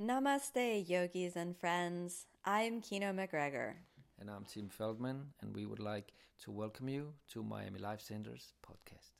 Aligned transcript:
Namaste, 0.00 0.88
yogis 0.88 1.36
and 1.36 1.56
friends. 1.56 2.26
I'm 2.44 2.80
Kino 2.80 3.12
MacGregor. 3.12 3.76
And 4.20 4.28
I'm 4.28 4.44
Tim 4.44 4.68
Feldmann, 4.68 5.20
and 5.40 5.54
we 5.54 5.66
would 5.66 5.78
like 5.78 6.12
to 6.42 6.50
welcome 6.50 6.88
you 6.88 7.12
to 7.30 7.44
Miami 7.44 7.78
Life 7.78 8.00
Center's 8.00 8.54
podcast. 8.66 9.12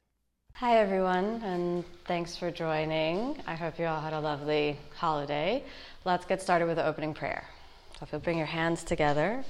Hi, 0.55 0.79
everyone, 0.79 1.41
and 1.45 1.85
thanks 2.07 2.37
for 2.37 2.51
joining. 2.51 3.41
I 3.47 3.55
hope 3.55 3.79
you 3.79 3.87
all 3.87 4.01
had 4.01 4.15
a 4.15 4.19
lovely 4.19 4.77
holiday. 4.97 5.63
Let's 6.05 6.27
get 6.27 6.43
started 6.43 6.67
with 6.67 6.77
the 6.77 6.87
opening 6.87 7.15
prayer. 7.15 7.45
So, 7.97 8.01
if 8.03 8.11
you'll 8.11 8.21
bring 8.21 8.39
your 8.39 8.47
hands 8.49 8.83
together. 8.83 9.45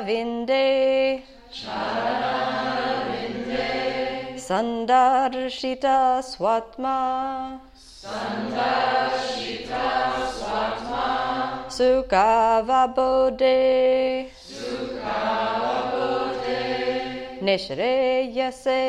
Charanara 0.00 0.06
Vinde. 0.06 1.22
Charanara 1.52 3.04
Sandarshita 4.36 6.22
Swatma. 6.22 7.60
Sandarshita 8.02 8.64
Swatma. 10.38 11.06
Sukhavabode. 11.68 13.58
Sukhavabode. 14.56 15.42
Nishreyase. 17.42 18.82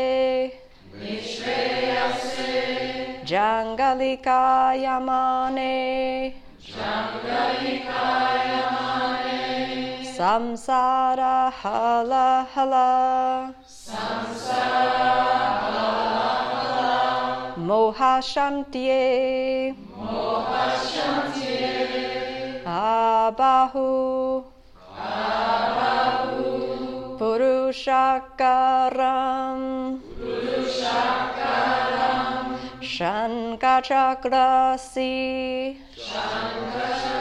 Jangalika 3.25 4.41
Yamane 4.75 6.33
Samsara 10.21 11.49
Hala 11.49 12.45
Hala 12.53 13.55
Moha 17.57 18.21
Shantye 18.21 19.73
Abahu 22.67 24.43
Abahu. 24.95 27.17
Purushakaram 27.17 29.59
Purushakaram. 30.21 32.45
Shankachakrasi 32.93 35.17
Dharinam 35.97 37.20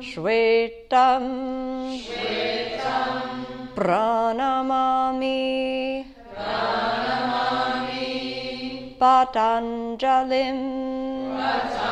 Shvetam 0.00 1.24
Pranamami 3.76 5.36
Patanjalim 8.98 10.58
Good. 11.36 11.83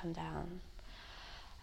Come 0.00 0.12
down. 0.12 0.60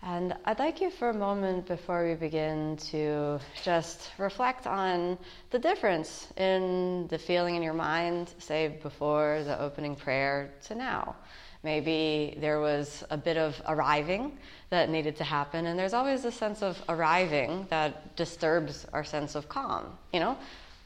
And 0.03 0.35
I'd 0.45 0.59
like 0.59 0.79
you 0.79 0.91
for 0.91 1.09
a 1.09 1.13
moment 1.13 1.65
before 1.65 2.07
we 2.07 2.13
begin 2.13 2.77
to 2.91 3.39
just 3.63 4.11
reflect 4.19 4.67
on 4.67 5.17
the 5.49 5.57
difference 5.57 6.27
in 6.37 7.07
the 7.07 7.17
feeling 7.17 7.55
in 7.55 7.63
your 7.63 7.73
mind, 7.73 8.33
say 8.37 8.79
before 8.83 9.41
the 9.43 9.59
opening 9.59 9.95
prayer 9.95 10.53
to 10.67 10.75
now. 10.75 11.15
Maybe 11.63 12.37
there 12.39 12.59
was 12.59 13.03
a 13.09 13.17
bit 13.17 13.37
of 13.37 13.59
arriving 13.67 14.37
that 14.69 14.89
needed 14.89 15.15
to 15.17 15.23
happen, 15.23 15.65
and 15.65 15.79
there's 15.79 15.95
always 15.95 16.23
a 16.23 16.31
sense 16.31 16.61
of 16.61 16.79
arriving 16.87 17.65
that 17.71 18.15
disturbs 18.15 18.85
our 18.93 19.03
sense 19.03 19.33
of 19.33 19.49
calm, 19.49 19.97
you 20.13 20.19
know? 20.19 20.37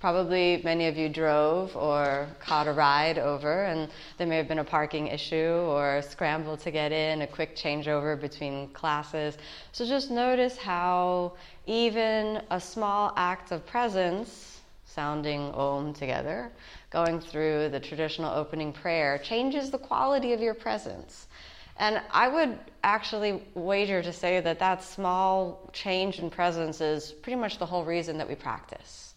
Probably 0.02 0.60
many 0.64 0.88
of 0.88 0.98
you 0.98 1.10
drove 1.10 1.78
or 1.78 2.28
caught 2.40 2.68
a 2.68 2.74
ride 2.74 3.20
over, 3.20 3.66
and 3.66 3.88
there 4.18 4.26
may 4.26 4.38
have 4.38 4.48
been 4.48 4.58
a 4.58 4.64
parking 4.64 5.06
issue 5.06 5.64
or 5.68 6.02
scramble 6.02 6.58
to 6.58 6.72
get 6.72 6.92
in, 6.92 7.22
a 7.22 7.28
quick 7.28 7.56
changeover 7.56 8.20
between 8.20 8.70
classes. 8.70 9.38
So 9.74 9.86
just 9.86 10.10
notice 10.10 10.58
how 10.58 11.34
even 11.68 12.42
a 12.50 12.60
small 12.60 13.14
act 13.16 13.52
of 13.52 13.64
presence, 13.68 14.62
sounding 14.86 15.52
Om 15.52 15.94
together, 15.94 16.52
going 16.90 17.20
through 17.20 17.70
the 17.70 17.80
traditional 17.80 18.34
opening 18.34 18.74
prayer, 18.74 19.20
changes 19.20 19.70
the 19.70 19.78
quality 19.78 20.34
of 20.34 20.42
your 20.42 20.56
presence. 20.56 21.28
And 21.78 22.02
I 22.10 22.28
would 22.28 22.58
actually 22.84 23.44
wager 23.54 24.02
to 24.02 24.12
say 24.12 24.40
that 24.40 24.58
that 24.58 24.84
small 24.84 25.70
change 25.74 26.18
in 26.18 26.32
presence 26.32 26.82
is 26.82 27.12
pretty 27.12 27.40
much 27.40 27.60
the 27.60 27.68
whole 27.68 27.86
reason 27.86 28.18
that 28.18 28.28
we 28.28 28.34
practice 28.34 29.11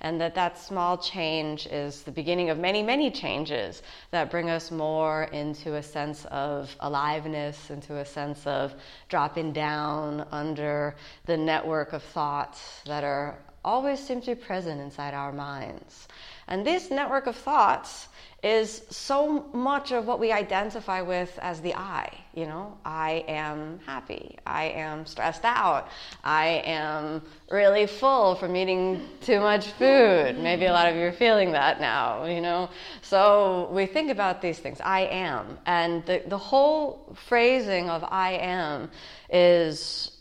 and 0.00 0.20
that 0.20 0.34
that 0.34 0.58
small 0.58 0.96
change 0.96 1.66
is 1.66 2.02
the 2.02 2.10
beginning 2.10 2.50
of 2.50 2.58
many, 2.58 2.82
many 2.82 3.10
changes 3.10 3.82
that 4.10 4.30
bring 4.30 4.48
us 4.48 4.70
more 4.70 5.24
into 5.24 5.76
a 5.76 5.82
sense 5.82 6.24
of 6.26 6.74
aliveness, 6.80 7.70
into 7.70 7.98
a 7.98 8.04
sense 8.04 8.46
of 8.46 8.74
dropping 9.08 9.52
down 9.52 10.26
under 10.32 10.94
the 11.26 11.36
network 11.36 11.92
of 11.92 12.02
thoughts 12.02 12.80
that 12.86 13.04
are 13.04 13.38
always 13.64 14.00
seem 14.00 14.20
to 14.22 14.34
be 14.34 14.40
present 14.40 14.80
inside 14.80 15.14
our 15.14 15.32
minds. 15.32 16.08
And 16.48 16.66
this 16.66 16.90
network 16.90 17.26
of 17.26 17.36
thoughts 17.36 18.08
is 18.42 18.82
so 18.88 19.44
much 19.52 19.92
of 19.92 20.06
what 20.06 20.18
we 20.18 20.32
identify 20.32 21.02
with 21.02 21.38
as 21.42 21.60
the 21.60 21.74
I. 21.74 22.10
You 22.34 22.46
know, 22.46 22.78
I 22.84 23.24
am 23.28 23.80
happy. 23.84 24.38
I 24.46 24.64
am 24.64 25.04
stressed 25.04 25.44
out. 25.44 25.88
I 26.24 26.62
am 26.64 27.22
really 27.50 27.86
full 27.86 28.34
from 28.34 28.56
eating 28.56 29.06
too 29.20 29.40
much 29.40 29.66
food. 29.72 30.38
Maybe 30.38 30.64
a 30.64 30.72
lot 30.72 30.88
of 30.88 30.96
you 30.96 31.02
are 31.02 31.12
feeling 31.12 31.52
that 31.52 31.80
now, 31.80 32.24
you 32.24 32.40
know. 32.40 32.70
So 33.02 33.68
we 33.72 33.84
think 33.84 34.10
about 34.10 34.40
these 34.40 34.58
things. 34.58 34.80
I 34.80 35.00
am. 35.00 35.58
And 35.66 36.04
the, 36.06 36.22
the 36.26 36.38
whole 36.38 37.14
phrasing 37.28 37.90
of 37.90 38.02
I 38.04 38.32
am 38.32 38.90
is 39.28 40.12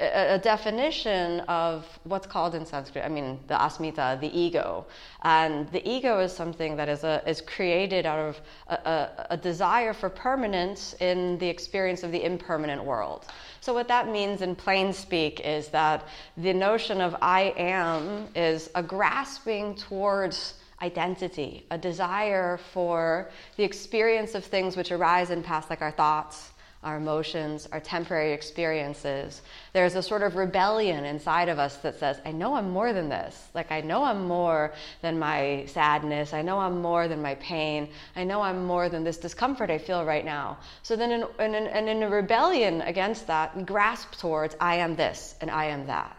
a, 0.00 0.34
a 0.34 0.38
definition 0.38 1.40
of 1.40 1.86
what's 2.04 2.26
called 2.26 2.54
in 2.54 2.64
Sanskrit, 2.64 3.04
I 3.04 3.08
mean, 3.08 3.38
the 3.46 3.54
asmita, 3.54 4.18
the 4.20 4.38
ego. 4.38 4.86
And 5.22 5.70
the 5.70 5.86
ego 5.88 6.20
is 6.20 6.32
something 6.32 6.76
that 6.76 6.88
is, 6.88 7.04
a, 7.04 7.22
is 7.28 7.40
created 7.40 8.06
out 8.06 8.18
of 8.18 8.40
a, 8.68 8.74
a, 8.74 9.26
a 9.30 9.36
desire 9.36 9.92
for 9.92 10.08
permanence 10.08 10.94
in 11.00 11.38
the 11.38 11.48
experience 11.48 12.02
of 12.02 12.12
the 12.12 12.24
impermanent 12.24 12.82
world. 12.82 13.26
So, 13.60 13.74
what 13.74 13.88
that 13.88 14.08
means 14.08 14.40
in 14.40 14.56
plain 14.56 14.92
speak 14.92 15.40
is 15.40 15.68
that 15.68 16.08
the 16.36 16.54
notion 16.54 17.00
of 17.00 17.14
I 17.20 17.52
am 17.56 18.28
is 18.34 18.70
a 18.74 18.82
grasping 18.82 19.74
towards 19.74 20.54
identity, 20.80 21.66
a 21.70 21.76
desire 21.76 22.58
for 22.72 23.30
the 23.56 23.64
experience 23.64 24.34
of 24.34 24.44
things 24.44 24.76
which 24.76 24.92
arise 24.92 25.28
and 25.28 25.44
pass, 25.44 25.68
like 25.68 25.82
our 25.82 25.90
thoughts, 25.90 26.52
our 26.82 26.96
emotions, 26.96 27.68
our 27.72 27.80
temporary 27.80 28.32
experiences. 28.32 29.42
There's 29.74 29.96
a 29.96 30.02
sort 30.02 30.22
of 30.22 30.36
rebellion 30.36 31.04
inside 31.04 31.50
of 31.50 31.58
us 31.58 31.76
that 31.78 31.98
says, 31.98 32.18
I 32.24 32.32
know 32.32 32.54
I'm 32.54 32.70
more 32.70 32.94
than 32.94 33.10
this. 33.10 33.48
Like, 33.54 33.70
I 33.70 33.82
know 33.82 34.02
I'm 34.02 34.26
more 34.26 34.72
than 35.02 35.18
my 35.18 35.66
sadness. 35.66 36.32
I 36.32 36.40
know 36.40 36.58
I'm 36.58 36.80
more 36.80 37.06
than 37.06 37.20
my 37.20 37.34
pain. 37.34 37.88
I 38.16 38.24
know 38.24 38.40
I'm 38.40 38.64
more 38.64 38.88
than 38.88 39.04
this 39.04 39.18
discomfort 39.18 39.70
I 39.70 39.76
feel 39.76 40.06
right 40.06 40.24
now. 40.24 40.56
So 40.82 40.96
then, 40.96 41.12
in, 41.12 41.26
in, 41.38 41.54
in, 41.54 41.88
in 41.88 42.02
a 42.02 42.08
rebellion 42.08 42.80
against 42.82 43.26
that, 43.26 43.54
we 43.54 43.62
grasp 43.62 44.12
towards, 44.18 44.56
I 44.58 44.76
am 44.76 44.96
this 44.96 45.34
and 45.42 45.50
I 45.50 45.66
am 45.66 45.86
that. 45.86 46.16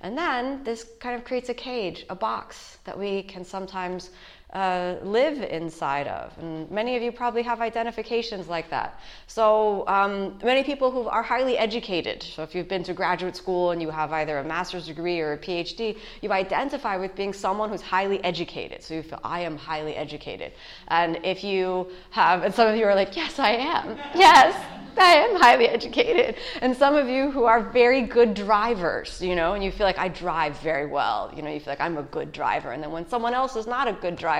And 0.00 0.16
then 0.16 0.62
this 0.64 0.86
kind 1.00 1.16
of 1.16 1.24
creates 1.24 1.48
a 1.48 1.54
cage, 1.54 2.06
a 2.08 2.14
box 2.14 2.78
that 2.84 2.98
we 2.98 3.22
can 3.24 3.44
sometimes 3.44 4.10
uh, 4.52 4.96
live 5.02 5.42
inside 5.42 6.06
of. 6.06 6.36
And 6.38 6.70
many 6.70 6.96
of 6.96 7.02
you 7.02 7.12
probably 7.12 7.42
have 7.42 7.60
identifications 7.60 8.48
like 8.48 8.70
that. 8.70 8.98
So, 9.26 9.86
um, 9.86 10.38
many 10.42 10.62
people 10.64 10.90
who 10.90 11.06
are 11.06 11.22
highly 11.22 11.58
educated, 11.58 12.22
so 12.22 12.42
if 12.42 12.54
you've 12.54 12.68
been 12.68 12.82
to 12.84 12.94
graduate 12.94 13.36
school 13.36 13.72
and 13.72 13.82
you 13.82 13.90
have 13.90 14.10
either 14.12 14.38
a 14.38 14.44
master's 14.44 14.86
degree 14.86 15.20
or 15.20 15.34
a 15.34 15.38
PhD, 15.38 15.98
you 16.22 16.32
identify 16.32 16.96
with 16.96 17.14
being 17.14 17.34
someone 17.34 17.68
who's 17.68 17.82
highly 17.82 18.24
educated. 18.24 18.82
So, 18.82 18.94
you 18.94 19.02
feel, 19.02 19.20
I 19.22 19.40
am 19.40 19.58
highly 19.58 19.94
educated. 19.96 20.52
And 20.88 21.20
if 21.24 21.44
you 21.44 21.88
have, 22.10 22.42
and 22.42 22.54
some 22.54 22.68
of 22.68 22.76
you 22.76 22.86
are 22.86 22.94
like, 22.94 23.16
yes, 23.16 23.38
I 23.38 23.50
am. 23.50 23.98
yes. 24.14 24.78
I 24.98 25.14
am 25.14 25.36
highly 25.36 25.68
educated. 25.68 26.36
And 26.60 26.76
some 26.76 26.94
of 26.94 27.08
you 27.08 27.30
who 27.30 27.44
are 27.44 27.70
very 27.70 28.02
good 28.02 28.34
drivers, 28.34 29.20
you 29.22 29.36
know, 29.36 29.54
and 29.54 29.62
you 29.62 29.70
feel 29.70 29.86
like 29.86 29.98
I 29.98 30.08
drive 30.08 30.58
very 30.60 30.86
well, 30.86 31.32
you 31.34 31.42
know, 31.42 31.50
you 31.50 31.60
feel 31.60 31.72
like 31.72 31.80
I'm 31.80 31.98
a 31.98 32.02
good 32.02 32.32
driver. 32.32 32.72
And 32.72 32.82
then 32.82 32.90
when 32.90 33.08
someone 33.08 33.34
else 33.34 33.56
is 33.56 33.66
not 33.66 33.88
a 33.88 33.92
good 33.92 34.16
driver, 34.16 34.37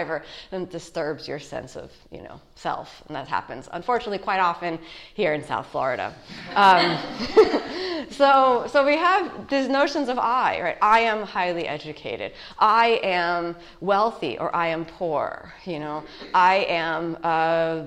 then 0.50 0.62
it 0.62 0.70
disturbs 0.70 1.26
your 1.26 1.38
sense 1.38 1.76
of, 1.76 1.90
you 2.10 2.22
know, 2.22 2.40
self. 2.54 3.02
And 3.06 3.16
that 3.16 3.28
happens, 3.28 3.68
unfortunately, 3.72 4.18
quite 4.18 4.40
often 4.40 4.78
here 5.14 5.34
in 5.34 5.44
South 5.44 5.66
Florida. 5.66 6.14
Um, 6.54 6.98
so, 8.10 8.66
so 8.70 8.84
we 8.84 8.96
have 8.96 9.48
these 9.48 9.68
notions 9.68 10.08
of 10.08 10.18
I, 10.18 10.60
right? 10.60 10.78
I 10.82 11.00
am 11.00 11.22
highly 11.22 11.66
educated. 11.66 12.32
I 12.58 13.00
am 13.02 13.56
wealthy 13.80 14.38
or 14.38 14.54
I 14.54 14.68
am 14.68 14.84
poor, 14.84 15.52
you 15.64 15.78
know. 15.78 16.04
I 16.34 16.66
am. 16.68 17.18
Uh, 17.22 17.86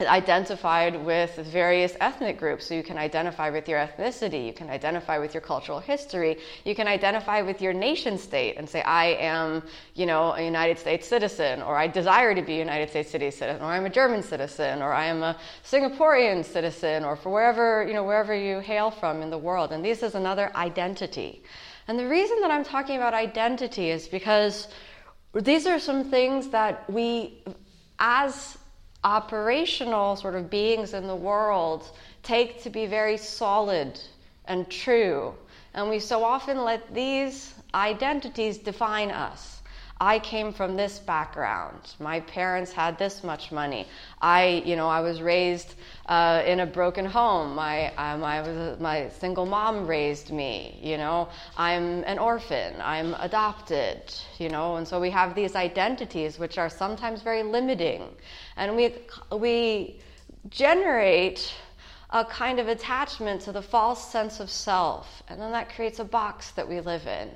identified 0.00 1.06
with 1.06 1.36
various 1.36 1.96
ethnic 2.00 2.38
groups. 2.38 2.66
So 2.66 2.74
you 2.74 2.82
can 2.82 2.98
identify 2.98 3.48
with 3.48 3.66
your 3.66 3.78
ethnicity, 3.78 4.46
you 4.46 4.52
can 4.52 4.68
identify 4.68 5.18
with 5.18 5.32
your 5.32 5.40
cultural 5.40 5.80
history, 5.80 6.36
you 6.64 6.74
can 6.74 6.86
identify 6.86 7.40
with 7.40 7.62
your 7.62 7.72
nation 7.72 8.18
state 8.18 8.58
and 8.58 8.68
say, 8.68 8.82
I 8.82 9.06
am, 9.14 9.62
you 9.94 10.04
know, 10.04 10.32
a 10.32 10.42
United 10.42 10.78
States 10.78 11.08
citizen, 11.08 11.62
or 11.62 11.76
I 11.76 11.86
desire 11.86 12.34
to 12.34 12.42
be 12.42 12.56
a 12.56 12.58
United 12.58 12.90
States 12.90 13.10
citizen, 13.10 13.56
or 13.62 13.64
I'm 13.64 13.86
a 13.86 13.90
German 13.90 14.22
citizen, 14.22 14.82
or 14.82 14.92
I 14.92 15.06
am 15.06 15.22
a 15.22 15.38
Singaporean 15.64 16.44
citizen, 16.44 17.02
or 17.02 17.16
for 17.16 17.30
wherever, 17.30 17.86
you 17.86 17.94
know, 17.94 18.04
wherever 18.04 18.34
you 18.34 18.60
hail 18.60 18.90
from 18.90 19.22
in 19.22 19.30
the 19.30 19.38
world. 19.38 19.72
And 19.72 19.82
this 19.82 20.02
is 20.02 20.14
another 20.14 20.54
identity. 20.54 21.42
And 21.88 21.98
the 21.98 22.06
reason 22.06 22.42
that 22.42 22.50
I'm 22.50 22.64
talking 22.64 22.96
about 22.96 23.14
identity 23.14 23.88
is 23.88 24.08
because 24.08 24.68
these 25.32 25.66
are 25.66 25.78
some 25.78 26.10
things 26.10 26.48
that 26.48 26.90
we, 26.90 27.42
as 27.98 28.58
operational 29.06 30.16
sort 30.16 30.34
of 30.34 30.50
beings 30.50 30.92
in 30.92 31.06
the 31.06 31.14
world 31.14 31.88
take 32.24 32.60
to 32.64 32.70
be 32.70 32.86
very 32.86 33.16
solid 33.16 34.00
and 34.46 34.68
true. 34.68 35.32
And 35.74 35.88
we 35.88 36.00
so 36.00 36.24
often 36.24 36.64
let 36.64 36.92
these 36.92 37.54
identities 37.72 38.58
define 38.58 39.12
us. 39.12 39.55
I 39.98 40.18
came 40.18 40.52
from 40.52 40.76
this 40.76 40.98
background. 40.98 41.94
My 41.98 42.20
parents 42.20 42.70
had 42.70 42.98
this 42.98 43.24
much 43.24 43.50
money. 43.50 43.86
I, 44.20 44.62
you 44.66 44.76
know, 44.76 44.88
I 44.88 45.00
was 45.00 45.22
raised 45.22 45.74
uh, 46.04 46.42
in 46.44 46.60
a 46.60 46.66
broken 46.66 47.06
home. 47.06 47.54
My, 47.54 47.94
um, 47.94 48.22
I 48.22 48.42
was, 48.42 48.78
my 48.78 49.08
single 49.08 49.46
mom 49.46 49.86
raised 49.86 50.30
me. 50.30 50.78
You 50.82 50.98
know, 50.98 51.28
I'm 51.56 52.04
an 52.04 52.18
orphan. 52.18 52.74
I'm 52.82 53.14
adopted. 53.14 54.02
You 54.38 54.50
know, 54.50 54.76
and 54.76 54.86
so 54.86 55.00
we 55.00 55.08
have 55.10 55.34
these 55.34 55.56
identities 55.56 56.38
which 56.38 56.58
are 56.58 56.68
sometimes 56.68 57.22
very 57.22 57.42
limiting, 57.42 58.02
and 58.56 58.76
we 58.76 58.94
we 59.32 60.00
generate 60.50 61.54
a 62.10 62.24
kind 62.24 62.60
of 62.60 62.68
attachment 62.68 63.40
to 63.42 63.52
the 63.52 63.62
false 63.62 64.12
sense 64.12 64.40
of 64.40 64.50
self, 64.50 65.22
and 65.28 65.40
then 65.40 65.52
that 65.52 65.74
creates 65.74 65.98
a 66.00 66.04
box 66.04 66.50
that 66.50 66.68
we 66.68 66.80
live 66.80 67.06
in. 67.06 67.30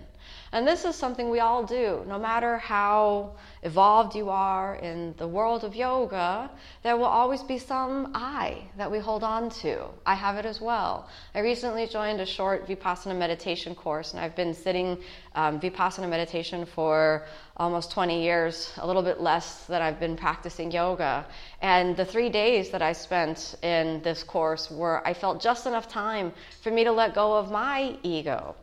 And 0.52 0.67
this 0.67 0.85
is 0.85 0.97
something 0.97 1.31
we 1.31 1.38
all 1.38 1.62
do. 1.62 2.05
No 2.08 2.19
matter 2.19 2.58
how 2.58 3.35
evolved 3.62 4.17
you 4.17 4.31
are 4.31 4.75
in 4.75 5.14
the 5.17 5.29
world 5.29 5.62
of 5.62 5.76
yoga, 5.76 6.50
there 6.82 6.97
will 6.97 7.05
always 7.05 7.41
be 7.44 7.56
some 7.56 8.11
I 8.17 8.64
that 8.76 8.91
we 8.91 8.99
hold 8.99 9.23
on 9.23 9.50
to. 9.62 9.87
I 10.05 10.14
have 10.14 10.38
it 10.38 10.47
as 10.47 10.61
well. 10.61 11.08
I 11.37 11.38
recently 11.38 11.87
joined 11.87 12.20
a 12.20 12.26
short 12.26 12.67
Vipassana 12.67 13.17
meditation 13.17 13.76
course, 13.76 14.11
and 14.12 14.20
I've 14.20 14.35
been 14.35 14.52
sitting 14.52 14.99
um, 15.37 15.61
Vipassana 15.61 16.08
meditation 16.08 16.67
for 16.67 17.26
almost 17.56 17.93
20 17.93 18.20
years, 18.20 18.73
a 18.79 18.87
little 18.87 19.02
bit 19.02 19.20
less 19.20 19.67
than 19.67 19.81
I've 19.82 20.00
been 20.00 20.17
practicing 20.17 20.73
yoga. 20.73 21.26
And 21.62 21.97
the 21.97 22.05
three 22.05 22.29
days 22.29 22.70
that 22.70 22.82
I 22.82 22.93
spent 22.93 23.55
in 23.62 24.02
this 24.02 24.25
course 24.25 24.69
were, 24.69 25.06
I 25.06 25.14
felt 25.14 25.41
just 25.41 25.67
enough 25.67 25.87
time 25.87 26.32
for 26.61 26.73
me 26.73 26.82
to 26.82 26.91
let 26.91 27.14
go 27.14 27.35
of 27.35 27.52
my 27.52 27.97
ego 28.02 28.56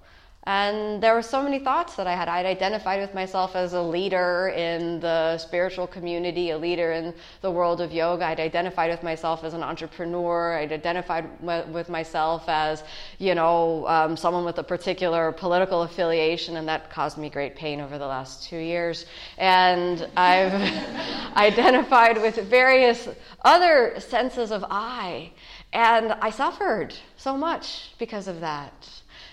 and 0.47 1.03
there 1.03 1.13
were 1.13 1.21
so 1.21 1.43
many 1.43 1.59
thoughts 1.59 1.97
that 1.97 2.07
I 2.07 2.15
had. 2.15 2.29
I'd 2.29 2.45
identified 2.45 3.01
with 3.01 3.13
myself 3.13 3.53
as 3.53 3.73
a 3.73 3.81
leader 3.81 4.53
in 4.55 5.01
the 5.01 5.37
spiritual 5.37 5.87
community, 5.87 6.51
a 6.51 6.57
leader 6.57 6.93
in 6.93 7.13
the 7.41 7.51
world 7.51 7.81
of 7.81 7.91
yoga. 7.91 8.23
I'd 8.23 8.39
identified 8.39 8.89
with 8.89 9.03
myself 9.03 9.43
as 9.43 9.53
an 9.53 9.61
entrepreneur. 9.61 10.57
I'd 10.57 10.71
identified 10.71 11.25
with 11.41 11.89
myself 11.89 12.45
as, 12.47 12.85
you 13.17 13.35
know, 13.35 13.85
um, 13.89 14.15
someone 14.15 14.45
with 14.45 14.57
a 14.57 14.63
particular 14.63 15.33
political 15.33 15.81
affiliation, 15.81 16.55
and 16.55 16.65
that 16.69 16.89
caused 16.89 17.17
me 17.17 17.29
great 17.29 17.57
pain 17.57 17.81
over 17.81 17.97
the 17.97 18.07
last 18.07 18.47
two 18.47 18.55
years. 18.55 19.05
And 19.37 20.07
I've 20.15 20.53
identified 21.35 22.21
with 22.21 22.37
various 22.37 23.09
other 23.43 23.99
senses 23.99 24.51
of 24.51 24.63
I, 24.69 25.33
and 25.73 26.13
I 26.13 26.29
suffered 26.29 26.95
so 27.17 27.35
much 27.35 27.91
because 27.99 28.29
of 28.29 28.39
that. 28.39 28.71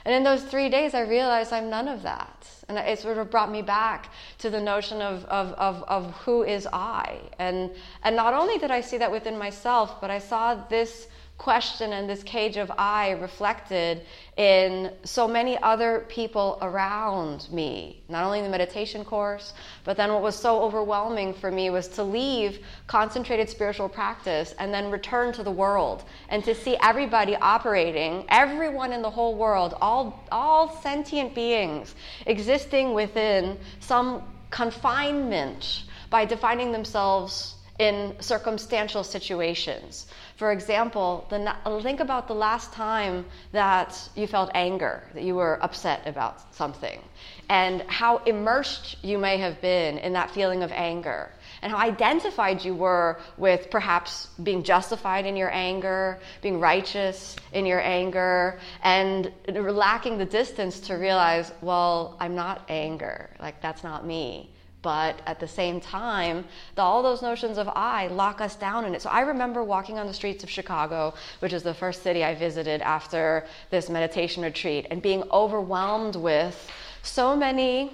And 0.04 0.14
in 0.14 0.22
those 0.22 0.42
three 0.42 0.68
days, 0.68 0.92
I 0.92 1.00
realized 1.00 1.52
I'm 1.52 1.70
none 1.70 1.88
of 1.88 2.02
that. 2.02 2.46
And 2.68 2.76
it 2.76 2.98
sort 2.98 3.16
of 3.16 3.30
brought 3.30 3.50
me 3.50 3.62
back 3.62 4.10
to 4.38 4.50
the 4.50 4.60
notion 4.60 5.00
of, 5.00 5.24
of, 5.26 5.52
of, 5.54 5.82
of 5.84 6.10
who 6.18 6.42
is 6.42 6.66
I. 6.72 7.20
And, 7.38 7.70
and 8.02 8.14
not 8.14 8.34
only 8.34 8.58
did 8.58 8.70
I 8.70 8.82
see 8.82 8.98
that 8.98 9.10
within 9.10 9.38
myself, 9.38 10.00
but 10.00 10.10
I 10.10 10.18
saw 10.18 10.54
this 10.54 11.08
question 11.44 11.93
and 11.93 12.08
this 12.08 12.23
cage 12.23 12.56
of 12.56 12.73
I 12.79 13.11
reflected 13.11 14.00
in 14.38 14.91
so 15.05 15.29
many 15.29 15.58
other 15.62 16.06
people 16.08 16.56
around 16.62 17.46
me. 17.52 18.02
Not 18.08 18.25
only 18.25 18.38
in 18.38 18.46
the 18.46 18.50
meditation 18.50 19.05
course, 19.05 19.52
but 19.85 19.99
then 19.99 20.11
what 20.11 20.23
was 20.23 20.35
so 20.35 20.62
overwhelming 20.62 21.35
for 21.35 21.50
me 21.50 21.69
was 21.69 21.87
to 21.88 22.02
leave 22.02 22.61
concentrated 22.87 23.50
spiritual 23.50 23.91
practice 23.91 24.55
and 24.58 24.73
then 24.73 24.91
return 24.91 25.35
to 25.35 25.43
the 25.43 25.50
world 25.50 26.05
and 26.31 26.43
to 26.44 26.55
see 26.55 26.79
everybody 26.82 27.37
operating, 27.37 28.25
everyone 28.31 28.90
in 28.94 29.02
the 29.02 29.11
whole 29.11 29.35
world, 29.35 29.75
all, 29.82 30.25
all 30.32 30.75
sentient 30.81 31.35
beings 31.35 31.94
existing 32.25 32.94
within 32.94 33.58
some 33.81 34.23
confinement 34.50 35.82
by 36.08 36.25
defining 36.25 36.73
themselves 36.73 37.56
in 37.79 38.14
circumstantial 38.20 39.02
situations. 39.02 40.06
For 40.36 40.50
example, 40.50 41.26
the, 41.31 41.54
uh, 41.64 41.81
think 41.81 42.00
about 42.00 42.26
the 42.26 42.34
last 42.34 42.72
time 42.72 43.25
that 43.52 44.08
you 44.16 44.26
felt 44.26 44.50
anger, 44.52 45.04
that 45.14 45.23
you 45.23 45.37
were 45.37 45.62
upset 45.62 46.02
about 46.06 46.52
something, 46.52 47.00
and 47.49 47.82
how 47.82 48.18
immersed 48.26 48.97
you 49.04 49.16
may 49.16 49.38
have 49.38 49.61
been 49.61 49.99
in 49.99 50.12
that 50.14 50.32
feeling 50.32 50.64
of 50.64 50.73
anger, 50.73 51.30
and 51.62 51.70
how 51.70 51.78
identified 51.78 52.64
you 52.64 52.75
were 52.75 53.20
with 53.37 53.70
perhaps 53.70 54.26
being 54.42 54.64
justified 54.64 55.25
in 55.25 55.37
your 55.37 55.52
anger, 55.52 56.18
being 56.42 56.59
righteous 56.59 57.37
in 57.52 57.64
your 57.64 57.80
anger, 57.80 58.59
and 58.82 59.32
lacking 59.47 60.18
the 60.18 60.25
distance 60.25 60.80
to 60.80 60.94
realize, 60.94 61.52
well, 61.62 62.16
I'm 62.18 62.35
not 62.35 62.64
anger, 62.68 63.30
like 63.38 63.62
that's 63.62 63.85
not 63.85 64.04
me 64.04 64.50
but 64.85 65.19
at 65.26 65.41
the 65.41 65.49
same 65.49 65.81
time, 65.81 66.45
the, 66.75 66.83
all 66.83 67.03
those 67.03 67.23
notions 67.23 67.57
of 67.57 67.69
I 67.75 68.07
lock 68.09 68.43
us 68.43 68.55
down 68.55 68.85
in 68.85 68.95
it. 68.95 69.00
So 69.00 69.09
I 69.09 69.23
remember 69.23 69.64
walking 69.64 69.99
on 69.99 70.07
the 70.07 70.12
streets 70.12 70.45
of 70.45 70.50
Chicago, 70.50 71.14
which 71.38 71.55
is 71.55 71.62
the 71.62 71.73
first 71.73 72.03
city 72.03 72.23
I 72.23 72.35
visited 72.35 72.83
after 72.83 73.47
this 73.71 73.88
meditation 73.88 74.43
retreat, 74.43 74.87
and 74.91 75.00
being 75.00 75.25
overwhelmed 75.31 76.17
with 76.17 76.71
so 77.03 77.35
many 77.35 77.93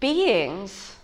beings 0.00 0.96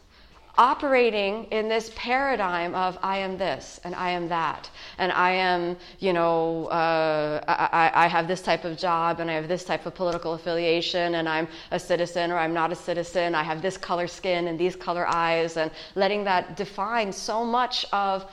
operating 0.58 1.44
in 1.44 1.68
this 1.68 1.92
paradigm 1.94 2.74
of 2.74 2.98
I 3.02 3.18
am 3.18 3.38
this 3.38 3.80
and 3.84 3.94
I 3.94 4.10
am 4.10 4.28
that 4.28 4.68
and 4.98 5.12
I 5.12 5.30
am, 5.30 5.76
you 6.00 6.12
know, 6.12 6.66
uh, 6.66 7.40
I, 7.46 7.92
I 7.94 8.06
have 8.08 8.26
this 8.26 8.42
type 8.42 8.64
of 8.64 8.76
job 8.76 9.20
and 9.20 9.30
I 9.30 9.34
have 9.34 9.46
this 9.46 9.64
type 9.64 9.86
of 9.86 9.94
political 9.94 10.34
affiliation 10.34 11.14
and 11.14 11.28
I'm 11.28 11.46
a 11.70 11.78
citizen 11.78 12.32
or 12.32 12.38
I'm 12.38 12.52
not 12.52 12.72
a 12.72 12.74
citizen. 12.74 13.36
I 13.36 13.44
have 13.44 13.62
this 13.62 13.78
color 13.78 14.08
skin 14.08 14.48
and 14.48 14.58
these 14.58 14.74
color 14.74 15.06
eyes 15.06 15.56
and 15.56 15.70
letting 15.94 16.24
that 16.24 16.56
define 16.56 17.12
so 17.12 17.44
much 17.44 17.86
of 17.92 18.30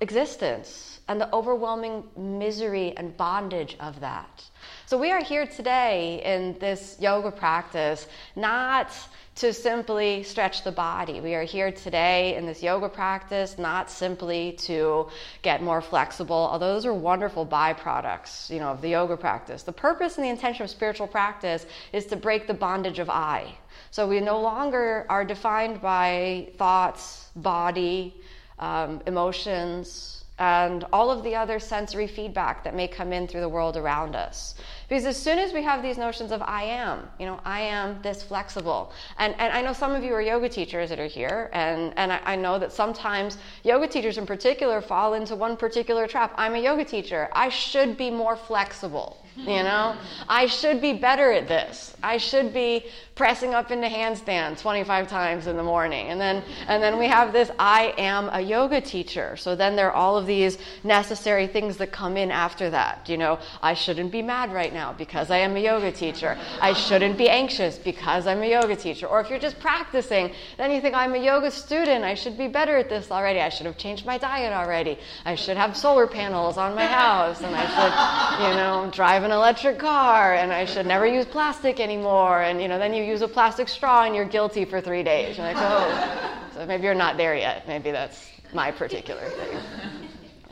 existence 0.00 1.00
and 1.08 1.20
the 1.20 1.32
overwhelming 1.32 2.04
misery 2.16 2.92
and 2.96 3.16
bondage 3.16 3.76
of 3.80 4.00
that. 4.00 4.50
So, 4.92 4.98
we 4.98 5.10
are 5.10 5.24
here 5.24 5.46
today 5.46 6.20
in 6.22 6.58
this 6.58 6.98
yoga 7.00 7.30
practice 7.30 8.06
not 8.36 8.92
to 9.36 9.54
simply 9.54 10.22
stretch 10.22 10.64
the 10.64 10.70
body. 10.70 11.18
We 11.22 11.34
are 11.34 11.44
here 11.44 11.72
today 11.72 12.36
in 12.36 12.44
this 12.44 12.62
yoga 12.62 12.90
practice 12.90 13.56
not 13.56 13.90
simply 13.90 14.52
to 14.68 15.08
get 15.40 15.62
more 15.62 15.80
flexible, 15.80 16.36
although 16.36 16.74
those 16.74 16.84
are 16.84 16.92
wonderful 16.92 17.46
byproducts, 17.46 18.50
you 18.50 18.60
know, 18.60 18.68
of 18.68 18.82
the 18.82 18.90
yoga 18.90 19.16
practice. 19.16 19.62
The 19.62 19.72
purpose 19.72 20.16
and 20.16 20.26
the 20.26 20.28
intention 20.28 20.64
of 20.64 20.68
spiritual 20.68 21.06
practice 21.06 21.64
is 21.94 22.04
to 22.08 22.16
break 22.16 22.46
the 22.46 22.52
bondage 22.52 22.98
of 22.98 23.08
I. 23.08 23.56
So 23.92 24.06
we 24.06 24.20
no 24.20 24.42
longer 24.42 25.06
are 25.08 25.24
defined 25.24 25.80
by 25.80 26.50
thoughts, 26.58 27.30
body, 27.34 28.14
um, 28.58 29.00
emotions, 29.06 30.22
and 30.42 30.84
all 30.92 31.10
of 31.10 31.22
the 31.22 31.36
other 31.36 31.60
sensory 31.60 32.08
feedback 32.08 32.64
that 32.64 32.74
may 32.74 32.88
come 32.88 33.12
in 33.12 33.28
through 33.28 33.42
the 33.42 33.48
world 33.48 33.76
around 33.76 34.16
us. 34.16 34.56
Because 34.92 35.06
as 35.06 35.16
soon 35.16 35.38
as 35.38 35.54
we 35.54 35.62
have 35.62 35.82
these 35.82 35.96
notions 35.96 36.32
of 36.32 36.42
I 36.42 36.64
am, 36.64 37.08
you 37.18 37.24
know, 37.24 37.40
I 37.46 37.62
am 37.62 38.02
this 38.02 38.22
flexible. 38.22 38.92
And, 39.16 39.34
and 39.38 39.50
I 39.50 39.62
know 39.62 39.72
some 39.72 39.92
of 39.92 40.04
you 40.04 40.12
are 40.12 40.20
yoga 40.20 40.50
teachers 40.50 40.90
that 40.90 41.00
are 41.00 41.06
here, 41.06 41.48
and, 41.54 41.94
and 41.96 42.12
I, 42.12 42.20
I 42.26 42.36
know 42.36 42.58
that 42.58 42.72
sometimes 42.72 43.38
yoga 43.62 43.88
teachers 43.88 44.18
in 44.18 44.26
particular 44.26 44.82
fall 44.82 45.14
into 45.14 45.34
one 45.34 45.56
particular 45.56 46.06
trap. 46.06 46.34
I'm 46.36 46.54
a 46.56 46.58
yoga 46.58 46.84
teacher. 46.84 47.30
I 47.32 47.48
should 47.48 47.96
be 47.96 48.10
more 48.10 48.36
flexible. 48.36 49.16
You 49.34 49.62
know, 49.62 49.96
I 50.28 50.44
should 50.44 50.82
be 50.82 50.92
better 50.92 51.32
at 51.32 51.48
this. 51.48 51.96
I 52.02 52.18
should 52.18 52.52
be 52.52 52.84
pressing 53.14 53.54
up 53.54 53.70
into 53.70 53.86
handstand 53.86 54.60
25 54.60 55.08
times 55.08 55.46
in 55.46 55.56
the 55.56 55.62
morning. 55.62 56.08
And 56.08 56.20
then 56.20 56.42
and 56.66 56.82
then 56.82 56.98
we 56.98 57.06
have 57.06 57.32
this 57.32 57.50
I 57.58 57.94
am 57.96 58.28
a 58.30 58.40
yoga 58.40 58.82
teacher. 58.82 59.36
So 59.38 59.56
then 59.56 59.74
there 59.74 59.86
are 59.90 59.92
all 59.92 60.18
of 60.18 60.26
these 60.26 60.58
necessary 60.84 61.46
things 61.46 61.78
that 61.78 61.92
come 61.92 62.18
in 62.18 62.30
after 62.30 62.68
that. 62.70 63.08
You 63.08 63.16
know, 63.16 63.38
I 63.62 63.72
shouldn't 63.72 64.12
be 64.12 64.20
mad 64.20 64.52
right 64.52 64.72
now 64.72 64.81
because 64.90 65.30
I 65.30 65.38
am 65.38 65.54
a 65.56 65.60
yoga 65.60 65.92
teacher. 65.92 66.36
I 66.60 66.72
shouldn't 66.72 67.16
be 67.16 67.28
anxious 67.28 67.78
because 67.78 68.26
I'm 68.26 68.42
a 68.42 68.50
yoga 68.50 68.74
teacher. 68.74 69.06
Or 69.06 69.20
if 69.20 69.30
you're 69.30 69.38
just 69.38 69.60
practicing, 69.60 70.32
then 70.58 70.72
you 70.72 70.80
think 70.80 70.96
I'm 70.96 71.14
a 71.14 71.22
yoga 71.22 71.52
student. 71.52 72.02
I 72.04 72.14
should 72.14 72.36
be 72.36 72.48
better 72.48 72.76
at 72.76 72.88
this 72.88 73.12
already. 73.12 73.40
I 73.40 73.50
should 73.50 73.66
have 73.66 73.78
changed 73.78 74.04
my 74.04 74.18
diet 74.18 74.52
already. 74.52 74.98
I 75.24 75.36
should 75.36 75.56
have 75.56 75.76
solar 75.76 76.08
panels 76.08 76.58
on 76.58 76.74
my 76.74 76.86
house 76.86 77.40
and 77.40 77.54
I 77.54 77.66
should, 77.74 78.48
you 78.48 78.56
know, 78.56 78.90
drive 78.92 79.12
drive 79.12 79.24
an 79.24 79.30
electric 79.30 79.78
car 79.78 80.34
and 80.34 80.50
I 80.52 80.64
should 80.64 80.86
never 80.86 81.06
use 81.06 81.26
plastic 81.26 81.80
anymore. 81.80 82.40
And 82.40 82.62
you 82.62 82.68
know, 82.68 82.78
then 82.78 82.94
you 82.94 83.04
use 83.04 83.20
a 83.20 83.28
plastic 83.28 83.68
straw 83.68 84.04
and 84.04 84.16
you're 84.16 84.24
guilty 84.24 84.64
for 84.64 84.80
three 84.80 85.02
days. 85.02 85.36
You're 85.36 85.46
like, 85.46 85.56
oh, 85.58 86.48
so 86.54 86.64
maybe 86.64 86.84
you're 86.84 86.94
not 86.94 87.18
there 87.18 87.36
yet. 87.36 87.68
Maybe 87.68 87.90
that's 87.90 88.26
my 88.54 88.70
particular 88.70 89.28
thing. 89.28 89.58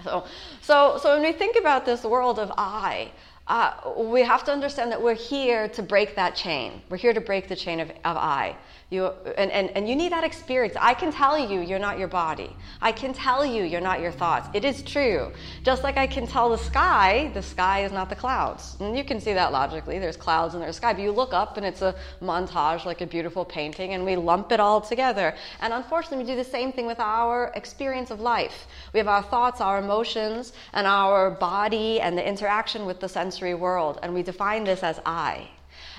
So, 0.04 0.25
so, 0.60 0.99
so 1.02 1.14
when 1.14 1.22
we 1.22 1.32
think 1.32 1.56
about 1.56 1.87
this 1.87 2.04
world 2.04 2.38
of 2.38 2.52
I, 2.58 3.12
uh, 3.50 3.73
we 3.97 4.23
have 4.23 4.45
to 4.45 4.52
understand 4.52 4.92
that 4.92 5.02
we're 5.02 5.12
here 5.12 5.69
to 5.71 5.83
break 5.83 6.14
that 6.14 6.37
chain. 6.37 6.80
We're 6.88 6.99
here 6.99 7.12
to 7.12 7.21
break 7.21 7.49
the 7.49 7.57
chain 7.57 7.80
of, 7.80 7.90
of 7.90 8.16
I. 8.16 8.57
You, 8.90 9.06
and, 9.38 9.52
and, 9.52 9.70
and 9.76 9.88
you 9.88 9.94
need 9.94 10.11
that 10.11 10.25
experience. 10.25 10.75
I 10.80 10.94
can 10.94 11.12
tell 11.12 11.38
you 11.38 11.61
you're 11.61 11.78
not 11.78 11.97
your 11.97 12.09
body. 12.09 12.50
I 12.82 12.90
can 12.90 13.12
tell 13.14 13.47
you 13.47 13.62
you're 13.62 13.80
not 13.80 14.00
your 14.00 14.11
thoughts. 14.11 14.49
It 14.52 14.64
is 14.64 14.82
true. 14.82 15.30
Just 15.62 15.85
like 15.85 15.97
I 15.97 16.09
can 16.09 16.26
tell 16.26 16.49
the 16.49 16.59
sky, 16.59 17.30
the 17.32 17.42
sky 17.42 17.85
is 17.85 17.92
not 17.92 18.09
the 18.09 18.16
clouds. 18.16 18.76
And 18.80 18.99
you 18.99 19.04
can 19.04 19.20
see 19.20 19.32
that 19.32 19.52
logically. 19.52 20.00
There's 20.00 20.16
clouds 20.16 20.54
and 20.54 20.62
there's 20.62 20.75
sky. 20.75 20.92
But 20.92 21.02
you 21.02 21.12
look 21.12 21.32
up 21.32 21.56
and 21.56 21.64
it's 21.64 21.82
a 21.82 21.94
montage 22.20 22.85
like 22.85 23.00
a 23.00 23.06
beautiful 23.06 23.44
painting 23.44 23.94
and 23.94 24.04
we 24.04 24.16
lump 24.16 24.50
it 24.50 24.59
all 24.59 24.80
together. 24.80 25.37
And 25.61 25.73
unfortunately, 25.73 26.25
we 26.25 26.28
do 26.28 26.35
the 26.35 26.42
same 26.42 26.73
thing 26.73 26.87
with 26.87 26.99
our 26.99 27.52
experience 27.54 28.11
of 28.11 28.18
life. 28.18 28.66
We 28.92 28.99
have 28.99 29.06
our 29.06 29.23
thoughts, 29.23 29.61
our 29.61 29.78
emotions, 29.78 30.52
and 30.73 30.88
our 30.88 31.30
body 31.30 32.00
and 32.00 32.18
the 32.18 32.26
interaction 32.26 32.87
with 32.87 32.99
the 32.99 33.09
sensory 33.09 33.54
world. 33.54 34.00
And 34.02 34.12
we 34.12 34.25
define 34.25 34.64
this 34.64 34.82
as 34.82 35.00
I. 35.06 35.49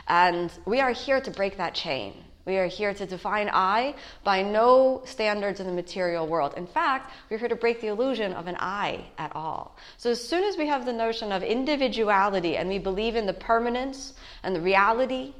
And 0.09 0.51
we 0.65 0.81
are 0.81 0.91
here 0.91 1.21
to 1.21 1.31
break 1.31 1.55
that 1.55 1.73
chain. 1.73 2.25
We 2.45 2.57
are 2.57 2.67
here 2.67 2.93
to 2.93 3.05
define 3.05 3.49
I 3.53 3.95
by 4.23 4.41
no 4.41 5.01
standards 5.05 5.59
in 5.59 5.67
the 5.67 5.73
material 5.73 6.27
world. 6.27 6.53
In 6.57 6.65
fact, 6.65 7.11
we're 7.29 7.37
here 7.37 7.47
to 7.47 7.55
break 7.55 7.81
the 7.81 7.87
illusion 7.87 8.33
of 8.33 8.47
an 8.47 8.57
I 8.59 9.05
at 9.17 9.35
all. 9.35 9.77
So, 9.97 10.09
as 10.09 10.27
soon 10.27 10.43
as 10.43 10.57
we 10.57 10.67
have 10.67 10.85
the 10.85 10.93
notion 10.93 11.31
of 11.31 11.43
individuality 11.43 12.57
and 12.57 12.67
we 12.67 12.79
believe 12.79 13.15
in 13.15 13.27
the 13.27 13.33
permanence 13.33 14.13
and 14.43 14.55
the 14.55 14.61
reality 14.61 15.33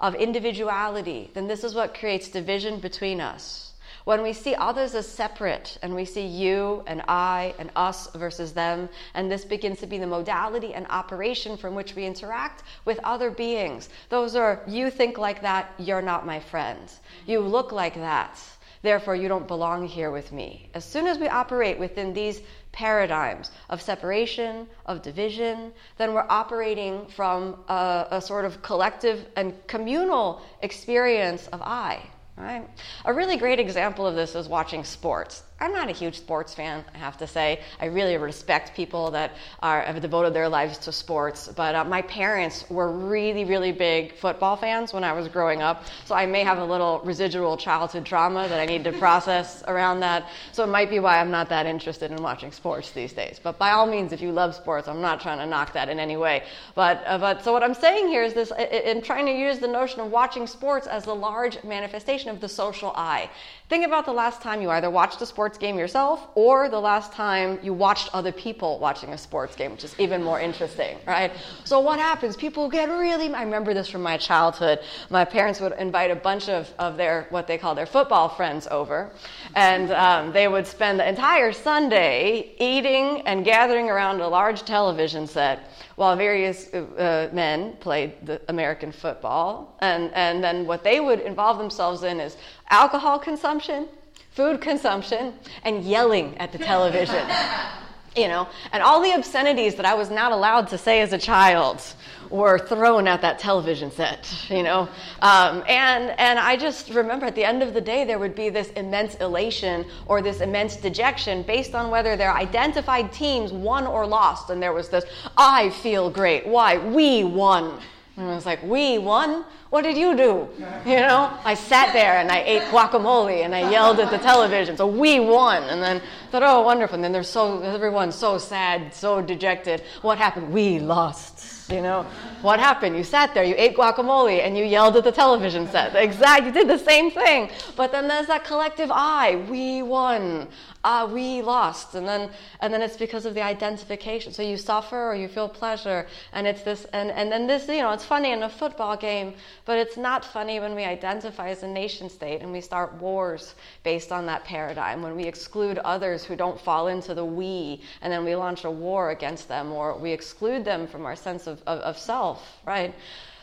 of 0.00 0.14
individuality, 0.14 1.30
then 1.34 1.46
this 1.46 1.62
is 1.62 1.74
what 1.74 1.94
creates 1.94 2.28
division 2.28 2.80
between 2.80 3.20
us. 3.20 3.69
When 4.04 4.22
we 4.22 4.32
see 4.32 4.54
others 4.54 4.94
as 4.94 5.06
separate 5.06 5.76
and 5.82 5.94
we 5.94 6.04
see 6.04 6.26
you 6.26 6.82
and 6.86 7.02
I 7.06 7.54
and 7.58 7.70
us 7.76 8.08
versus 8.14 8.52
them, 8.52 8.88
and 9.14 9.30
this 9.30 9.44
begins 9.44 9.80
to 9.80 9.86
be 9.86 9.98
the 9.98 10.06
modality 10.06 10.72
and 10.72 10.86
operation 10.88 11.56
from 11.56 11.74
which 11.74 11.94
we 11.94 12.06
interact 12.06 12.62
with 12.84 12.98
other 13.04 13.30
beings, 13.30 13.90
those 14.08 14.34
are, 14.36 14.62
you 14.66 14.90
think 14.90 15.18
like 15.18 15.42
that, 15.42 15.72
you're 15.78 16.02
not 16.02 16.26
my 16.26 16.40
friend. 16.40 16.90
You 17.26 17.40
look 17.40 17.72
like 17.72 17.94
that, 17.94 18.40
therefore 18.82 19.16
you 19.16 19.28
don't 19.28 19.46
belong 19.46 19.86
here 19.86 20.10
with 20.10 20.32
me. 20.32 20.70
As 20.72 20.84
soon 20.84 21.06
as 21.06 21.18
we 21.18 21.28
operate 21.28 21.78
within 21.78 22.14
these 22.14 22.40
paradigms 22.72 23.50
of 23.68 23.82
separation, 23.82 24.66
of 24.86 25.02
division, 25.02 25.72
then 25.98 26.14
we're 26.14 26.26
operating 26.28 27.06
from 27.08 27.58
a, 27.68 28.06
a 28.12 28.20
sort 28.20 28.44
of 28.46 28.62
collective 28.62 29.26
and 29.36 29.54
communal 29.66 30.40
experience 30.62 31.48
of 31.48 31.60
I. 31.60 32.00
Right? 32.40 32.66
A 33.04 33.12
really 33.12 33.36
great 33.36 33.60
example 33.60 34.06
of 34.06 34.14
this 34.14 34.34
is 34.34 34.48
watching 34.48 34.82
sports. 34.82 35.42
I'm 35.62 35.74
not 35.74 35.90
a 35.90 35.92
huge 35.92 36.16
sports 36.16 36.54
fan, 36.54 36.82
I 36.94 36.98
have 36.98 37.18
to 37.18 37.26
say. 37.26 37.60
I 37.78 37.86
really 37.86 38.16
respect 38.16 38.74
people 38.74 39.10
that 39.10 39.32
are, 39.60 39.82
have 39.82 40.00
devoted 40.00 40.32
their 40.32 40.48
lives 40.48 40.78
to 40.78 40.92
sports. 40.92 41.48
But 41.54 41.74
uh, 41.74 41.84
my 41.84 42.00
parents 42.00 42.64
were 42.70 42.90
really, 42.90 43.44
really 43.44 43.70
big 43.70 44.14
football 44.14 44.56
fans 44.56 44.94
when 44.94 45.04
I 45.04 45.12
was 45.12 45.28
growing 45.28 45.60
up. 45.60 45.84
So 46.06 46.14
I 46.14 46.24
may 46.24 46.44
have 46.44 46.56
a 46.56 46.64
little 46.64 47.02
residual 47.04 47.58
childhood 47.58 48.06
trauma 48.06 48.48
that 48.48 48.58
I 48.58 48.64
need 48.64 48.84
to 48.84 48.92
process 48.92 49.62
around 49.68 50.00
that. 50.00 50.30
So 50.52 50.64
it 50.64 50.68
might 50.68 50.88
be 50.88 50.98
why 50.98 51.20
I'm 51.20 51.30
not 51.30 51.50
that 51.50 51.66
interested 51.66 52.10
in 52.10 52.22
watching 52.22 52.52
sports 52.52 52.92
these 52.92 53.12
days. 53.12 53.38
But 53.42 53.58
by 53.58 53.72
all 53.72 53.86
means, 53.86 54.14
if 54.14 54.22
you 54.22 54.32
love 54.32 54.54
sports, 54.54 54.88
I'm 54.88 55.02
not 55.02 55.20
trying 55.20 55.40
to 55.40 55.46
knock 55.46 55.74
that 55.74 55.90
in 55.90 56.00
any 56.00 56.16
way. 56.16 56.44
But, 56.74 57.02
uh, 57.06 57.18
but 57.18 57.44
so 57.44 57.52
what 57.52 57.62
I'm 57.62 57.74
saying 57.74 58.08
here 58.08 58.24
is 58.24 58.32
this 58.32 58.50
in 58.50 59.02
trying 59.02 59.26
to 59.26 59.32
use 59.32 59.58
the 59.58 59.68
notion 59.68 60.00
of 60.00 60.10
watching 60.10 60.46
sports 60.46 60.86
as 60.86 61.04
the 61.04 61.14
large 61.14 61.62
manifestation 61.64 62.30
of 62.30 62.40
the 62.40 62.48
social 62.48 62.94
I. 62.96 63.28
Think 63.70 63.86
about 63.86 64.04
the 64.04 64.12
last 64.12 64.42
time 64.42 64.60
you 64.60 64.68
either 64.70 64.90
watched 64.90 65.22
a 65.22 65.26
sports 65.26 65.56
game 65.56 65.78
yourself 65.78 66.26
or 66.34 66.68
the 66.68 66.80
last 66.80 67.12
time 67.12 67.56
you 67.62 67.72
watched 67.72 68.08
other 68.12 68.32
people 68.32 68.80
watching 68.80 69.10
a 69.10 69.16
sports 69.16 69.54
game, 69.54 69.70
which 69.70 69.84
is 69.84 69.94
even 69.96 70.24
more 70.24 70.40
interesting, 70.40 70.98
right? 71.06 71.30
So 71.62 71.78
what 71.78 72.00
happens? 72.00 72.36
People 72.36 72.68
get 72.68 72.88
really, 72.88 73.32
I 73.32 73.44
remember 73.44 73.72
this 73.72 73.88
from 73.88 74.02
my 74.02 74.16
childhood. 74.16 74.80
My 75.08 75.24
parents 75.24 75.60
would 75.60 75.74
invite 75.74 76.10
a 76.10 76.16
bunch 76.16 76.48
of, 76.48 76.68
of 76.80 76.96
their, 76.96 77.28
what 77.30 77.46
they 77.46 77.58
call 77.58 77.76
their 77.76 77.86
football 77.86 78.28
friends 78.28 78.66
over, 78.72 79.12
and 79.54 79.92
um, 79.92 80.32
they 80.32 80.48
would 80.48 80.66
spend 80.66 80.98
the 80.98 81.08
entire 81.08 81.52
Sunday 81.52 82.56
eating 82.58 83.20
and 83.20 83.44
gathering 83.44 83.88
around 83.88 84.20
a 84.20 84.26
large 84.26 84.64
television 84.64 85.28
set 85.28 85.70
while 85.94 86.16
various 86.16 86.72
uh, 86.72 87.28
men 87.32 87.76
played 87.78 88.14
the 88.24 88.40
American 88.48 88.90
football. 88.90 89.76
And, 89.80 90.10
and 90.14 90.42
then 90.42 90.66
what 90.66 90.82
they 90.82 90.98
would 90.98 91.20
involve 91.20 91.58
themselves 91.58 92.04
in 92.04 92.20
is 92.20 92.38
alcohol 92.70 93.18
consumption, 93.18 93.88
food 94.30 94.60
consumption, 94.60 95.34
and 95.64 95.84
yelling 95.84 96.36
at 96.38 96.52
the 96.52 96.58
television. 96.58 97.26
you 98.16 98.26
know, 98.26 98.48
and 98.72 98.82
all 98.82 99.00
the 99.00 99.12
obscenities 99.12 99.76
that 99.76 99.86
I 99.86 99.94
was 99.94 100.10
not 100.10 100.32
allowed 100.32 100.68
to 100.68 100.78
say 100.78 101.00
as 101.00 101.12
a 101.12 101.18
child 101.18 101.82
were 102.28 102.58
thrown 102.58 103.06
at 103.08 103.20
that 103.22 103.38
television 103.38 103.90
set, 103.90 104.32
you 104.48 104.62
know. 104.62 104.88
Um, 105.20 105.64
and, 105.68 106.10
and 106.18 106.38
I 106.38 106.56
just 106.56 106.90
remember 106.90 107.26
at 107.26 107.34
the 107.34 107.44
end 107.44 107.62
of 107.62 107.74
the 107.74 107.80
day, 107.80 108.04
there 108.04 108.18
would 108.18 108.34
be 108.34 108.48
this 108.48 108.70
immense 108.70 109.16
elation 109.16 109.84
or 110.06 110.22
this 110.22 110.40
immense 110.40 110.76
dejection 110.76 111.42
based 111.42 111.74
on 111.74 111.90
whether 111.90 112.16
their 112.16 112.32
identified 112.32 113.12
teams 113.12 113.52
won 113.52 113.86
or 113.86 114.06
lost. 114.06 114.50
And 114.50 114.62
there 114.62 114.72
was 114.72 114.88
this, 114.88 115.04
I 115.36 115.70
feel 115.70 116.10
great. 116.10 116.46
Why? 116.46 116.78
We 116.78 117.24
won. 117.24 117.80
And 118.20 118.30
I 118.30 118.34
was 118.34 118.44
like, 118.44 118.62
we 118.62 118.98
won? 118.98 119.44
What 119.70 119.82
did 119.82 119.96
you 119.96 120.14
do? 120.14 120.48
You 120.84 120.96
know, 120.96 121.32
I 121.44 121.54
sat 121.54 121.92
there 121.94 122.18
and 122.18 122.30
I 122.30 122.42
ate 122.42 122.62
guacamole 122.64 123.44
and 123.44 123.54
I 123.54 123.70
yelled 123.70 123.98
at 123.98 124.10
the 124.10 124.18
television. 124.18 124.76
So 124.76 124.86
we 124.86 125.20
won. 125.20 125.62
And 125.62 125.82
then 125.82 126.02
thought, 126.30 126.42
oh, 126.42 126.60
wonderful. 126.60 126.96
And 126.96 127.04
then 127.04 127.12
there's 127.12 127.30
so, 127.30 127.62
everyone's 127.62 128.14
so 128.14 128.36
sad, 128.36 128.94
so 128.94 129.22
dejected. 129.22 129.82
What 130.02 130.18
happened? 130.18 130.52
We 130.52 130.80
lost. 130.80 131.49
You 131.70 131.82
know, 131.82 132.04
what 132.42 132.58
happened? 132.58 132.96
You 132.96 133.04
sat 133.04 133.32
there, 133.32 133.44
you 133.44 133.54
ate 133.56 133.76
guacamole, 133.76 134.40
and 134.40 134.58
you 134.58 134.64
yelled 134.64 134.96
at 134.96 135.04
the 135.04 135.12
television 135.12 135.68
set. 135.68 135.94
Exactly, 135.94 136.48
you 136.48 136.52
did 136.52 136.68
the 136.68 136.78
same 136.78 137.12
thing. 137.12 137.48
But 137.76 137.92
then 137.92 138.08
there's 138.08 138.26
that 138.26 138.44
collective 138.44 138.90
I. 138.92 139.36
We 139.48 139.82
won 139.82 140.48
ah, 140.84 141.06
we 141.06 141.42
lost. 141.42 141.94
And 141.94 142.06
then, 142.06 142.30
and 142.60 142.72
then 142.72 142.82
it's 142.82 142.96
because 142.96 143.26
of 143.26 143.34
the 143.34 143.42
identification. 143.42 144.32
So 144.32 144.42
you 144.42 144.56
suffer 144.56 145.10
or 145.10 145.14
you 145.14 145.28
feel 145.28 145.48
pleasure. 145.48 146.06
And 146.32 146.46
it's 146.46 146.62
this, 146.62 146.84
and, 146.92 147.10
and 147.10 147.30
then 147.30 147.46
this, 147.46 147.68
you 147.68 147.78
know, 147.78 147.90
it's 147.90 148.04
funny 148.04 148.32
in 148.32 148.42
a 148.42 148.48
football 148.48 148.96
game, 148.96 149.34
but 149.64 149.78
it's 149.78 149.96
not 149.96 150.24
funny 150.24 150.60
when 150.60 150.74
we 150.74 150.84
identify 150.84 151.50
as 151.50 151.62
a 151.62 151.68
nation 151.68 152.08
state 152.08 152.40
and 152.40 152.52
we 152.52 152.60
start 152.60 152.94
wars 152.94 153.54
based 153.82 154.12
on 154.12 154.26
that 154.26 154.44
paradigm, 154.44 155.02
when 155.02 155.16
we 155.16 155.24
exclude 155.24 155.78
others 155.78 156.24
who 156.24 156.36
don't 156.36 156.60
fall 156.60 156.88
into 156.88 157.14
the 157.14 157.24
we, 157.24 157.82
and 158.02 158.12
then 158.12 158.24
we 158.24 158.34
launch 158.34 158.64
a 158.64 158.70
war 158.70 159.10
against 159.10 159.48
them 159.48 159.72
or 159.72 159.96
we 159.98 160.12
exclude 160.12 160.64
them 160.64 160.86
from 160.86 161.04
our 161.04 161.16
sense 161.16 161.46
of, 161.46 161.59
of, 161.66 161.80
of 161.80 161.98
self, 161.98 162.60
right? 162.64 162.94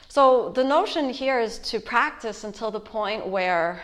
So 0.08 0.50
the 0.50 0.64
notion 0.64 1.10
here 1.10 1.40
is 1.40 1.60
to 1.60 1.80
practice 1.80 2.44
until 2.44 2.72
the 2.72 2.80
point 2.80 3.28
where 3.28 3.84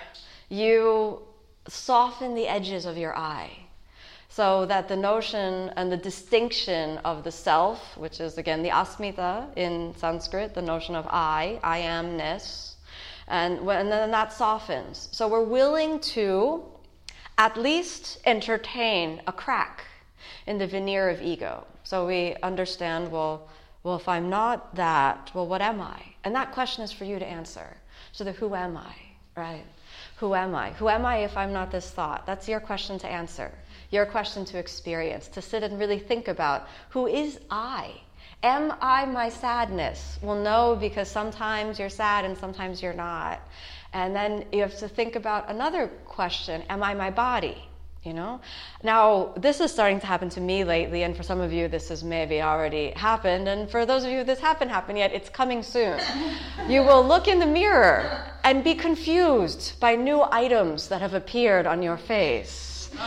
you 0.50 1.22
soften 1.68 2.36
the 2.36 2.48
edges 2.48 2.86
of 2.86 2.98
your 2.98 3.18
I. 3.18 3.52
So 4.30 4.66
that 4.66 4.88
the 4.88 4.96
notion 4.96 5.72
and 5.76 5.92
the 5.92 5.98
distinction 5.98 6.98
of 7.00 7.24
the 7.24 7.32
self, 7.32 7.96
which 7.98 8.20
is 8.20 8.38
again 8.38 8.64
the 8.64 8.70
asmita 8.70 9.56
in 9.56 9.94
Sanskrit, 9.96 10.56
the 10.56 10.62
notion 10.62 10.96
of 10.96 11.06
I, 11.08 11.60
I 11.64 11.82
amness, 11.82 12.74
and, 13.28 13.60
and 13.60 13.92
then 13.92 14.12
that 14.12 14.34
softens. 14.34 15.10
So 15.12 15.28
we're 15.28 15.44
willing 15.44 16.00
to 16.00 16.64
at 17.38 17.58
least 17.58 18.20
entertain 18.26 19.22
a 19.28 19.32
crack 19.32 19.86
in 20.48 20.58
the 20.58 20.68
veneer 20.68 21.10
of 21.10 21.22
ego. 21.22 21.66
So 21.84 22.08
we 22.08 22.36
understand, 22.44 23.12
well, 23.12 23.50
well, 23.84 23.96
if 23.98 24.08
I'm 24.08 24.30
not 24.30 24.76
that, 24.76 25.32
well, 25.34 25.48
what 25.48 25.62
am 25.62 25.82
I? 25.82 26.02
And 26.24 26.36
that 26.36 26.54
question 26.54 26.84
is 26.84 26.92
for 26.92 27.04
you 27.04 27.20
to 27.20 27.26
answer. 27.26 27.78
So 28.14 28.24
the 28.24 28.32
who 28.32 28.56
am 28.56 28.78
I, 28.78 28.96
right? 29.36 29.66
Who 30.18 30.36
am 30.36 30.56
I? 30.56 30.72
Who 30.72 30.88
am 30.88 31.06
I 31.06 31.18
if 31.18 31.36
I'm 31.36 31.52
not 31.52 31.70
this 31.70 31.92
thought? 31.92 32.26
That's 32.26 32.48
your 32.48 32.62
question 32.62 32.98
to 33.00 33.08
answer. 33.08 33.52
Your 33.92 34.06
question 34.06 34.46
to 34.46 34.58
experience, 34.58 35.28
to 35.30 35.42
sit 35.42 35.64
and 35.64 35.78
really 35.78 36.00
think 36.00 36.30
about 36.30 36.68
who 36.90 37.08
is 37.08 37.40
I? 37.50 37.92
Am 38.42 38.74
I 38.82 39.06
my 39.06 39.30
sadness? 39.30 40.18
Well, 40.22 40.36
no, 40.42 40.76
because 40.76 41.10
sometimes 41.10 41.78
you're 41.78 41.90
sad 41.90 42.26
and 42.26 42.38
sometimes 42.38 42.82
you're 42.82 42.94
not. 42.94 43.42
And 43.94 44.16
then 44.16 44.46
you 44.52 44.62
have 44.62 44.78
to 44.80 44.88
think 44.88 45.16
about 45.16 45.50
another 45.50 45.88
question 46.06 46.64
Am 46.70 46.84
I 46.84 46.94
my 46.94 47.10
body? 47.10 47.58
You 48.04 48.14
know? 48.14 48.42
Now, 48.84 49.34
this 49.38 49.62
is 49.62 49.72
starting 49.72 50.02
to 50.02 50.06
happen 50.06 50.28
to 50.30 50.42
me 50.42 50.66
lately, 50.66 51.04
and 51.04 51.16
for 51.16 51.24
some 51.24 51.40
of 51.40 51.54
you, 51.54 51.70
this 51.70 51.88
has 51.88 52.04
maybe 52.04 52.42
already 52.42 52.92
happened. 52.92 53.48
And 53.48 53.70
for 53.70 53.86
those 53.86 54.04
of 54.04 54.12
you 54.12 54.26
this 54.26 54.40
hasn't 54.40 54.70
happened 54.70 54.98
yet, 54.98 55.14
it's 55.14 55.30
coming 55.30 55.64
soon. 55.64 56.00
you 56.68 56.82
will 56.84 57.06
look 57.06 57.30
in 57.30 57.40
the 57.40 57.46
mirror 57.46 58.26
and 58.44 58.62
be 58.62 58.76
confused 58.76 59.80
by 59.80 59.96
new 59.96 60.22
items 60.32 60.90
that 60.90 61.00
have 61.00 61.14
appeared 61.14 61.66
on 61.66 61.82
your 61.82 61.96
face. 61.96 62.90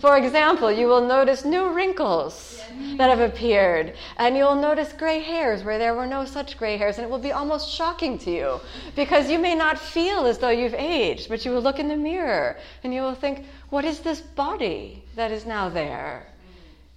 for 0.00 0.16
example, 0.16 0.70
you 0.70 0.86
will 0.86 1.06
notice 1.06 1.44
new 1.44 1.70
wrinkles 1.70 2.62
that 2.96 3.10
have 3.10 3.20
appeared. 3.20 3.94
And 4.16 4.36
you'll 4.36 4.54
notice 4.54 4.92
gray 4.92 5.20
hairs 5.20 5.64
where 5.64 5.78
there 5.78 5.94
were 5.94 6.06
no 6.06 6.24
such 6.24 6.56
gray 6.56 6.76
hairs. 6.76 6.98
And 6.98 7.04
it 7.04 7.10
will 7.10 7.18
be 7.18 7.32
almost 7.32 7.70
shocking 7.70 8.18
to 8.18 8.30
you 8.30 8.60
because 8.94 9.30
you 9.30 9.38
may 9.38 9.54
not 9.54 9.78
feel 9.78 10.26
as 10.26 10.38
though 10.38 10.50
you've 10.50 10.74
aged, 10.74 11.28
but 11.28 11.44
you 11.44 11.50
will 11.50 11.62
look 11.62 11.78
in 11.78 11.88
the 11.88 11.96
mirror 11.96 12.56
and 12.84 12.94
you 12.94 13.02
will 13.02 13.14
think, 13.14 13.44
what 13.70 13.84
is 13.84 14.00
this 14.00 14.20
body 14.20 15.04
that 15.16 15.32
is 15.32 15.44
now 15.44 15.68
there? 15.68 16.26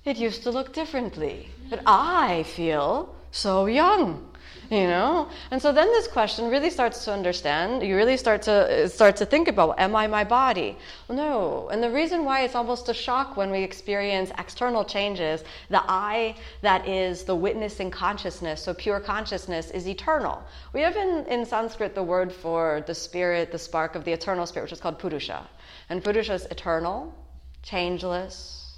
It 0.05 0.17
used 0.17 0.43
to 0.43 0.51
look 0.51 0.73
differently, 0.73 1.49
but 1.69 1.81
I 1.85 2.43
feel 2.43 3.15
so 3.31 3.65
young 3.65 4.30
you 4.71 4.87
know? 4.87 5.27
And 5.51 5.61
so 5.61 5.73
then 5.73 5.87
this 5.89 6.07
question 6.07 6.49
really 6.49 6.69
starts 6.69 7.03
to 7.03 7.11
understand. 7.11 7.83
You 7.83 7.97
really 7.97 8.15
start 8.15 8.41
to 8.43 8.87
start 8.87 9.17
to 9.17 9.25
think 9.25 9.49
about 9.49 9.77
am 9.77 9.95
i 9.97 10.07
my 10.07 10.23
body? 10.23 10.77
Well, 11.07 11.17
no. 11.17 11.69
And 11.69 11.83
the 11.83 11.91
reason 11.91 12.23
why 12.23 12.43
it's 12.43 12.55
almost 12.55 12.87
a 12.87 12.93
shock 12.93 13.35
when 13.35 13.51
we 13.51 13.61
experience 13.61 14.31
external 14.39 14.85
changes 14.85 15.43
the 15.69 15.83
i 15.89 16.35
that 16.61 16.87
is 16.87 17.23
the 17.23 17.35
witnessing 17.35 17.91
consciousness 17.91 18.63
so 18.63 18.73
pure 18.73 19.01
consciousness 19.01 19.71
is 19.71 19.87
eternal. 19.87 20.41
We 20.71 20.79
have 20.81 20.95
in, 20.95 21.25
in 21.27 21.45
sanskrit 21.45 21.93
the 21.93 22.03
word 22.03 22.31
for 22.31 22.81
the 22.87 22.95
spirit 22.95 23.51
the 23.51 23.59
spark 23.59 23.95
of 23.95 24.05
the 24.05 24.13
eternal 24.13 24.45
spirit 24.45 24.63
which 24.63 24.73
is 24.73 24.79
called 24.79 24.99
purusha. 24.99 25.49
And 25.89 26.01
purusha 26.01 26.33
is 26.33 26.45
eternal 26.45 27.13
changeless 27.61 28.77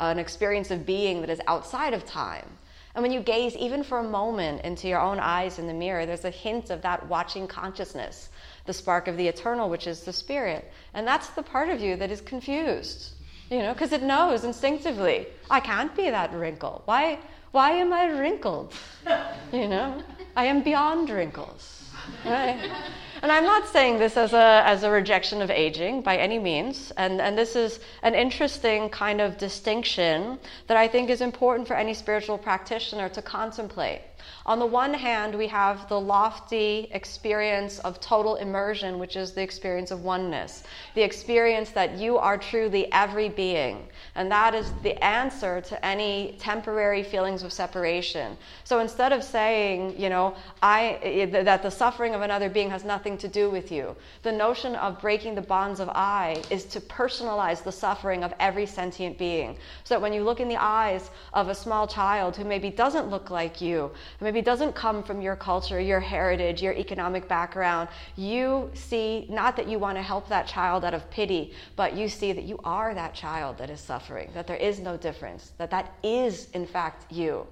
an 0.00 0.18
experience 0.18 0.72
of 0.72 0.84
being 0.84 1.20
that 1.20 1.30
is 1.30 1.40
outside 1.46 1.94
of 1.94 2.04
time 2.04 2.57
and 2.98 3.04
when 3.04 3.12
you 3.12 3.20
gaze 3.20 3.54
even 3.54 3.84
for 3.84 3.98
a 3.98 4.02
moment 4.02 4.62
into 4.62 4.88
your 4.88 4.98
own 4.98 5.20
eyes 5.20 5.60
in 5.60 5.68
the 5.68 5.72
mirror, 5.72 6.04
there's 6.04 6.24
a 6.24 6.30
hint 6.30 6.70
of 6.70 6.82
that 6.82 7.06
watching 7.06 7.46
consciousness, 7.46 8.28
the 8.66 8.72
spark 8.72 9.06
of 9.06 9.16
the 9.16 9.28
eternal, 9.28 9.70
which 9.70 9.86
is 9.86 10.00
the 10.00 10.12
spirit. 10.12 10.68
And 10.94 11.06
that's 11.06 11.28
the 11.28 11.44
part 11.44 11.68
of 11.68 11.80
you 11.80 11.94
that 11.94 12.10
is 12.10 12.20
confused, 12.20 13.12
you 13.50 13.60
know, 13.60 13.72
because 13.72 13.92
it 13.92 14.02
knows 14.02 14.42
instinctively, 14.42 15.28
I 15.48 15.60
can't 15.60 15.94
be 15.94 16.10
that 16.10 16.32
wrinkle. 16.32 16.82
Why, 16.86 17.20
why 17.52 17.70
am 17.70 17.92
I 17.92 18.06
wrinkled? 18.06 18.74
You 19.52 19.68
know, 19.68 20.02
I 20.34 20.46
am 20.46 20.64
beyond 20.64 21.08
wrinkles, 21.08 21.88
right? 22.24 22.68
And 23.20 23.32
I'm 23.32 23.44
not 23.44 23.66
saying 23.68 23.98
this 23.98 24.16
as 24.16 24.32
a, 24.32 24.62
as 24.64 24.84
a 24.84 24.90
rejection 24.90 25.42
of 25.42 25.50
aging 25.50 26.02
by 26.02 26.16
any 26.16 26.38
means. 26.38 26.92
And, 26.96 27.20
and 27.20 27.36
this 27.36 27.56
is 27.56 27.80
an 28.02 28.14
interesting 28.14 28.88
kind 28.90 29.20
of 29.20 29.38
distinction 29.38 30.38
that 30.68 30.76
I 30.76 30.86
think 30.86 31.10
is 31.10 31.20
important 31.20 31.66
for 31.66 31.74
any 31.74 31.94
spiritual 31.94 32.38
practitioner 32.38 33.08
to 33.10 33.22
contemplate. 33.22 34.02
On 34.46 34.58
the 34.58 34.66
one 34.66 34.94
hand, 34.94 35.34
we 35.34 35.48
have 35.48 35.88
the 35.88 36.00
lofty 36.00 36.88
experience 36.92 37.80
of 37.80 38.00
total 38.00 38.36
immersion, 38.36 38.98
which 38.98 39.16
is 39.16 39.32
the 39.32 39.42
experience 39.42 39.90
of 39.90 40.04
oneness, 40.04 40.62
the 40.94 41.02
experience 41.02 41.70
that 41.70 41.98
you 41.98 42.18
are 42.18 42.38
truly 42.38 42.90
every 42.92 43.28
being. 43.28 43.87
And 44.14 44.30
that 44.30 44.54
is 44.54 44.72
the 44.82 45.02
answer 45.04 45.60
to 45.60 45.84
any 45.84 46.36
temporary 46.38 47.02
feelings 47.02 47.42
of 47.42 47.52
separation. 47.52 48.36
So 48.64 48.80
instead 48.80 49.12
of 49.12 49.22
saying, 49.22 49.98
you 49.98 50.08
know, 50.08 50.34
I, 50.62 50.98
eh, 51.02 51.42
that 51.42 51.62
the 51.62 51.70
suffering 51.70 52.14
of 52.14 52.22
another 52.22 52.48
being 52.48 52.70
has 52.70 52.84
nothing 52.84 53.16
to 53.18 53.28
do 53.28 53.50
with 53.50 53.70
you, 53.70 53.94
the 54.22 54.32
notion 54.32 54.74
of 54.76 55.00
breaking 55.00 55.34
the 55.34 55.42
bonds 55.42 55.80
of 55.80 55.88
I 55.90 56.42
is 56.50 56.64
to 56.66 56.80
personalize 56.80 57.62
the 57.62 57.72
suffering 57.72 58.24
of 58.24 58.32
every 58.40 58.66
sentient 58.66 59.18
being. 59.18 59.56
So 59.84 59.94
that 59.94 60.00
when 60.00 60.12
you 60.12 60.22
look 60.22 60.40
in 60.40 60.48
the 60.48 60.56
eyes 60.56 61.10
of 61.32 61.48
a 61.48 61.54
small 61.54 61.86
child 61.86 62.36
who 62.36 62.44
maybe 62.44 62.70
doesn't 62.70 63.08
look 63.08 63.30
like 63.30 63.60
you, 63.60 63.90
maybe 64.20 64.42
doesn't 64.42 64.74
come 64.74 65.02
from 65.02 65.20
your 65.20 65.36
culture, 65.36 65.80
your 65.80 66.00
heritage, 66.00 66.62
your 66.62 66.74
economic 66.74 67.28
background, 67.28 67.88
you 68.16 68.70
see 68.74 69.26
not 69.28 69.56
that 69.56 69.68
you 69.68 69.78
want 69.78 69.96
to 69.96 70.02
help 70.02 70.28
that 70.28 70.46
child 70.46 70.84
out 70.84 70.94
of 70.94 71.08
pity, 71.10 71.52
but 71.76 71.94
you 71.94 72.08
see 72.08 72.32
that 72.32 72.44
you 72.44 72.58
are 72.64 72.94
that 72.94 73.14
child 73.14 73.58
that 73.58 73.70
is 73.70 73.80
suffering, 73.80 73.97
that 74.34 74.46
there 74.46 74.56
is 74.56 74.78
no 74.78 74.96
difference, 74.96 75.52
that 75.58 75.70
that 75.70 75.92
is 76.02 76.48
in 76.52 76.66
fact 76.66 77.10
you. 77.12 77.46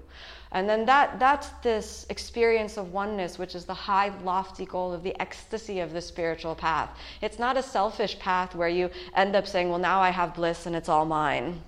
And 0.51 0.69
then 0.69 0.85
that, 0.85 1.19
that's 1.19 1.49
this 1.61 2.05
experience 2.09 2.77
of 2.77 2.93
oneness, 2.93 3.37
which 3.37 3.53
is 3.53 3.65
the 3.65 3.73
high, 3.73 4.13
lofty 4.23 4.65
goal 4.65 4.93
of 4.93 5.03
the 5.03 5.19
ecstasy 5.21 5.81
of 5.81 5.91
the 5.91 6.01
spiritual 6.01 6.55
path. 6.55 6.89
It's 7.21 7.37
not 7.37 7.57
a 7.57 7.63
selfish 7.63 8.17
path 8.17 8.55
where 8.55 8.69
you 8.69 8.89
end 9.15 9.35
up 9.35 9.45
saying, 9.45 9.69
well, 9.69 9.79
now 9.79 9.99
I 9.99 10.09
have 10.09 10.33
bliss 10.33 10.65
and 10.65 10.75
it's 10.75 10.87
all 10.87 11.05
mine 11.05 11.61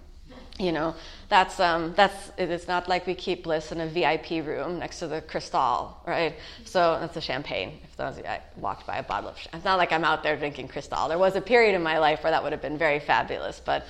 you 0.60 0.74
know, 0.74 0.94
that's, 1.30 1.60
um, 1.60 1.94
that's, 1.96 2.32
it's 2.38 2.68
not 2.68 2.90
like 2.90 3.08
we 3.08 3.16
keep 3.16 3.44
bliss 3.44 3.72
in 3.72 3.80
a 3.80 3.88
VIP 3.88 4.46
room 4.46 4.80
next 4.80 5.00
to 5.00 5.08
the 5.08 5.22
Cristal, 5.22 5.98
right? 6.06 6.36
So 6.66 6.98
that's 7.00 7.16
a 7.16 7.22
champagne. 7.22 7.80
If 7.86 7.96
those, 7.96 8.20
I 8.20 8.42
walked 8.58 8.86
by 8.86 8.98
a 8.98 9.04
bottle 9.04 9.30
of, 9.30 9.38
it's 9.54 9.64
not 9.64 9.78
like 9.78 9.94
I'm 9.94 10.04
out 10.04 10.22
there 10.22 10.36
drinking 10.36 10.68
Cristal. 10.68 11.08
There 11.08 11.18
was 11.18 11.38
a 11.38 11.42
period 11.42 11.76
in 11.76 11.82
my 11.82 11.98
life 11.98 12.24
where 12.24 12.32
that 12.32 12.44
would 12.44 12.52
have 12.52 12.62
been 12.62 12.78
very 12.78 13.00
fabulous, 13.00 13.62
but 13.64 13.86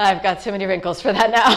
I've 0.00 0.22
got 0.22 0.40
too 0.40 0.52
many 0.52 0.66
wrinkles 0.66 1.00
for 1.00 1.12
that 1.12 1.30
now. 1.30 1.56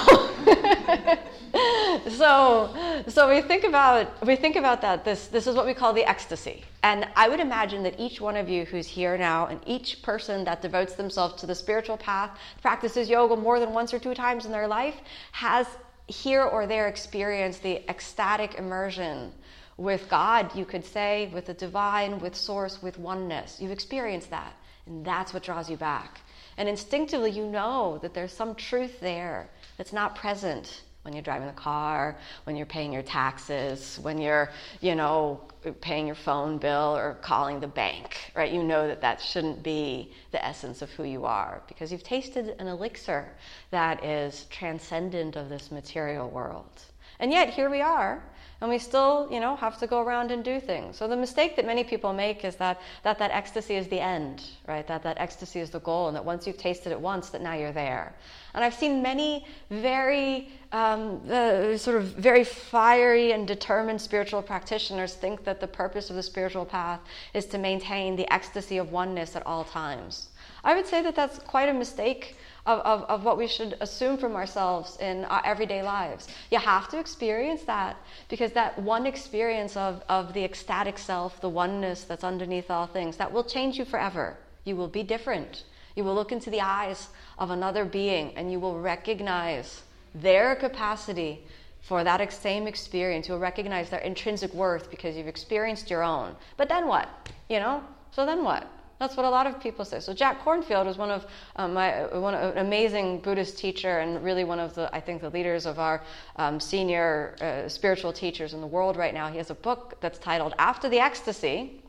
so, 2.09 3.03
so 3.07 3.29
we 3.29 3.41
think 3.41 3.63
about 3.63 4.25
we 4.25 4.35
think 4.35 4.55
about 4.55 4.81
that. 4.81 5.05
This 5.05 5.27
this 5.27 5.47
is 5.47 5.55
what 5.55 5.65
we 5.65 5.73
call 5.73 5.93
the 5.93 6.03
ecstasy, 6.03 6.63
and 6.83 7.07
I 7.15 7.29
would 7.29 7.39
imagine 7.39 7.83
that 7.83 7.99
each 7.99 8.19
one 8.19 8.35
of 8.35 8.49
you 8.49 8.65
who's 8.65 8.87
here 8.87 9.17
now, 9.17 9.47
and 9.47 9.59
each 9.65 10.01
person 10.01 10.43
that 10.43 10.61
devotes 10.61 10.95
themselves 10.95 11.35
to 11.41 11.47
the 11.47 11.55
spiritual 11.55 11.97
path, 11.97 12.37
practices 12.61 13.09
yoga 13.09 13.35
more 13.35 13.59
than 13.59 13.73
once 13.73 13.93
or 13.93 13.99
two 13.99 14.13
times 14.13 14.45
in 14.45 14.51
their 14.51 14.67
life, 14.67 14.95
has 15.31 15.67
here 16.07 16.43
or 16.43 16.67
there 16.67 16.87
experienced 16.87 17.63
the 17.63 17.87
ecstatic 17.89 18.55
immersion 18.55 19.31
with 19.77 20.09
God. 20.09 20.53
You 20.55 20.65
could 20.65 20.85
say 20.85 21.29
with 21.33 21.45
the 21.45 21.53
divine, 21.53 22.19
with 22.19 22.35
Source, 22.35 22.81
with 22.81 22.99
oneness. 22.99 23.59
You've 23.61 23.71
experienced 23.71 24.29
that, 24.31 24.53
and 24.85 25.05
that's 25.05 25.33
what 25.33 25.43
draws 25.43 25.69
you 25.69 25.77
back. 25.77 26.19
And 26.57 26.69
instinctively, 26.69 27.31
you 27.31 27.45
know 27.45 27.99
that 28.01 28.13
there's 28.13 28.33
some 28.33 28.55
truth 28.55 28.99
there 28.99 29.49
that's 29.77 29.93
not 29.93 30.15
present 30.15 30.81
when 31.03 31.13
you're 31.13 31.23
driving 31.23 31.47
the 31.47 31.53
car, 31.53 32.17
when 32.45 32.55
you're 32.55 32.65
paying 32.65 32.93
your 32.93 33.01
taxes, 33.01 33.99
when 34.01 34.17
you're, 34.17 34.49
you 34.79 34.95
know, 34.95 35.41
paying 35.81 36.05
your 36.05 36.15
phone 36.15 36.57
bill 36.57 36.95
or 36.95 37.17
calling 37.21 37.59
the 37.59 37.67
bank, 37.67 38.31
right? 38.35 38.51
You 38.51 38.63
know 38.63 38.87
that 38.87 39.01
that 39.01 39.21
shouldn't 39.21 39.63
be 39.63 40.13
the 40.31 40.43
essence 40.43 40.81
of 40.81 40.89
who 40.91 41.03
you 41.03 41.25
are 41.25 41.61
because 41.67 41.91
you've 41.91 42.03
tasted 42.03 42.55
an 42.59 42.67
elixir 42.67 43.29
that 43.71 44.03
is 44.03 44.45
transcendent 44.49 45.35
of 45.35 45.49
this 45.49 45.71
material 45.71 46.29
world. 46.29 46.81
And 47.19 47.31
yet, 47.31 47.49
here 47.49 47.69
we 47.69 47.81
are 47.81 48.23
and 48.63 48.71
we 48.71 48.79
still, 48.79 49.27
you 49.29 49.41
know, 49.41 49.57
have 49.57 49.77
to 49.77 49.87
go 49.87 49.99
around 49.99 50.31
and 50.31 50.41
do 50.41 50.57
things. 50.57 50.95
So 50.95 51.05
the 51.05 51.17
mistake 51.17 51.57
that 51.57 51.65
many 51.65 51.83
people 51.83 52.13
make 52.13 52.45
is 52.45 52.55
that 52.55 52.79
that, 53.03 53.19
that 53.19 53.29
ecstasy 53.31 53.75
is 53.75 53.89
the 53.89 53.99
end, 53.99 54.41
right? 54.69 54.87
That 54.87 55.03
that 55.03 55.17
ecstasy 55.19 55.59
is 55.59 55.69
the 55.69 55.81
goal, 55.81 56.07
and 56.07 56.15
that 56.15 56.23
once 56.23 56.47
you've 56.47 56.57
tasted 56.57 56.93
it 56.93 57.01
once, 57.01 57.29
that 57.31 57.41
now 57.41 57.55
you're 57.55 57.73
there. 57.73 58.15
And 58.53 58.63
I've 58.63 58.73
seen 58.73 59.01
many 59.01 59.45
very 59.69 60.47
um, 60.71 61.19
uh, 61.29 61.75
sort 61.75 61.97
of 61.97 62.05
very 62.13 62.45
fiery 62.45 63.33
and 63.33 63.45
determined 63.45 63.99
spiritual 63.99 64.41
practitioners 64.41 65.13
think 65.13 65.43
that 65.43 65.59
the 65.59 65.67
purpose 65.67 66.09
of 66.09 66.15
the 66.15 66.23
spiritual 66.23 66.63
path 66.63 67.01
is 67.33 67.45
to 67.47 67.57
maintain 67.57 68.15
the 68.15 68.31
ecstasy 68.31 68.77
of 68.77 68.93
oneness 68.93 69.35
at 69.35 69.45
all 69.45 69.65
times. 69.65 70.29
I 70.63 70.73
would 70.73 70.87
say 70.87 71.01
that 71.01 71.17
that's 71.17 71.37
quite 71.39 71.67
a 71.67 71.73
mistake 71.73 72.37
of, 72.65 72.79
of, 72.79 73.03
of 73.03 73.25
what 73.25 73.37
we 73.37 73.47
should 73.47 73.75
assume 73.81 74.17
from 74.17 74.35
ourselves 74.35 74.97
in 74.97 75.25
our 75.25 75.45
everyday 75.45 75.83
lives. 75.83 76.27
You 76.49 76.59
have 76.59 76.87
to 76.89 76.99
experience 76.99 77.63
that 77.63 77.97
because 78.29 78.53
that 78.53 78.79
one 78.79 79.05
experience 79.05 79.75
of, 79.75 80.01
of 80.07 80.33
the 80.33 80.43
ecstatic 80.43 80.97
self, 80.97 81.41
the 81.41 81.49
oneness 81.49 82.03
that's 82.03 82.23
underneath 82.23 82.71
all 82.71 82.87
things, 82.87 83.17
that 83.17 83.31
will 83.31 83.43
change 83.43 83.77
you 83.77 83.85
forever. 83.85 84.37
You 84.63 84.75
will 84.75 84.87
be 84.87 85.03
different. 85.03 85.63
You 85.95 86.03
will 86.03 86.15
look 86.15 86.31
into 86.31 86.49
the 86.49 86.61
eyes 86.61 87.09
of 87.37 87.51
another 87.51 87.85
being 87.85 88.33
and 88.37 88.51
you 88.51 88.59
will 88.59 88.79
recognize 88.79 89.83
their 90.15 90.55
capacity 90.55 91.43
for 91.81 92.03
that 92.05 92.31
same 92.31 92.65
experience. 92.65 93.27
You'll 93.27 93.39
recognize 93.39 93.89
their 93.89 93.99
intrinsic 93.99 94.53
worth 94.53 94.89
because 94.89 95.17
you've 95.17 95.27
experienced 95.27 95.89
your 95.89 96.01
own. 96.01 96.35
But 96.55 96.69
then 96.69 96.87
what? 96.87 97.09
You 97.49 97.59
know? 97.59 97.83
So 98.11 98.25
then 98.25 98.43
what? 98.43 98.67
That's 99.03 99.17
what 99.17 99.25
a 99.25 99.29
lot 99.29 99.47
of 99.47 99.59
people 99.59 99.83
say. 99.83 99.99
So 99.99 100.13
Jack 100.13 100.45
Kornfield 100.45 100.85
was 100.85 100.97
one 100.97 101.11
of 101.11 101.25
um, 101.57 101.73
my 101.73 102.05
one 102.17 102.33
an 102.35 102.57
amazing 102.57 103.19
Buddhist 103.19 103.57
teacher 103.57 103.99
and 103.99 104.23
really 104.23 104.45
one 104.45 104.59
of 104.59 104.75
the 104.75 104.89
I 104.95 105.01
think 105.01 105.19
the 105.19 105.29
leaders 105.29 105.65
of 105.65 105.77
our 105.77 106.01
um, 106.37 106.57
senior 106.57 107.35
uh, 107.41 107.67
spiritual 107.67 108.13
teachers 108.13 108.53
in 108.53 108.61
the 108.61 108.67
world 108.67 108.95
right 108.95 109.13
now. 109.13 109.29
He 109.29 109.37
has 109.39 109.49
a 109.49 109.55
book 109.55 109.97
that's 109.99 110.19
titled 110.19 110.53
After 110.57 110.87
the 110.87 110.99
Ecstasy, 111.01 111.83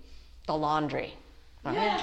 The 0.49 0.57
Laundry. 0.57 1.15
Yeah. 1.65 2.01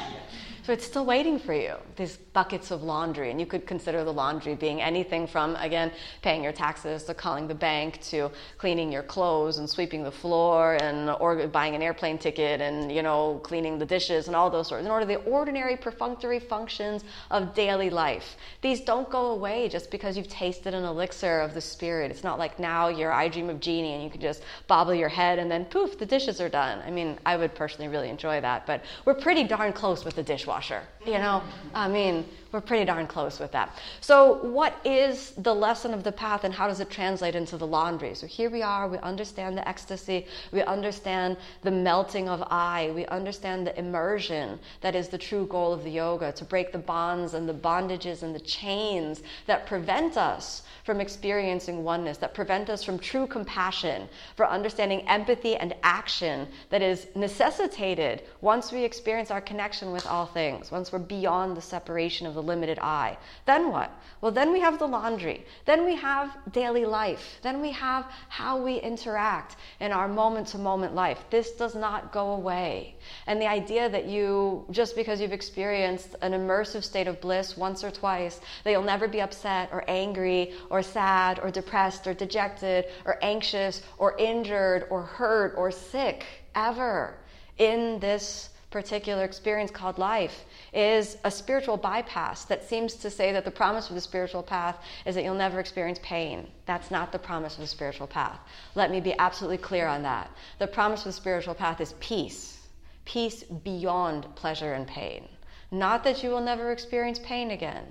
So 0.64 0.74
it's 0.74 0.86
still 0.86 1.06
waiting 1.06 1.40
for 1.40 1.56
you, 1.56 1.74
these 1.96 2.18
buckets 2.18 2.70
of 2.70 2.84
laundry. 2.84 3.32
And 3.32 3.40
you 3.40 3.48
could 3.48 3.66
consider 3.66 4.04
the 4.04 4.14
laundry 4.14 4.54
being 4.54 4.80
anything 4.80 5.26
from, 5.26 5.56
again, 5.56 5.92
paying 6.22 6.44
your 6.44 6.54
taxes 6.54 7.04
to 7.06 7.16
calling 7.16 7.48
the 7.48 7.56
bank 7.56 8.00
to 8.12 8.30
cleaning 8.60 8.92
your 8.92 9.02
clothes 9.02 9.58
and 9.58 9.68
sweeping 9.68 10.04
the 10.04 10.12
floor 10.12 10.78
and 10.80 11.10
or 11.10 11.48
buying 11.48 11.74
an 11.74 11.82
airplane 11.82 12.20
ticket 12.20 12.62
and, 12.62 12.92
you 12.92 13.02
know, 13.02 13.40
cleaning 13.44 13.80
the 13.80 13.88
dishes 13.88 14.28
and 14.28 14.36
all 14.36 14.52
those 14.52 14.68
sorts. 14.68 14.86
In 14.86 14.92
order 14.92 15.04
the 15.04 15.16
ordinary 15.24 15.76
perfunctory 15.76 16.40
functions 16.40 17.04
of 17.32 17.56
daily 17.56 17.90
life. 17.90 18.38
These 18.62 18.82
don't 18.82 19.10
go 19.10 19.32
away 19.32 19.68
just 19.68 19.90
because 19.90 20.16
you've 20.16 20.30
tasted 20.30 20.76
an 20.76 20.84
elixir 20.84 21.40
of 21.40 21.56
the 21.56 21.62
spirit. 21.62 22.12
It's 22.12 22.24
not 22.24 22.38
like 22.38 22.60
now 22.60 22.88
you're 22.88 23.12
I 23.12 23.30
dream 23.30 23.50
of 23.50 23.60
Jeannie 23.60 23.94
and 23.94 24.04
you 24.04 24.12
can 24.12 24.22
just 24.22 24.44
bobble 24.68 24.94
your 24.94 25.10
head 25.10 25.40
and 25.40 25.50
then 25.50 25.66
poof, 25.66 25.98
the 25.98 26.06
dishes 26.06 26.40
are 26.40 26.50
done. 26.50 26.84
I 26.86 26.92
mean, 26.92 27.18
I 27.26 27.36
would 27.36 27.56
personally 27.56 27.90
really 27.90 28.10
enjoy 28.10 28.42
that, 28.42 28.68
but 28.68 28.84
we're 29.06 29.16
pretty 29.16 29.44
darn 29.52 29.74
close 29.74 30.06
with 30.06 30.16
the 30.16 30.24
dishwasher. 30.24 30.82
You 31.06 31.20
know, 31.24 31.44
I 31.76 31.90
mean, 31.90 32.26
we're 32.52 32.62
pretty 32.62 32.86
darn 32.86 33.08
close 33.08 33.40
with 33.40 33.52
that. 33.52 33.78
So, 34.02 34.34
what 34.44 34.80
is 34.84 35.32
the 35.38 35.54
lesson 35.54 35.94
of 35.94 36.04
the 36.04 36.12
path 36.12 36.44
and 36.44 36.54
how 36.54 36.68
does 36.68 36.80
it 36.80 36.90
translate 36.90 37.36
into 37.36 37.58
the 37.58 37.68
laundry? 37.68 38.14
So, 38.16 38.28
here 38.28 38.50
we 38.50 38.62
are, 38.62 38.88
we 38.88 38.98
understand 39.00 39.58
the 39.58 39.68
ecstasy, 39.68 40.28
we 40.52 40.62
understand 40.64 41.38
the 41.64 41.72
melting 41.72 42.28
of 42.28 42.44
I, 42.50 42.92
we 42.94 43.06
understand 43.08 43.66
the 43.66 43.78
immersion 43.80 44.60
that 44.82 44.96
is 44.96 45.08
the 45.08 45.18
true 45.18 45.48
goal 45.48 45.74
of 45.74 45.84
the 45.84 45.92
yoga 45.92 46.32
to 46.34 46.46
break 46.46 46.72
the 46.72 46.78
bonds 46.78 47.34
and 47.34 47.48
the 47.48 47.54
bondages 47.54 48.24
and 48.24 48.36
the 48.36 48.40
chains 48.40 49.22
that 49.48 49.66
prevent 49.66 50.18
us 50.18 50.64
from 50.84 51.00
experiencing 51.00 51.84
oneness, 51.84 52.18
that 52.18 52.34
prevent 52.34 52.70
us 52.70 52.84
from 52.84 52.98
true 52.98 53.28
compassion, 53.28 54.10
for 54.36 54.48
understanding 54.48 55.08
empathy 55.08 55.56
and 55.56 55.76
action 55.84 56.48
that 56.70 56.82
is 56.82 57.08
necessitated 57.16 58.24
once 58.42 58.72
we 58.72 58.84
experience 58.84 59.32
our 59.32 59.42
connection 59.42 59.92
with 59.92 60.06
all 60.08 60.26
things, 60.26 60.72
once 60.72 60.92
we're 60.92 61.00
beyond 61.00 61.56
the 61.56 61.62
separation 61.62 62.26
of 62.26 62.34
the 62.34 62.41
limited 62.42 62.80
I. 62.80 63.18
Then 63.46 63.72
what? 63.72 63.92
Well, 64.22 64.32
then 64.32 64.52
we 64.52 64.60
have 64.60 64.78
the 64.78 64.88
laundry. 64.88 65.46
Then 65.66 65.86
we 65.86 65.96
have 65.96 66.36
daily 66.52 66.86
life. 66.86 67.40
Then 67.42 67.62
we 67.62 67.72
have 67.72 68.06
how 68.30 68.62
we 68.62 68.76
interact 68.76 69.56
in 69.80 69.92
our 69.92 70.08
moment 70.08 70.48
to 70.48 70.58
moment 70.58 70.94
life. 70.94 71.24
This 71.30 71.52
does 71.52 71.74
not 71.74 72.12
go 72.12 72.32
away. 72.32 72.96
And 73.26 73.42
the 73.42 73.48
idea 73.48 73.90
that 73.90 74.06
you, 74.06 74.66
just 74.70 74.96
because 74.96 75.20
you've 75.20 75.34
experienced 75.34 76.16
an 76.22 76.34
immersive 76.34 76.84
state 76.84 77.08
of 77.08 77.20
bliss 77.20 77.58
once 77.58 77.84
or 77.84 77.90
twice, 77.90 78.40
that 78.64 78.72
you'll 78.72 78.84
never 78.84 79.08
be 79.08 79.22
upset 79.22 79.70
or 79.72 79.84
angry 79.88 80.54
or 80.70 80.84
sad 80.84 81.40
or 81.42 81.50
depressed 81.50 82.06
or 82.06 82.14
dejected 82.14 82.86
or 83.06 83.18
anxious 83.24 83.82
or 83.98 84.16
injured 84.18 84.86
or 84.90 85.02
hurt 85.02 85.56
or 85.58 85.72
sick 85.72 86.26
ever 86.54 87.18
in 87.58 88.00
this 88.00 88.50
particular 88.72 89.24
experience 89.24 89.70
called 89.70 90.00
life 90.00 90.46
is 90.74 91.18
a 91.24 91.30
spiritual 91.30 91.78
bypass 91.78 92.46
that 92.46 92.64
seems 92.68 92.96
to 92.96 93.10
say 93.10 93.32
that 93.34 93.46
the 93.46 93.52
promise 93.52 93.90
of 93.90 93.96
the 93.96 94.02
spiritual 94.02 94.42
path 94.42 94.78
is 95.06 95.14
that 95.16 95.24
you'll 95.24 95.36
never 95.36 95.60
experience 95.60 96.00
pain. 96.02 96.48
That's 96.66 96.90
not 96.90 97.12
the 97.12 97.20
promise 97.20 97.56
of 97.56 97.60
the 97.62 97.68
spiritual 97.68 98.08
path. 98.08 98.40
Let 98.74 98.90
me 98.90 99.02
be 99.02 99.14
absolutely 99.20 99.58
clear 99.58 99.88
on 99.88 100.02
that. 100.04 100.32
The 100.58 100.68
promise 100.68 101.02
of 101.02 101.06
the 101.06 101.14
spiritual 101.14 101.54
path 101.54 101.80
is 101.82 101.94
peace 102.00 102.58
peace 103.06 103.44
beyond 103.44 104.34
pleasure 104.36 104.74
and 104.74 104.88
pain. 104.88 105.28
Not 105.72 106.04
that 106.04 106.24
you 106.24 106.30
will 106.30 106.42
never 106.42 106.72
experience 106.72 107.20
pain 107.20 107.52
again, 107.52 107.86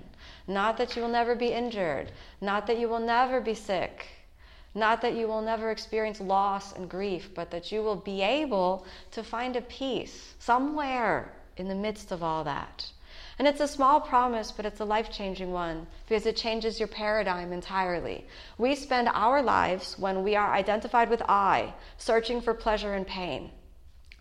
not 0.46 0.76
that 0.76 0.96
you 0.96 1.02
will 1.02 1.08
never 1.08 1.34
be 1.34 1.48
injured, 1.48 2.12
not 2.40 2.66
that 2.66 2.78
you 2.78 2.88
will 2.88 3.00
never 3.00 3.40
be 3.40 3.54
sick, 3.54 4.06
not 4.74 5.02
that 5.02 5.14
you 5.14 5.26
will 5.26 5.42
never 5.42 5.70
experience 5.70 6.20
loss 6.20 6.72
and 6.74 6.88
grief, 6.88 7.30
but 7.34 7.50
that 7.50 7.72
you 7.72 7.82
will 7.82 7.96
be 7.96 8.22
able 8.22 8.86
to 9.12 9.22
find 9.22 9.56
a 9.56 9.62
peace 9.62 10.34
somewhere 10.38 11.32
in 11.56 11.68
the 11.68 11.74
midst 11.74 12.12
of 12.12 12.22
all 12.22 12.44
that. 12.44 12.86
And 13.38 13.48
it's 13.48 13.60
a 13.60 13.68
small 13.68 14.00
promise, 14.00 14.52
but 14.52 14.66
it's 14.66 14.80
a 14.80 14.84
life 14.84 15.10
changing 15.10 15.50
one 15.50 15.86
because 16.06 16.26
it 16.26 16.36
changes 16.36 16.78
your 16.78 16.88
paradigm 16.88 17.52
entirely. 17.52 18.26
We 18.58 18.74
spend 18.74 19.08
our 19.08 19.42
lives 19.42 19.98
when 19.98 20.22
we 20.22 20.36
are 20.36 20.52
identified 20.52 21.08
with 21.08 21.22
I, 21.22 21.72
searching 21.96 22.40
for 22.40 22.54
pleasure 22.54 22.94
and 22.94 23.06
pain 23.06 23.50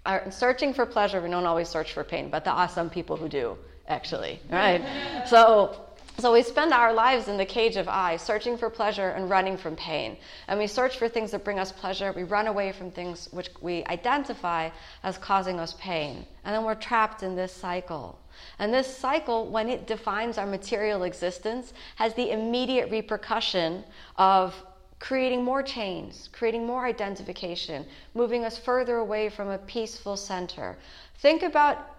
are 0.06 0.32
searching 0.32 0.74
for 0.74 0.86
pleasure. 0.86 1.22
We 1.22 1.30
don't 1.30 1.46
always 1.46 1.70
search 1.70 1.94
for 1.94 2.04
pain, 2.04 2.30
but 2.30 2.44
there 2.46 2.54
are 2.54 2.70
some 2.70 2.90
people 2.90 3.18
who 3.18 3.30
do, 3.30 3.58
actually, 3.88 4.40
right? 4.50 4.82
so, 5.28 5.86
so 6.22 6.34
we 6.34 6.44
spend 6.44 6.74
our 6.74 6.94
lives 6.94 7.28
in 7.28 7.38
the 7.38 7.46
cage 7.46 7.76
of 7.76 7.88
I, 7.88 8.18
searching 8.18 8.58
for 8.58 8.70
pleasure 8.70 9.10
and 9.10 9.30
running 9.30 9.58
from 9.58 9.76
pain. 9.76 10.18
And 10.48 10.60
we 10.60 10.68
search 10.68 10.98
for 10.98 11.08
things 11.08 11.32
that 11.32 11.44
bring 11.44 11.60
us 11.60 11.72
pleasure. 11.72 12.12
We 12.16 12.24
run 12.24 12.48
away 12.48 12.72
from 12.72 12.92
things 12.92 13.28
which 13.32 13.50
we 13.62 13.86
identify 13.86 14.70
as 15.04 15.18
causing 15.18 15.60
us 15.60 15.76
pain. 15.80 16.26
And 16.46 16.56
then 16.56 16.64
we're 16.64 16.76
trapped 16.76 17.24
in 17.24 17.36
this 17.36 17.54
cycle. 17.54 18.20
And 18.58 18.74
this 18.74 18.88
cycle, 18.88 19.50
when 19.50 19.70
it 19.70 19.88
defines 19.88 20.38
our 20.38 20.46
material 20.46 21.04
existence, 21.04 21.74
has 21.96 22.14
the 22.14 22.32
immediate 22.32 22.90
repercussion 22.90 23.84
of 24.18 24.56
creating 25.00 25.44
more 25.44 25.64
chains, 25.64 26.30
creating 26.32 26.66
more 26.66 26.86
identification, 26.86 27.86
moving 28.14 28.46
us 28.46 28.58
further 28.58 28.98
away 28.98 29.30
from 29.30 29.50
a 29.50 29.58
peaceful 29.58 30.18
center. 30.18 30.78
Think 31.20 31.44
about 31.44 31.96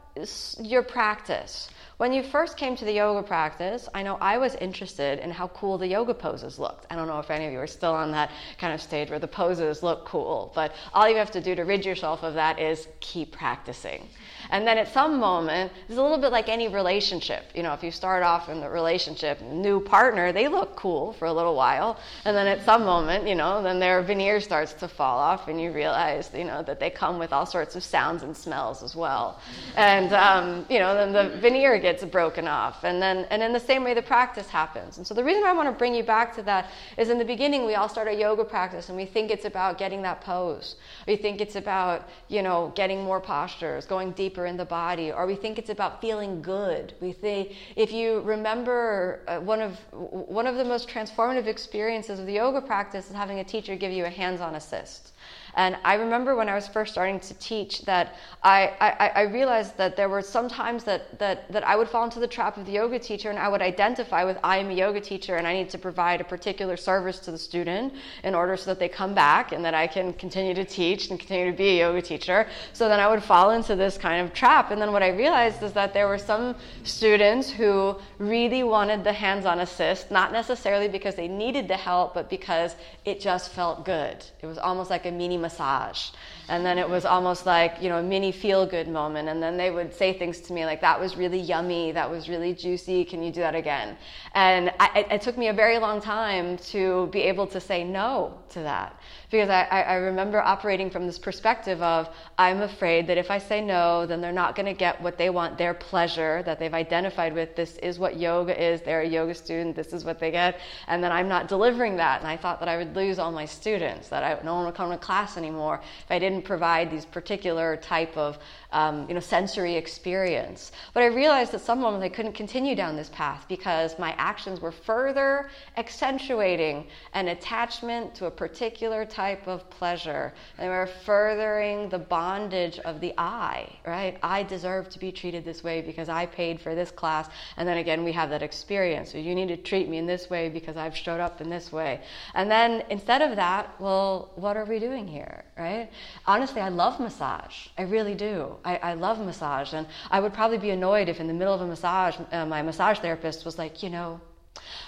your 0.60 0.82
practice. 0.82 1.70
When 2.00 2.14
you 2.14 2.22
first 2.22 2.56
came 2.56 2.76
to 2.76 2.86
the 2.86 2.94
yoga 2.94 3.22
practice, 3.22 3.86
I 3.92 4.02
know 4.02 4.16
I 4.22 4.38
was 4.38 4.54
interested 4.54 5.18
in 5.18 5.30
how 5.30 5.48
cool 5.48 5.76
the 5.76 5.86
yoga 5.86 6.14
poses 6.14 6.58
looked. 6.58 6.86
I 6.88 6.96
don't 6.96 7.06
know 7.06 7.18
if 7.18 7.30
any 7.30 7.44
of 7.44 7.52
you 7.52 7.58
are 7.58 7.66
still 7.66 7.92
on 7.92 8.10
that 8.12 8.30
kind 8.56 8.72
of 8.72 8.80
stage 8.80 9.10
where 9.10 9.18
the 9.18 9.28
poses 9.28 9.82
look 9.82 10.06
cool, 10.06 10.50
but 10.54 10.72
all 10.94 11.06
you 11.06 11.16
have 11.16 11.30
to 11.32 11.42
do 11.42 11.54
to 11.54 11.64
rid 11.64 11.84
yourself 11.84 12.22
of 12.22 12.32
that 12.32 12.58
is 12.58 12.88
keep 13.00 13.32
practicing. 13.32 14.08
And 14.48 14.66
then 14.66 14.78
at 14.78 14.88
some 14.94 15.20
moment, 15.20 15.72
it's 15.90 15.98
a 15.98 16.02
little 16.02 16.16
bit 16.16 16.32
like 16.32 16.48
any 16.48 16.68
relationship. 16.68 17.44
You 17.54 17.62
know, 17.62 17.74
if 17.74 17.82
you 17.82 17.90
start 17.90 18.22
off 18.22 18.48
in 18.48 18.60
the 18.62 18.70
relationship, 18.70 19.42
new 19.42 19.78
partner, 19.78 20.32
they 20.32 20.48
look 20.48 20.76
cool 20.76 21.12
for 21.12 21.26
a 21.26 21.32
little 21.34 21.54
while. 21.54 21.98
And 22.24 22.34
then 22.34 22.46
at 22.46 22.64
some 22.64 22.82
moment, 22.82 23.28
you 23.28 23.34
know, 23.34 23.62
then 23.62 23.78
their 23.78 24.00
veneer 24.00 24.40
starts 24.40 24.72
to 24.72 24.88
fall 24.88 25.18
off 25.18 25.48
and 25.48 25.60
you 25.60 25.70
realize, 25.70 26.30
you 26.34 26.44
know, 26.44 26.62
that 26.62 26.80
they 26.80 26.88
come 26.88 27.18
with 27.18 27.30
all 27.30 27.44
sorts 27.44 27.76
of 27.76 27.84
sounds 27.84 28.22
and 28.22 28.34
smells 28.34 28.82
as 28.82 28.96
well. 28.96 29.38
And, 29.76 30.14
um, 30.14 30.64
you 30.70 30.78
know, 30.78 30.94
then 30.94 31.12
the 31.12 31.36
veneer 31.40 31.78
gets 31.78 31.89
broken 32.04 32.48
off. 32.48 32.84
And 32.84 33.00
then, 33.00 33.26
and 33.30 33.42
in 33.42 33.52
the 33.52 33.60
same 33.60 33.84
way, 33.84 33.94
the 33.94 34.02
practice 34.02 34.48
happens. 34.48 34.98
And 34.98 35.06
so 35.06 35.14
the 35.14 35.24
reason 35.24 35.44
I 35.44 35.52
want 35.52 35.68
to 35.68 35.78
bring 35.78 35.94
you 35.94 36.02
back 36.02 36.34
to 36.36 36.42
that 36.42 36.70
is 36.96 37.10
in 37.10 37.18
the 37.18 37.24
beginning, 37.24 37.66
we 37.66 37.74
all 37.74 37.88
start 37.88 38.08
a 38.08 38.14
yoga 38.14 38.44
practice 38.44 38.88
and 38.88 38.96
we 38.96 39.04
think 39.04 39.30
it's 39.30 39.44
about 39.44 39.78
getting 39.78 40.02
that 40.02 40.22
pose. 40.22 40.76
We 41.06 41.16
think 41.16 41.40
it's 41.40 41.56
about, 41.56 42.08
you 42.28 42.42
know, 42.42 42.72
getting 42.74 43.02
more 43.02 43.20
postures, 43.20 43.86
going 43.86 44.12
deeper 44.12 44.30
deeper 44.30 44.46
in 44.46 44.56
the 44.56 44.64
body, 44.64 45.10
or 45.12 45.26
we 45.26 45.34
think 45.34 45.58
it's 45.58 45.70
about 45.70 46.00
feeling 46.00 46.40
good. 46.42 46.94
We 47.00 47.12
think 47.12 47.54
if 47.76 47.92
you 47.92 48.20
remember 48.20 49.20
uh, 49.26 49.40
one 49.40 49.60
of 49.60 49.76
one 49.92 50.46
of 50.46 50.56
the 50.56 50.64
most 50.64 50.88
transformative 50.88 51.46
experiences 51.46 52.20
of 52.20 52.26
the 52.26 52.34
yoga 52.34 52.60
practice 52.60 53.10
is 53.10 53.16
having 53.16 53.40
a 53.40 53.44
teacher 53.44 53.76
give 53.76 53.92
you 53.92 54.04
a 54.04 54.10
hands-on 54.10 54.54
assist. 54.54 55.09
And 55.54 55.76
I 55.84 55.94
remember 55.94 56.36
when 56.36 56.48
I 56.48 56.54
was 56.54 56.68
first 56.68 56.92
starting 56.92 57.20
to 57.20 57.34
teach 57.34 57.82
that 57.82 58.16
I, 58.42 58.72
I, 58.80 59.08
I, 59.08 59.22
realized 59.22 59.76
that 59.76 59.96
there 59.96 60.08
were 60.08 60.22
some 60.22 60.48
times 60.48 60.84
that, 60.84 61.18
that, 61.18 61.50
that 61.52 61.62
I 61.64 61.76
would 61.76 61.88
fall 61.88 62.04
into 62.04 62.20
the 62.20 62.26
trap 62.26 62.56
of 62.56 62.66
the 62.66 62.72
yoga 62.72 62.98
teacher 62.98 63.28
and 63.30 63.38
I 63.38 63.48
would 63.48 63.60
identify 63.60 64.24
with 64.24 64.38
I 64.42 64.56
am 64.58 64.70
a 64.70 64.72
yoga 64.72 65.00
teacher 65.00 65.36
and 65.36 65.46
I 65.46 65.52
need 65.52 65.68
to 65.70 65.78
provide 65.78 66.20
a 66.20 66.24
particular 66.24 66.76
service 66.76 67.18
to 67.20 67.30
the 67.30 67.38
student 67.38 67.92
in 68.24 68.34
order 68.34 68.56
so 68.56 68.70
that 68.70 68.78
they 68.78 68.88
come 68.88 69.14
back 69.14 69.52
and 69.52 69.64
that 69.64 69.74
I 69.74 69.86
can 69.86 70.12
continue 70.14 70.54
to 70.54 70.64
teach 70.64 71.10
and 71.10 71.18
continue 71.18 71.50
to 71.50 71.56
be 71.56 71.68
a 71.68 71.78
yoga 71.86 72.00
teacher. 72.00 72.46
So 72.72 72.88
then 72.88 73.00
I 73.00 73.08
would 73.08 73.22
fall 73.22 73.50
into 73.50 73.76
this 73.76 73.98
kind 73.98 74.24
of 74.24 74.32
trap. 74.32 74.70
And 74.70 74.80
then 74.80 74.92
what 74.92 75.02
I 75.02 75.08
realized 75.08 75.62
is 75.62 75.72
that 75.72 75.92
there 75.92 76.08
were 76.08 76.18
some 76.18 76.54
students 76.84 77.50
who 77.50 77.96
really 78.18 78.62
wanted 78.62 79.04
the 79.04 79.12
hands 79.12 79.44
on 79.44 79.60
assist, 79.60 80.10
not 80.10 80.32
necessarily 80.32 80.88
because 80.88 81.14
they 81.14 81.28
needed 81.28 81.68
the 81.68 81.76
help, 81.76 82.14
but 82.14 82.30
because 82.30 82.74
it 83.04 83.20
just 83.20 83.52
felt 83.52 83.84
good. 83.84 84.24
It 84.40 84.46
was 84.46 84.58
almost 84.58 84.88
like 84.90 85.06
a 85.06 85.10
mini 85.10 85.36
massage. 85.40 86.10
And 86.48 86.66
then 86.66 86.78
it 86.78 86.88
was 86.88 87.04
almost 87.04 87.46
like, 87.46 87.80
you 87.80 87.88
know, 87.88 87.98
a 87.98 88.02
mini 88.02 88.32
feel 88.32 88.66
good 88.66 88.88
moment. 88.88 89.28
And 89.28 89.40
then 89.40 89.56
they 89.56 89.70
would 89.70 89.94
say 89.94 90.12
things 90.12 90.40
to 90.42 90.52
me 90.52 90.64
like, 90.66 90.80
that 90.80 90.98
was 90.98 91.16
really 91.16 91.38
yummy. 91.38 91.92
That 91.92 92.10
was 92.10 92.28
really 92.28 92.54
juicy. 92.54 93.04
Can 93.04 93.22
you 93.22 93.30
do 93.30 93.40
that 93.40 93.54
again? 93.54 93.96
And 94.34 94.72
I, 94.80 95.00
it, 95.00 95.06
it 95.12 95.22
took 95.22 95.38
me 95.38 95.48
a 95.48 95.52
very 95.52 95.78
long 95.78 96.00
time 96.00 96.56
to 96.72 97.06
be 97.12 97.20
able 97.22 97.46
to 97.48 97.60
say 97.60 97.84
no 97.84 98.38
to 98.50 98.60
that 98.60 99.00
because 99.30 99.48
I, 99.48 99.62
I 99.62 99.94
remember 99.94 100.40
operating 100.40 100.90
from 100.90 101.06
this 101.06 101.18
perspective 101.18 101.80
of 101.82 102.08
I'm 102.36 102.62
afraid 102.62 103.06
that 103.06 103.16
if 103.16 103.30
I 103.30 103.38
say 103.38 103.60
no, 103.60 104.04
then 104.04 104.20
they're 104.20 104.32
not 104.32 104.56
going 104.56 104.66
to 104.66 104.74
get 104.74 105.00
what 105.00 105.16
they 105.16 105.30
want, 105.30 105.56
their 105.56 105.72
pleasure 105.72 106.42
that 106.44 106.58
they've 106.58 106.74
identified 106.74 107.32
with. 107.32 107.54
This 107.54 107.76
is 107.76 107.98
what 107.98 108.18
yoga 108.18 108.60
is. 108.60 108.80
They're 108.80 109.02
a 109.02 109.08
yoga 109.08 109.34
student. 109.34 109.76
This 109.76 109.92
is 109.92 110.04
what 110.04 110.18
they 110.18 110.32
get. 110.32 110.58
And 110.88 111.02
then 111.02 111.12
I'm 111.12 111.28
not 111.28 111.46
delivering 111.46 111.96
that. 111.96 112.20
And 112.20 112.28
I 112.28 112.36
thought 112.36 112.58
that 112.58 112.68
I 112.68 112.76
would 112.76 112.96
lose 112.96 113.20
all 113.20 113.30
my 113.30 113.44
students, 113.44 114.08
that 114.08 114.24
I, 114.24 114.42
no 114.44 114.56
one 114.56 114.66
would 114.66 114.74
come 114.74 114.90
to 114.90 114.98
class 114.98 115.36
anymore 115.36 115.80
if 116.04 116.10
I 116.10 116.18
didn't 116.18 116.42
provide 116.42 116.90
these 116.90 117.04
particular 117.04 117.76
type 117.76 118.16
of 118.16 118.36
um, 118.72 119.06
you 119.08 119.14
know, 119.14 119.20
sensory 119.20 119.76
experience. 119.76 120.72
But 120.92 121.04
I 121.04 121.06
realized 121.06 121.54
at 121.54 121.60
some 121.60 121.80
moment 121.80 122.02
I 122.02 122.08
couldn't 122.08 122.32
continue 122.32 122.74
down 122.74 122.96
this 122.96 123.10
path 123.10 123.44
because 123.48 123.96
my 123.98 124.12
actions 124.18 124.60
were 124.60 124.72
further 124.72 125.50
accentuating 125.76 126.86
an 127.14 127.28
attachment 127.28 128.14
to 128.16 128.26
a 128.26 128.30
particular 128.30 129.04
type 129.04 129.19
of 129.46 129.68
pleasure. 129.70 130.32
And 130.58 130.68
were 130.68 130.86
furthering 130.86 131.88
the 131.88 131.98
bondage 131.98 132.78
of 132.80 133.00
the 133.00 133.12
I, 133.18 133.68
right? 133.86 134.18
I 134.22 134.42
deserve 134.42 134.88
to 134.90 134.98
be 134.98 135.12
treated 135.12 135.44
this 135.44 135.62
way 135.62 135.82
because 135.82 136.08
I 136.08 136.26
paid 136.26 136.60
for 136.60 136.74
this 136.74 136.90
class. 136.90 137.28
And 137.56 137.68
then 137.68 137.78
again, 137.78 138.04
we 138.04 138.12
have 138.12 138.30
that 138.30 138.42
experience. 138.42 139.12
So 139.12 139.18
you 139.18 139.34
need 139.34 139.48
to 139.48 139.56
treat 139.56 139.88
me 139.88 139.98
in 139.98 140.06
this 140.06 140.30
way 140.30 140.48
because 140.48 140.76
I've 140.76 140.96
showed 140.96 141.20
up 141.20 141.40
in 141.40 141.50
this 141.50 141.70
way. 141.72 142.00
And 142.34 142.50
then 142.50 142.82
instead 142.90 143.22
of 143.22 143.36
that, 143.36 143.78
well, 143.80 144.30
what 144.36 144.56
are 144.56 144.64
we 144.64 144.78
doing 144.78 145.06
here, 145.06 145.44
right? 145.58 145.90
Honestly, 146.26 146.60
I 146.60 146.68
love 146.68 146.98
massage. 147.00 147.68
I 147.78 147.82
really 147.82 148.14
do. 148.14 148.56
I, 148.64 148.76
I, 148.76 148.94
love 148.94 149.18
massage, 149.24 149.72
and 149.72 149.86
I 150.10 150.20
would 150.20 150.32
probably 150.32 150.58
be 150.58 150.70
annoyed 150.70 151.08
if 151.08 151.20
in 151.20 151.26
the 151.26 151.34
middle 151.34 151.54
of 151.54 151.60
a 151.60 151.66
massage, 151.66 152.16
uh, 152.32 152.46
my 152.46 152.62
massage 152.62 152.98
therapist 152.98 153.44
was 153.44 153.58
like, 153.58 153.82
you 153.82 153.90
know, 153.90 154.20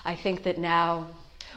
I 0.04 0.14
think 0.14 0.42
that 0.44 0.58
now 0.58 1.08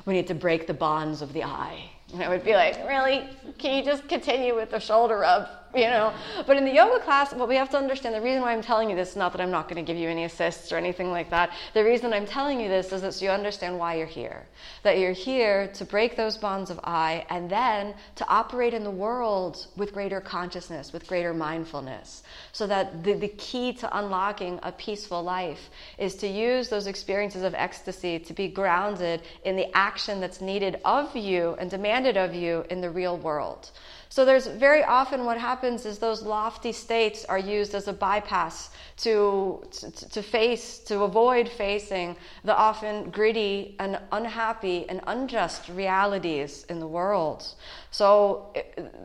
we 0.06 0.14
need 0.14 0.28
to 0.28 0.36
break 0.36 0.68
the 0.68 0.74
bonds 0.74 1.22
of 1.22 1.34
the 1.34 1.44
I. 1.44 1.90
And 2.16 2.24
I 2.24 2.30
would 2.30 2.46
be 2.46 2.54
like, 2.54 2.78
really? 2.88 3.28
Can 3.58 3.78
you 3.78 3.84
just 3.84 4.08
continue 4.08 4.56
with 4.56 4.72
the 4.72 4.80
shoulder 4.80 5.18
rub? 5.18 5.50
You 5.86 5.90
know? 5.90 6.14
But 6.48 6.56
in 6.56 6.64
the 6.64 6.74
yoga 6.74 7.04
class, 7.04 7.34
what 7.34 7.50
we 7.50 7.56
have 7.58 7.70
to 7.72 7.78
understand, 7.78 8.16
the 8.16 8.22
reason 8.22 8.42
why 8.42 8.54
I'm 8.54 8.62
telling 8.62 8.90
you 8.90 8.96
this 8.96 9.10
is 9.10 9.16
not 9.18 9.34
that 9.34 9.42
I'm 9.42 9.52
not 9.52 9.68
going 9.68 9.84
to 9.84 9.94
give 9.94 10.00
you 10.00 10.08
any 10.08 10.24
assists 10.24 10.72
or 10.72 10.78
anything 10.78 11.12
like 11.12 11.30
that. 11.32 11.52
The 11.74 11.84
reason 11.84 12.14
I'm 12.14 12.26
telling 12.26 12.62
you 12.62 12.70
this 12.70 12.94
is 12.94 13.02
that 13.02 13.14
so 13.14 13.26
you 13.26 13.32
understand 13.32 13.78
why 13.78 13.96
you're 13.96 14.08
here. 14.08 14.46
That 14.84 15.00
you're 15.00 15.12
here 15.12 15.68
to 15.74 15.84
break 15.84 16.16
those 16.16 16.38
bonds 16.38 16.70
of 16.70 16.80
I 16.86 17.26
and 17.30 17.50
then 17.50 17.94
to 18.16 18.28
operate 18.30 18.74
in 18.74 18.86
the 18.86 18.92
world 18.92 19.68
with 19.76 19.92
greater 19.92 20.22
consciousness, 20.22 20.94
with 20.94 21.08
greater 21.08 21.34
mindfulness. 21.34 22.24
So 22.54 22.68
that 22.68 23.04
the, 23.04 23.14
the 23.14 23.28
key 23.28 23.74
to 23.74 23.98
unlocking 23.98 24.62
a 24.64 24.72
peaceful 24.72 25.24
life 25.24 25.70
is 25.98 26.16
to 26.16 26.28
use 26.28 26.70
those 26.70 26.88
experiences 26.88 27.44
of 27.44 27.54
ecstasy 27.54 28.18
to 28.18 28.34
be 28.34 28.48
grounded 28.48 29.24
in 29.44 29.58
the 29.58 29.76
action 29.76 30.22
that's 30.22 30.40
needed 30.40 30.80
of 30.86 31.14
you 31.18 31.58
and 31.60 31.70
demanded 31.70 32.16
of 32.16 32.34
you 32.34 32.66
in 32.70 32.80
the 32.80 32.90
real 32.90 33.18
world. 33.18 33.72
So 34.16 34.24
there's 34.24 34.48
very 34.48 34.82
often 34.82 35.26
what 35.26 35.38
happens 35.38 35.86
is 35.86 36.00
those 36.00 36.24
lofty 36.24 36.72
states 36.72 37.26
are 37.26 37.38
used 37.38 37.76
as 37.76 37.90
a 37.90 37.92
bypass 37.92 38.70
to, 39.00 39.62
to, 39.72 39.92
to 39.92 40.22
face, 40.24 40.80
to 40.86 41.04
avoid 41.04 41.50
facing 41.50 42.16
the 42.46 42.56
often 42.56 43.10
gritty 43.10 43.76
and 43.78 44.00
unhappy 44.14 44.88
and 44.88 45.02
unjust 45.08 45.68
realities 45.68 46.66
in 46.70 46.80
the 46.80 46.88
world. 46.88 47.44
So 47.92 48.54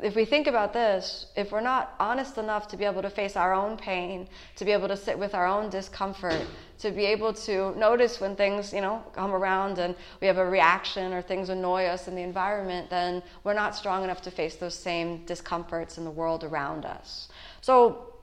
if 0.01 0.15
we 0.15 0.25
think 0.25 0.47
about 0.47 0.73
this, 0.73 1.27
if 1.35 1.51
we're 1.51 1.61
not 1.61 1.97
honest 1.99 2.39
enough 2.39 2.69
to 2.69 2.77
be 2.77 2.85
able 2.85 3.03
to 3.03 3.11
face 3.11 3.35
our 3.35 3.53
own 3.53 3.77
pain, 3.77 4.29
to 4.55 4.65
be 4.65 4.71
able 4.71 4.87
to 4.87 4.97
sit 4.97 5.19
with 5.19 5.35
our 5.35 5.45
own 5.45 5.71
discomfort, 5.71 6.47
to 6.81 6.91
be 6.91 7.05
able 7.05 7.33
to 7.33 7.77
notice 7.79 8.21
when 8.21 8.35
things, 8.35 8.73
you 8.73 8.81
know, 8.81 9.05
come 9.13 9.33
around 9.33 9.79
and 9.79 9.95
we 10.21 10.27
have 10.27 10.39
a 10.39 10.45
reaction 10.45 11.13
or 11.13 11.21
things 11.21 11.51
annoy 11.51 11.85
us 11.85 12.09
in 12.09 12.15
the 12.15 12.23
environment, 12.23 12.89
then 12.89 13.23
we're 13.45 13.55
not 13.55 13.77
strong 13.77 14.03
enough 14.03 14.23
to 14.23 14.31
face 14.31 14.57
those 14.57 14.75
same 14.75 15.25
discomforts 15.27 15.99
in 15.99 16.05
the 16.05 16.11
world 16.11 16.43
around 16.43 16.87
us. 16.87 17.29
So 17.61 18.15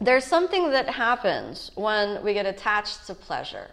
there's 0.00 0.24
something 0.24 0.70
that 0.72 0.88
happens 0.88 1.70
when 1.76 2.22
we 2.24 2.34
get 2.34 2.46
attached 2.46 3.06
to 3.06 3.14
pleasure. 3.14 3.68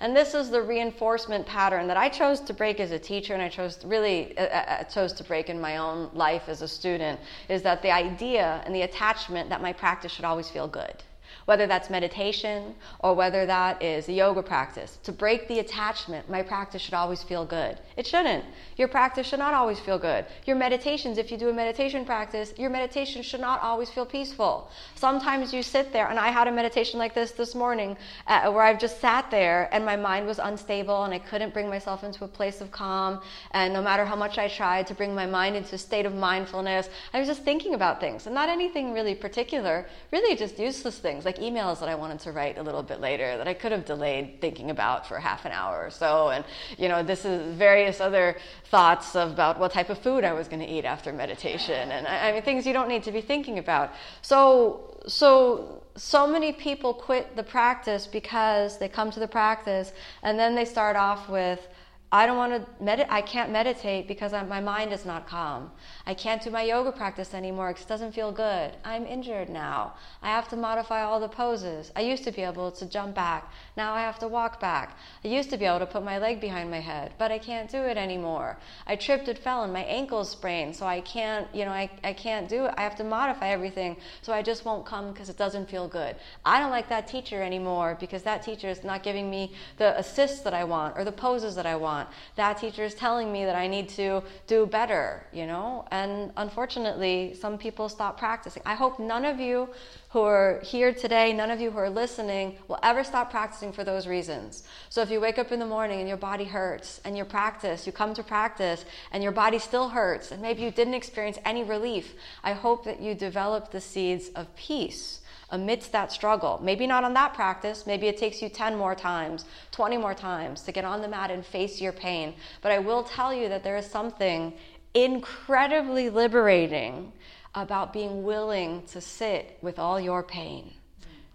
And 0.00 0.14
this 0.14 0.34
is 0.34 0.50
the 0.50 0.60
reinforcement 0.60 1.46
pattern 1.46 1.86
that 1.86 1.96
I 1.96 2.08
chose 2.08 2.40
to 2.40 2.52
break 2.52 2.80
as 2.80 2.90
a 2.90 2.98
teacher, 2.98 3.32
and 3.32 3.42
I 3.42 3.48
chose 3.48 3.76
to 3.76 3.86
really 3.86 4.36
uh, 4.36 4.42
uh, 4.42 4.46
uh, 4.46 4.84
chose 4.84 5.12
to 5.14 5.24
break 5.24 5.48
in 5.48 5.58
my 5.58 5.78
own 5.78 6.10
life 6.12 6.48
as 6.48 6.60
a 6.60 6.68
student. 6.68 7.18
Is 7.48 7.62
that 7.62 7.80
the 7.80 7.90
idea 7.90 8.62
and 8.66 8.74
the 8.74 8.82
attachment 8.82 9.48
that 9.48 9.62
my 9.62 9.72
practice 9.72 10.12
should 10.12 10.26
always 10.26 10.50
feel 10.50 10.68
good 10.68 11.02
whether 11.46 11.66
that's 11.66 11.90
meditation 11.90 12.74
or 13.00 13.14
whether 13.14 13.46
that 13.46 13.82
is 13.82 14.08
a 14.08 14.12
yoga 14.12 14.42
practice. 14.42 14.98
To 15.04 15.12
break 15.12 15.48
the 15.48 15.60
attachment, 15.60 16.28
my 16.28 16.42
practice 16.42 16.82
should 16.82 16.94
always 16.94 17.22
feel 17.22 17.44
good. 17.44 17.78
It 17.96 18.06
shouldn't. 18.06 18.44
Your 18.76 18.88
practice 18.88 19.26
should 19.26 19.38
not 19.38 19.54
always 19.54 19.80
feel 19.80 19.98
good. 19.98 20.26
Your 20.44 20.56
meditations, 20.56 21.18
if 21.18 21.30
you 21.30 21.38
do 21.38 21.48
a 21.48 21.52
meditation 21.52 22.04
practice, 22.04 22.52
your 22.56 22.70
meditation 22.70 23.22
should 23.22 23.40
not 23.40 23.62
always 23.62 23.88
feel 23.90 24.04
peaceful. 24.04 24.70
Sometimes 24.94 25.54
you 25.54 25.62
sit 25.62 25.92
there, 25.92 26.08
and 26.08 26.18
I 26.18 26.28
had 26.28 26.48
a 26.48 26.52
meditation 26.52 26.98
like 26.98 27.14
this 27.14 27.30
this 27.30 27.54
morning 27.54 27.96
uh, 28.26 28.52
where 28.52 28.64
I've 28.64 28.78
just 28.78 29.00
sat 29.00 29.30
there 29.30 29.68
and 29.72 29.84
my 29.84 29.96
mind 29.96 30.26
was 30.26 30.38
unstable 30.38 31.04
and 31.04 31.14
I 31.14 31.18
couldn't 31.18 31.54
bring 31.54 31.68
myself 31.68 32.04
into 32.04 32.24
a 32.24 32.28
place 32.28 32.60
of 32.60 32.70
calm. 32.70 33.20
And 33.52 33.72
no 33.72 33.82
matter 33.82 34.04
how 34.04 34.16
much 34.16 34.38
I 34.38 34.48
tried 34.48 34.86
to 34.88 34.94
bring 34.94 35.14
my 35.14 35.26
mind 35.26 35.56
into 35.56 35.74
a 35.74 35.78
state 35.78 36.06
of 36.06 36.14
mindfulness, 36.14 36.88
I 37.14 37.18
was 37.18 37.28
just 37.28 37.42
thinking 37.42 37.74
about 37.74 38.00
things 38.00 38.26
and 38.26 38.34
not 38.34 38.48
anything 38.48 38.92
really 38.92 39.14
particular, 39.14 39.86
really 40.12 40.36
just 40.36 40.58
useless 40.58 40.98
things 40.98 41.24
like 41.24 41.35
like 41.36 41.52
emails 41.52 41.80
that 41.80 41.88
I 41.88 41.94
wanted 41.94 42.20
to 42.20 42.32
write 42.32 42.58
a 42.58 42.62
little 42.62 42.82
bit 42.82 43.00
later 43.00 43.36
that 43.36 43.48
I 43.48 43.54
could 43.54 43.72
have 43.72 43.84
delayed 43.84 44.40
thinking 44.40 44.70
about 44.70 45.06
for 45.06 45.18
half 45.18 45.44
an 45.44 45.52
hour 45.52 45.84
or 45.84 45.90
so. 45.90 46.28
And, 46.30 46.44
you 46.78 46.88
know, 46.88 47.02
this 47.02 47.24
is 47.24 47.54
various 47.54 48.00
other 48.00 48.36
thoughts 48.70 49.14
about 49.14 49.58
what 49.58 49.72
type 49.72 49.90
of 49.90 49.98
food 49.98 50.24
I 50.24 50.32
was 50.32 50.48
going 50.48 50.60
to 50.60 50.66
eat 50.66 50.84
after 50.84 51.12
meditation. 51.12 51.90
And 51.90 52.06
I, 52.06 52.28
I 52.28 52.32
mean, 52.32 52.42
things 52.42 52.66
you 52.66 52.72
don't 52.72 52.88
need 52.88 53.04
to 53.04 53.12
be 53.12 53.20
thinking 53.20 53.58
about. 53.58 53.92
So, 54.22 54.98
so, 55.06 55.82
so 55.96 56.26
many 56.26 56.52
people 56.52 56.94
quit 56.94 57.36
the 57.36 57.42
practice 57.42 58.06
because 58.06 58.78
they 58.78 58.88
come 58.88 59.10
to 59.10 59.20
the 59.20 59.28
practice 59.28 59.92
and 60.22 60.38
then 60.38 60.54
they 60.54 60.64
start 60.64 60.96
off 60.96 61.28
with, 61.28 61.66
I 62.12 62.26
don't 62.26 62.36
want 62.36 62.52
to 62.52 62.82
meditate. 62.82 63.12
I 63.12 63.20
can't 63.20 63.50
meditate 63.50 64.06
because 64.06 64.32
I'm, 64.32 64.48
my 64.48 64.60
mind 64.60 64.92
is 64.92 65.04
not 65.04 65.26
calm. 65.26 65.72
I 66.08 66.14
can't 66.14 66.40
do 66.40 66.50
my 66.50 66.62
yoga 66.62 66.92
practice 66.92 67.34
anymore 67.34 67.68
because 67.68 67.82
it 67.82 67.88
doesn't 67.88 68.12
feel 68.12 68.30
good. 68.30 68.70
I'm 68.84 69.04
injured 69.06 69.48
now. 69.48 69.94
I 70.22 70.28
have 70.28 70.46
to 70.50 70.56
modify 70.56 71.02
all 71.02 71.18
the 71.18 71.28
poses. 71.28 71.90
I 71.96 72.02
used 72.02 72.22
to 72.24 72.30
be 72.30 72.42
able 72.42 72.70
to 72.70 72.86
jump 72.86 73.16
back. 73.16 73.50
Now 73.76 73.92
I 73.92 74.02
have 74.02 74.20
to 74.20 74.28
walk 74.28 74.60
back. 74.60 74.96
I 75.24 75.28
used 75.28 75.50
to 75.50 75.56
be 75.56 75.64
able 75.64 75.80
to 75.80 75.86
put 75.86 76.04
my 76.04 76.18
leg 76.18 76.40
behind 76.40 76.70
my 76.70 76.78
head, 76.78 77.14
but 77.18 77.32
I 77.32 77.38
can't 77.38 77.68
do 77.68 77.78
it 77.78 77.96
anymore. 77.96 78.56
I 78.86 78.94
tripped 78.94 79.26
and 79.26 79.36
fell 79.36 79.64
and 79.64 79.72
my 79.72 79.82
ankle's 79.82 80.30
sprained, 80.30 80.76
so 80.76 80.86
I 80.86 81.00
can't, 81.00 81.52
you 81.52 81.64
know, 81.64 81.72
I, 81.72 81.90
I 82.04 82.12
can't 82.12 82.48
do 82.48 82.66
it. 82.66 82.74
I 82.76 82.82
have 82.82 82.94
to 82.96 83.04
modify 83.04 83.48
everything, 83.48 83.96
so 84.22 84.32
I 84.32 84.42
just 84.42 84.64
won't 84.64 84.86
come 84.86 85.12
because 85.12 85.28
it 85.28 85.36
doesn't 85.36 85.68
feel 85.68 85.88
good. 85.88 86.14
I 86.44 86.60
don't 86.60 86.70
like 86.70 86.88
that 86.88 87.08
teacher 87.08 87.42
anymore 87.42 87.96
because 87.98 88.22
that 88.22 88.44
teacher 88.44 88.68
is 88.68 88.84
not 88.84 89.02
giving 89.02 89.28
me 89.28 89.54
the 89.78 89.98
assists 89.98 90.42
that 90.42 90.54
I 90.54 90.62
want 90.62 90.96
or 90.96 91.04
the 91.04 91.10
poses 91.10 91.56
that 91.56 91.66
I 91.66 91.74
want. 91.74 92.08
That 92.36 92.58
teacher 92.58 92.84
is 92.84 92.94
telling 92.94 93.32
me 93.32 93.44
that 93.44 93.56
I 93.56 93.66
need 93.66 93.88
to 93.90 94.22
do 94.46 94.66
better, 94.66 95.26
you 95.32 95.46
know? 95.46 95.84
And 95.96 96.30
unfortunately, 96.36 97.34
some 97.40 97.56
people 97.56 97.88
stop 97.88 98.18
practicing. 98.18 98.62
I 98.66 98.74
hope 98.74 98.98
none 98.98 99.24
of 99.24 99.40
you 99.40 99.70
who 100.10 100.20
are 100.20 100.60
here 100.62 100.92
today, 100.92 101.32
none 101.32 101.50
of 101.50 101.58
you 101.58 101.70
who 101.70 101.78
are 101.78 101.88
listening, 101.88 102.58
will 102.68 102.78
ever 102.82 103.02
stop 103.02 103.30
practicing 103.30 103.72
for 103.72 103.82
those 103.82 104.06
reasons. 104.06 104.64
So 104.90 105.00
if 105.00 105.10
you 105.10 105.20
wake 105.22 105.38
up 105.38 105.52
in 105.52 105.58
the 105.58 105.66
morning 105.66 106.00
and 106.00 106.08
your 106.08 106.18
body 106.18 106.44
hurts, 106.44 107.00
and 107.04 107.16
you 107.16 107.24
practice, 107.24 107.86
you 107.86 107.92
come 107.92 108.12
to 108.12 108.22
practice, 108.22 108.84
and 109.10 109.22
your 109.22 109.32
body 109.32 109.58
still 109.58 109.88
hurts, 109.88 110.32
and 110.32 110.42
maybe 110.42 110.60
you 110.60 110.70
didn't 110.70 110.92
experience 110.92 111.38
any 111.46 111.64
relief, 111.64 112.12
I 112.44 112.52
hope 112.52 112.84
that 112.84 113.00
you 113.00 113.14
develop 113.14 113.70
the 113.70 113.80
seeds 113.80 114.28
of 114.34 114.54
peace 114.54 115.20
amidst 115.50 115.92
that 115.92 116.12
struggle. 116.12 116.58
Maybe 116.62 116.86
not 116.86 117.04
on 117.04 117.14
that 117.14 117.32
practice, 117.34 117.86
maybe 117.86 118.08
it 118.08 118.18
takes 118.18 118.42
you 118.42 118.48
10 118.48 118.76
more 118.76 118.94
times, 118.94 119.44
20 119.70 119.96
more 119.96 120.14
times 120.14 120.62
to 120.62 120.72
get 120.72 120.84
on 120.84 121.00
the 121.02 121.08
mat 121.08 121.30
and 121.30 121.46
face 121.46 121.80
your 121.80 121.92
pain. 121.92 122.34
But 122.62 122.72
I 122.72 122.80
will 122.80 123.04
tell 123.04 123.32
you 123.32 123.48
that 123.48 123.62
there 123.62 123.76
is 123.76 123.86
something 123.86 124.52
incredibly 124.96 126.08
liberating 126.08 127.12
about 127.54 127.92
being 127.92 128.24
willing 128.24 128.82
to 128.86 129.00
sit 129.00 129.58
with 129.60 129.78
all 129.78 130.00
your 130.00 130.22
pain. 130.22 130.72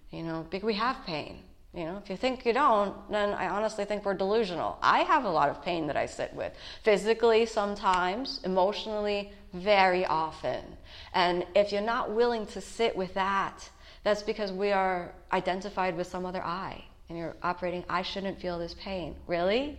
You 0.10 0.24
know, 0.24 0.45
because 0.50 0.65
we 0.65 0.74
have 0.74 0.97
pain. 1.06 1.43
You 1.74 1.86
know, 1.86 2.02
if 2.04 2.10
you 2.10 2.17
think 2.17 2.45
you 2.45 2.52
don't, 2.52 2.93
then 3.10 3.30
I 3.30 3.47
honestly 3.47 3.86
think 3.86 4.04
we're 4.04 4.13
delusional. 4.13 4.78
I 4.82 5.04
have 5.04 5.24
a 5.24 5.30
lot 5.30 5.47
of 5.47 5.63
pain 5.63 5.88
that 5.88 5.95
I 5.95 6.06
sit 6.06 6.34
with, 6.34 6.52
physically 6.84 7.45
sometimes, 7.45 8.41
emotionally 8.43 9.32
very 9.54 10.06
often. 10.06 10.65
And 11.13 11.45
if 11.56 11.71
you're 11.71 11.82
not 11.82 12.12
willing 12.12 12.45
to 12.47 12.60
sit 12.60 12.93
with 12.93 13.13
that, 13.13 13.69
that's 14.04 14.21
because 14.21 14.52
we 14.52 14.71
are 14.74 15.13
identified 15.32 15.95
with 15.95 16.08
some 16.08 16.26
other 16.26 16.43
I. 16.43 16.84
And 17.08 17.17
you're 17.17 17.38
operating, 17.41 17.86
I 17.88 18.02
shouldn't 18.02 18.41
feel 18.41 18.60
this 18.60 18.74
pain. 18.74 19.15
Really? 19.28 19.78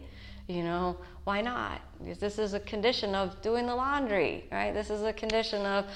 You 0.49 0.63
know, 0.63 0.97
why 1.25 1.41
not? 1.41 1.81
Because 1.99 2.19
this 2.19 2.39
is 2.39 2.55
a 2.55 2.61
condition 2.61 3.15
of 3.15 3.41
doing 3.43 3.67
the 3.67 3.75
laundry, 3.75 4.45
right? 4.51 4.73
This 4.73 4.91
is 4.91 5.03
a 5.03 5.13
condition 5.13 5.65
of 5.65 5.87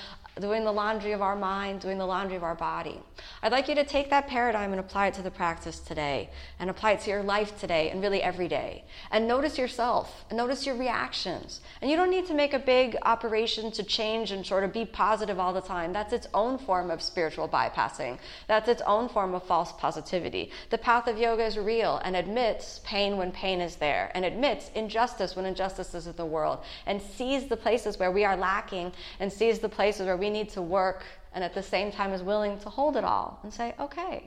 doing 0.40 0.64
the 0.64 0.72
laundry 0.72 1.12
of 1.12 1.22
our 1.22 1.34
mind, 1.34 1.80
doing 1.80 1.96
the 1.96 2.06
laundry 2.06 2.36
of 2.36 2.42
our 2.42 2.54
body. 2.54 3.00
I'd 3.42 3.52
like 3.52 3.68
you 3.68 3.74
to 3.74 3.84
take 3.84 4.10
that 4.10 4.26
paradigm 4.26 4.72
and 4.72 4.80
apply 4.80 5.06
it 5.06 5.14
to 5.14 5.22
the 5.22 5.30
practice 5.30 5.78
today, 5.78 6.28
and 6.58 6.68
apply 6.68 6.92
it 6.92 7.00
to 7.00 7.10
your 7.10 7.22
life 7.22 7.58
today, 7.58 7.88
and 7.88 8.02
really 8.02 8.22
every 8.22 8.46
day. 8.46 8.84
And 9.10 9.26
notice 9.26 9.56
yourself, 9.56 10.26
and 10.28 10.36
notice 10.36 10.66
your 10.66 10.76
reactions. 10.76 11.62
And 11.80 11.90
you 11.90 11.96
don't 11.96 12.10
need 12.10 12.26
to 12.26 12.34
make 12.34 12.52
a 12.52 12.58
big 12.58 12.96
operation 13.02 13.70
to 13.72 13.82
change 13.82 14.30
and 14.30 14.44
sort 14.44 14.62
of 14.62 14.74
be 14.74 14.84
positive 14.84 15.38
all 15.38 15.54
the 15.54 15.62
time. 15.62 15.94
That's 15.94 16.12
its 16.12 16.28
own 16.34 16.58
form 16.58 16.90
of 16.90 17.00
spiritual 17.00 17.48
bypassing, 17.48 18.18
that's 18.46 18.68
its 18.68 18.82
own 18.82 19.08
form 19.08 19.34
of 19.34 19.42
false 19.42 19.72
positivity. 19.72 20.50
The 20.68 20.78
path 20.78 21.08
of 21.08 21.18
yoga 21.18 21.44
is 21.44 21.56
real 21.56 21.96
and 22.04 22.14
admits 22.14 22.80
pain 22.84 23.16
when 23.16 23.32
pain 23.32 23.62
is 23.62 23.76
there, 23.76 24.10
and 24.14 24.24
admits 24.24 24.70
injustice 24.74 25.34
when 25.34 25.46
injustice 25.46 25.94
is 25.94 26.06
in 26.06 26.16
the 26.16 26.26
world, 26.26 26.58
and 26.84 27.00
sees 27.00 27.46
the 27.46 27.56
places 27.56 27.98
where 27.98 28.12
we 28.12 28.24
are 28.24 28.36
lacking, 28.36 28.92
and 29.18 29.32
sees 29.32 29.60
the 29.60 29.68
places 29.68 30.06
where 30.06 30.16
we 30.16 30.25
we 30.26 30.30
need 30.30 30.48
to 30.48 30.60
work 30.60 31.04
and 31.34 31.44
at 31.44 31.54
the 31.54 31.62
same 31.62 31.92
time 31.92 32.12
is 32.12 32.20
willing 32.20 32.58
to 32.58 32.68
hold 32.68 32.96
it 32.96 33.04
all 33.04 33.38
and 33.44 33.54
say, 33.54 33.74
okay, 33.78 34.24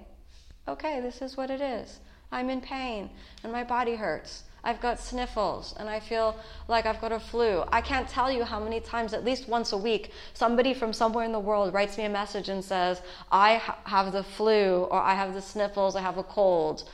okay, 0.66 1.02
this 1.02 1.22
is 1.22 1.36
what 1.36 1.50
it 1.50 1.60
is. 1.60 2.00
I'm 2.32 2.50
in 2.50 2.62
pain 2.62 3.10
and 3.44 3.52
my 3.52 3.66
body 3.66 3.96
hurts. 3.96 4.44
I've 4.64 4.80
got 4.80 4.98
sniffles 4.98 5.76
and 5.78 5.90
I 5.90 6.00
feel 6.00 6.38
like 6.70 6.86
I've 6.86 7.02
got 7.02 7.12
a 7.12 7.20
flu. 7.20 7.66
I 7.70 7.82
can't 7.82 8.08
tell 8.08 8.32
you 8.32 8.46
how 8.46 8.62
many 8.62 8.80
times, 8.80 9.14
at 9.14 9.26
least 9.26 9.50
once 9.50 9.74
a 9.74 9.78
week, 9.78 10.12
somebody 10.34 10.74
from 10.74 10.94
somewhere 10.94 11.26
in 11.26 11.34
the 11.34 11.46
world 11.50 11.74
writes 11.74 11.98
me 11.98 12.06
a 12.06 12.10
message 12.10 12.48
and 12.48 12.64
says, 12.64 13.02
I 13.30 13.56
ha- 13.56 13.78
have 13.84 14.14
the 14.14 14.24
flu 14.24 14.88
or 14.92 15.02
I 15.02 15.16
have 15.16 15.34
the 15.34 15.42
sniffles, 15.42 15.98
I 15.98 16.02
have 16.02 16.18
a 16.18 16.24
cold. 16.24 16.90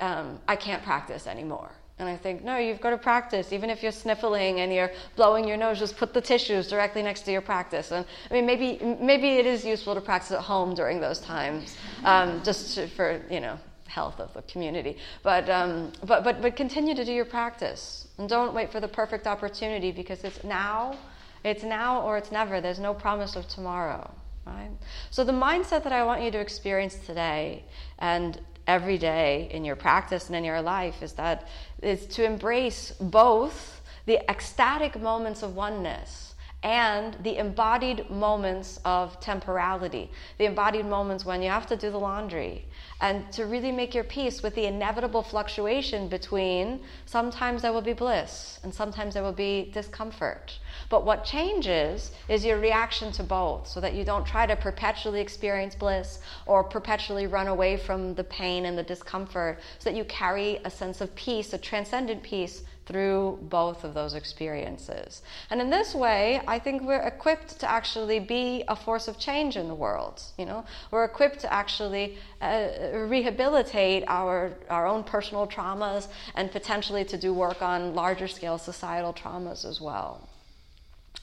Um, 0.00 0.40
I 0.48 0.56
can't 0.56 0.82
practice 0.82 1.28
anymore. 1.28 1.70
And 1.98 2.08
I 2.08 2.16
think, 2.16 2.44
no, 2.44 2.58
you've 2.58 2.80
got 2.80 2.90
to 2.90 2.98
practice. 2.98 3.52
Even 3.52 3.70
if 3.70 3.82
you're 3.82 3.92
sniffling 3.92 4.60
and 4.60 4.72
you're 4.72 4.92
blowing 5.16 5.48
your 5.48 5.56
nose, 5.56 5.80
just 5.80 5.96
put 5.96 6.14
the 6.14 6.20
tissues 6.20 6.68
directly 6.68 7.02
next 7.02 7.22
to 7.22 7.32
your 7.32 7.40
practice. 7.40 7.90
And 7.90 8.06
I 8.30 8.34
mean, 8.34 8.46
maybe 8.46 8.78
maybe 9.00 9.30
it 9.36 9.46
is 9.46 9.64
useful 9.64 9.94
to 9.94 10.00
practice 10.00 10.30
at 10.30 10.40
home 10.40 10.74
during 10.74 11.00
those 11.00 11.18
times, 11.18 11.76
um, 12.04 12.40
just 12.44 12.76
to, 12.76 12.86
for 12.86 13.20
you 13.28 13.40
know 13.40 13.58
health 13.86 14.20
of 14.20 14.32
the 14.32 14.42
community. 14.42 14.96
But 15.24 15.50
um, 15.50 15.92
but 16.04 16.22
but 16.22 16.40
but 16.40 16.54
continue 16.54 16.94
to 16.94 17.04
do 17.04 17.12
your 17.12 17.24
practice 17.24 18.06
and 18.18 18.28
don't 18.28 18.54
wait 18.54 18.70
for 18.70 18.78
the 18.78 18.88
perfect 18.88 19.26
opportunity 19.26 19.90
because 19.90 20.22
it's 20.22 20.44
now, 20.44 20.96
it's 21.42 21.64
now 21.64 22.02
or 22.02 22.16
it's 22.16 22.30
never. 22.30 22.60
There's 22.60 22.80
no 22.80 22.94
promise 22.94 23.34
of 23.34 23.48
tomorrow. 23.48 24.08
Right? 24.46 24.70
So 25.10 25.24
the 25.24 25.32
mindset 25.32 25.82
that 25.84 25.92
I 25.92 26.04
want 26.04 26.22
you 26.22 26.30
to 26.30 26.38
experience 26.38 26.94
today 27.04 27.64
and 27.98 28.40
every 28.68 28.98
day 28.98 29.48
in 29.50 29.64
your 29.64 29.76
practice 29.76 30.28
and 30.28 30.36
in 30.36 30.44
your 30.44 30.60
life 30.60 31.02
is 31.02 31.14
that 31.14 31.48
is 31.82 32.06
to 32.06 32.24
embrace 32.24 32.92
both 33.00 33.82
the 34.06 34.18
ecstatic 34.30 35.00
moments 35.00 35.42
of 35.42 35.54
oneness 35.54 36.34
and 36.62 37.16
the 37.22 37.36
embodied 37.36 38.10
moments 38.10 38.80
of 38.84 39.20
temporality, 39.20 40.10
the 40.38 40.44
embodied 40.44 40.86
moments 40.86 41.24
when 41.24 41.40
you 41.40 41.50
have 41.50 41.66
to 41.66 41.76
do 41.76 41.90
the 41.90 41.98
laundry, 41.98 42.64
and 43.00 43.30
to 43.32 43.46
really 43.46 43.70
make 43.70 43.94
your 43.94 44.04
peace 44.04 44.42
with 44.42 44.54
the 44.54 44.66
inevitable 44.66 45.22
fluctuation 45.22 46.08
between 46.08 46.80
sometimes 47.06 47.62
there 47.62 47.72
will 47.72 47.80
be 47.80 47.92
bliss 47.92 48.58
and 48.62 48.74
sometimes 48.74 49.14
there 49.14 49.22
will 49.22 49.32
be 49.32 49.70
discomfort. 49.72 50.58
But 50.88 51.04
what 51.04 51.24
changes 51.24 52.10
is 52.28 52.44
your 52.44 52.58
reaction 52.58 53.12
to 53.12 53.22
both 53.22 53.68
so 53.68 53.80
that 53.80 53.94
you 53.94 54.04
don't 54.04 54.26
try 54.26 54.46
to 54.46 54.56
perpetually 54.56 55.20
experience 55.20 55.74
bliss 55.74 56.18
or 56.46 56.64
perpetually 56.64 57.26
run 57.26 57.46
away 57.46 57.76
from 57.76 58.14
the 58.14 58.24
pain 58.24 58.64
and 58.64 58.76
the 58.76 58.82
discomfort, 58.82 59.60
so 59.78 59.90
that 59.90 59.96
you 59.96 60.04
carry 60.04 60.60
a 60.64 60.70
sense 60.70 61.00
of 61.00 61.14
peace, 61.14 61.52
a 61.52 61.58
transcendent 61.58 62.22
peace 62.22 62.62
through 62.88 63.38
both 63.42 63.84
of 63.84 63.92
those 63.92 64.14
experiences. 64.14 65.22
And 65.50 65.60
in 65.60 65.68
this 65.68 65.94
way, 65.94 66.40
I 66.48 66.58
think 66.58 66.82
we're 66.82 67.06
equipped 67.14 67.60
to 67.60 67.70
actually 67.70 68.18
be 68.18 68.64
a 68.66 68.74
force 68.74 69.08
of 69.08 69.18
change 69.18 69.56
in 69.56 69.68
the 69.68 69.74
world. 69.74 70.22
You 70.38 70.46
know, 70.46 70.64
we're 70.90 71.04
equipped 71.04 71.40
to 71.40 71.52
actually 71.52 72.16
uh, 72.40 72.68
rehabilitate 73.14 74.04
our 74.08 74.52
our 74.70 74.86
own 74.86 75.04
personal 75.04 75.46
traumas 75.46 76.08
and 76.34 76.50
potentially 76.50 77.04
to 77.04 77.18
do 77.18 77.34
work 77.34 77.60
on 77.60 77.94
larger 77.94 78.26
scale 78.26 78.56
societal 78.56 79.12
traumas 79.12 79.66
as 79.66 79.80
well. 79.80 80.28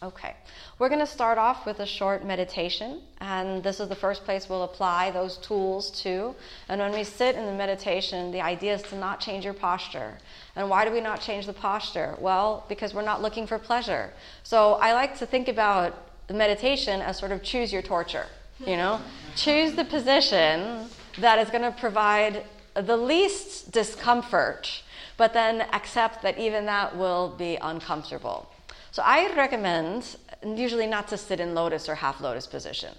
Okay, 0.04 0.36
we're 0.78 0.90
going 0.90 1.00
to 1.00 1.08
start 1.08 1.38
off 1.38 1.66
with 1.66 1.80
a 1.80 1.86
short 1.86 2.26
meditation, 2.26 3.02
and 3.22 3.64
this 3.64 3.80
is 3.80 3.88
the 3.88 3.96
first 3.96 4.26
place 4.26 4.50
we'll 4.50 4.64
apply 4.64 5.10
those 5.10 5.38
tools 5.38 5.90
to. 6.04 6.36
And 6.68 6.82
when 6.82 6.92
we 6.92 7.06
sit 7.06 7.36
in 7.36 7.46
the 7.46 7.54
meditation, 7.54 8.32
the 8.32 8.42
idea 8.42 8.76
is 8.76 8.82
to 8.84 8.98
not 8.98 9.22
change 9.22 9.46
your 9.46 9.54
posture. 9.54 10.18
And 10.56 10.70
why 10.70 10.86
do 10.86 10.92
we 10.92 11.02
not 11.02 11.22
change 11.22 11.46
the 11.46 11.54
posture? 11.54 12.16
Well, 12.20 12.66
because 12.70 12.94
we're 12.94 13.02
not 13.02 13.22
looking 13.22 13.46
for 13.46 13.60
pleasure. 13.60 14.14
So 14.44 14.74
I 14.76 14.94
like 14.94 15.18
to 15.20 15.26
think 15.26 15.48
about 15.48 16.08
meditation 16.30 17.02
as 17.02 17.18
sort 17.18 17.32
of 17.32 17.44
choose 17.44 17.74
your 17.74 17.82
torture, 17.82 18.28
you 18.66 18.78
know? 18.78 19.02
choose 19.36 19.74
the 19.74 19.86
position 19.86 20.88
that 21.20 21.40
is 21.40 21.50
going 21.50 21.64
to 21.64 21.78
provide 21.78 22.44
the 22.74 22.98
least 22.98 23.72
discomfort, 23.72 24.84
but 25.18 25.34
then 25.34 25.62
accept 25.74 26.22
that 26.24 26.38
even 26.38 26.66
that 26.66 26.96
will 26.96 27.36
be 27.38 27.58
uncomfortable. 27.62 28.50
So 28.92 29.02
I 29.06 29.34
recommend 29.36 30.16
usually 30.46 30.88
not 30.88 31.08
to 31.10 31.18
sit 31.18 31.40
in 31.40 31.54
lotus 31.54 31.90
or 31.90 31.96
half 31.96 32.22
lotus 32.22 32.48
position 32.48 32.94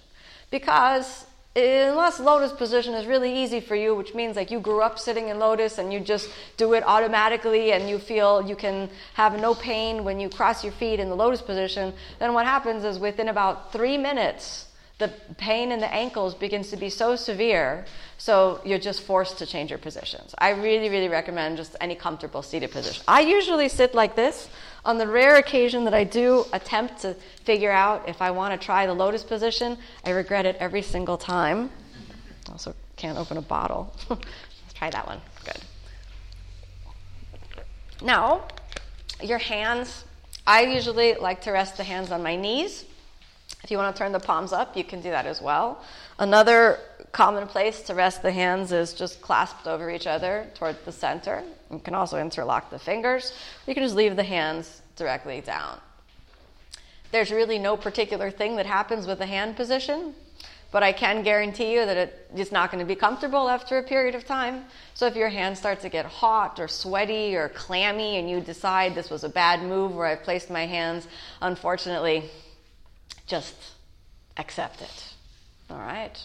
because 0.51 1.25
unless 1.57 2.19
lotus 2.19 2.51
position 2.51 2.93
is 2.93 3.05
really 3.07 3.43
easy 3.43 3.59
for 3.59 3.75
you, 3.75 3.95
which 3.95 4.13
means 4.13 4.35
like 4.35 4.51
you 4.51 4.59
grew 4.59 4.81
up 4.81 4.99
sitting 4.99 5.29
in 5.29 5.39
lotus 5.39 5.77
and 5.77 5.91
you 5.91 5.99
just 5.99 6.29
do 6.55 6.73
it 6.73 6.83
automatically 6.85 7.71
and 7.71 7.89
you 7.89 7.97
feel 7.97 8.47
you 8.47 8.55
can 8.55 8.89
have 9.15 9.39
no 9.39 9.55
pain 9.55 10.03
when 10.03 10.19
you 10.19 10.29
cross 10.29 10.63
your 10.63 10.73
feet 10.73 10.99
in 10.99 11.09
the 11.09 11.15
lotus 11.15 11.41
position, 11.41 11.93
then 12.19 12.33
what 12.33 12.45
happens 12.45 12.83
is 12.83 12.99
within 12.99 13.27
about 13.27 13.71
three 13.71 13.97
minutes, 13.97 14.67
the 14.99 15.11
pain 15.37 15.71
in 15.71 15.79
the 15.79 15.93
ankles 15.93 16.33
begins 16.33 16.69
to 16.71 16.77
be 16.77 16.89
so 16.89 17.15
severe, 17.15 17.85
so 18.17 18.59
you're 18.65 18.79
just 18.79 19.01
forced 19.01 19.37
to 19.37 19.45
change 19.45 19.69
your 19.69 19.77
positions. 19.79 20.33
I 20.39 20.49
really, 20.51 20.89
really 20.89 21.07
recommend 21.07 21.57
just 21.57 21.75
any 21.79 21.93
comfortable 21.93 22.41
seated 22.41 22.71
position. 22.71 23.03
I 23.07 23.21
usually 23.21 23.69
sit 23.69 23.93
like 23.93 24.15
this. 24.15 24.49
On 24.87 24.97
the 24.97 25.05
rare 25.05 25.35
occasion 25.35 25.83
that 25.83 25.93
I 25.93 26.05
do 26.05 26.45
attempt 26.53 27.01
to 27.01 27.13
figure 27.43 27.71
out 27.71 28.07
if 28.07 28.21
I 28.21 28.31
want 28.31 28.59
to 28.59 28.65
try 28.65 28.85
the 28.85 28.93
lotus 28.93 29.21
position, 29.21 29.77
I 30.05 30.11
regret 30.11 30.45
it 30.45 30.55
every 30.59 30.81
single 30.81 31.17
time. 31.17 31.69
Also, 32.49 32.73
can't 32.95 33.17
open 33.17 33.35
a 33.35 33.41
bottle. 33.41 33.93
Let's 34.09 34.73
try 34.73 34.89
that 34.89 35.05
one. 35.05 35.19
Good. 35.43 35.61
Now, 38.01 38.47
your 39.21 39.39
hands, 39.39 40.05
I 40.47 40.61
usually 40.61 41.15
like 41.15 41.41
to 41.41 41.51
rest 41.51 41.75
the 41.75 41.83
hands 41.83 42.11
on 42.11 42.23
my 42.23 42.37
knees 42.37 42.85
if 43.63 43.71
you 43.71 43.77
want 43.77 43.95
to 43.95 43.99
turn 43.99 44.11
the 44.11 44.19
palms 44.19 44.53
up, 44.53 44.77
you 44.77 44.83
can 44.83 45.01
do 45.01 45.09
that 45.09 45.25
as 45.25 45.41
well. 45.41 45.83
Another 46.19 46.79
common 47.17 47.47
place 47.47 47.81
to 47.81 47.95
rest 47.95 48.21
the 48.21 48.31
hands 48.31 48.71
is 48.71 48.93
just 48.93 49.19
clasped 49.23 49.65
over 49.65 49.89
each 49.89 50.05
other 50.05 50.45
toward 50.53 50.75
the 50.85 50.91
center. 50.91 51.43
You 51.71 51.79
can 51.79 51.95
also 51.95 52.19
interlock 52.19 52.69
the 52.69 52.77
fingers. 52.77 53.33
You 53.65 53.73
can 53.73 53.81
just 53.81 53.95
leave 53.95 54.15
the 54.15 54.23
hands 54.23 54.83
directly 54.95 55.41
down. 55.41 55.79
There's 57.11 57.31
really 57.31 57.57
no 57.57 57.75
particular 57.75 58.29
thing 58.29 58.55
that 58.57 58.67
happens 58.67 59.07
with 59.07 59.17
the 59.17 59.25
hand 59.25 59.55
position, 59.55 60.13
but 60.71 60.83
I 60.83 60.91
can 60.91 61.23
guarantee 61.23 61.73
you 61.73 61.87
that 61.87 62.13
it's 62.35 62.51
not 62.51 62.69
going 62.71 62.85
to 62.85 62.87
be 62.87 62.93
comfortable 62.93 63.49
after 63.49 63.79
a 63.79 63.83
period 63.83 64.13
of 64.13 64.23
time. 64.23 64.65
So 64.93 65.07
if 65.07 65.15
your 65.15 65.29
hands 65.29 65.57
start 65.57 65.79
to 65.79 65.89
get 65.89 66.05
hot 66.05 66.59
or 66.59 66.67
sweaty 66.67 67.35
or 67.35 67.49
clammy 67.49 68.17
and 68.17 68.29
you 68.29 68.41
decide 68.41 68.93
this 68.93 69.09
was 69.09 69.23
a 69.23 69.29
bad 69.29 69.63
move 69.63 69.95
where 69.95 70.05
I 70.05 70.15
placed 70.15 70.51
my 70.51 70.67
hands, 70.67 71.07
unfortunately, 71.41 72.29
just 73.25 73.55
accept 74.37 74.83
it. 74.83 75.13
All 75.71 75.79
right? 75.79 76.15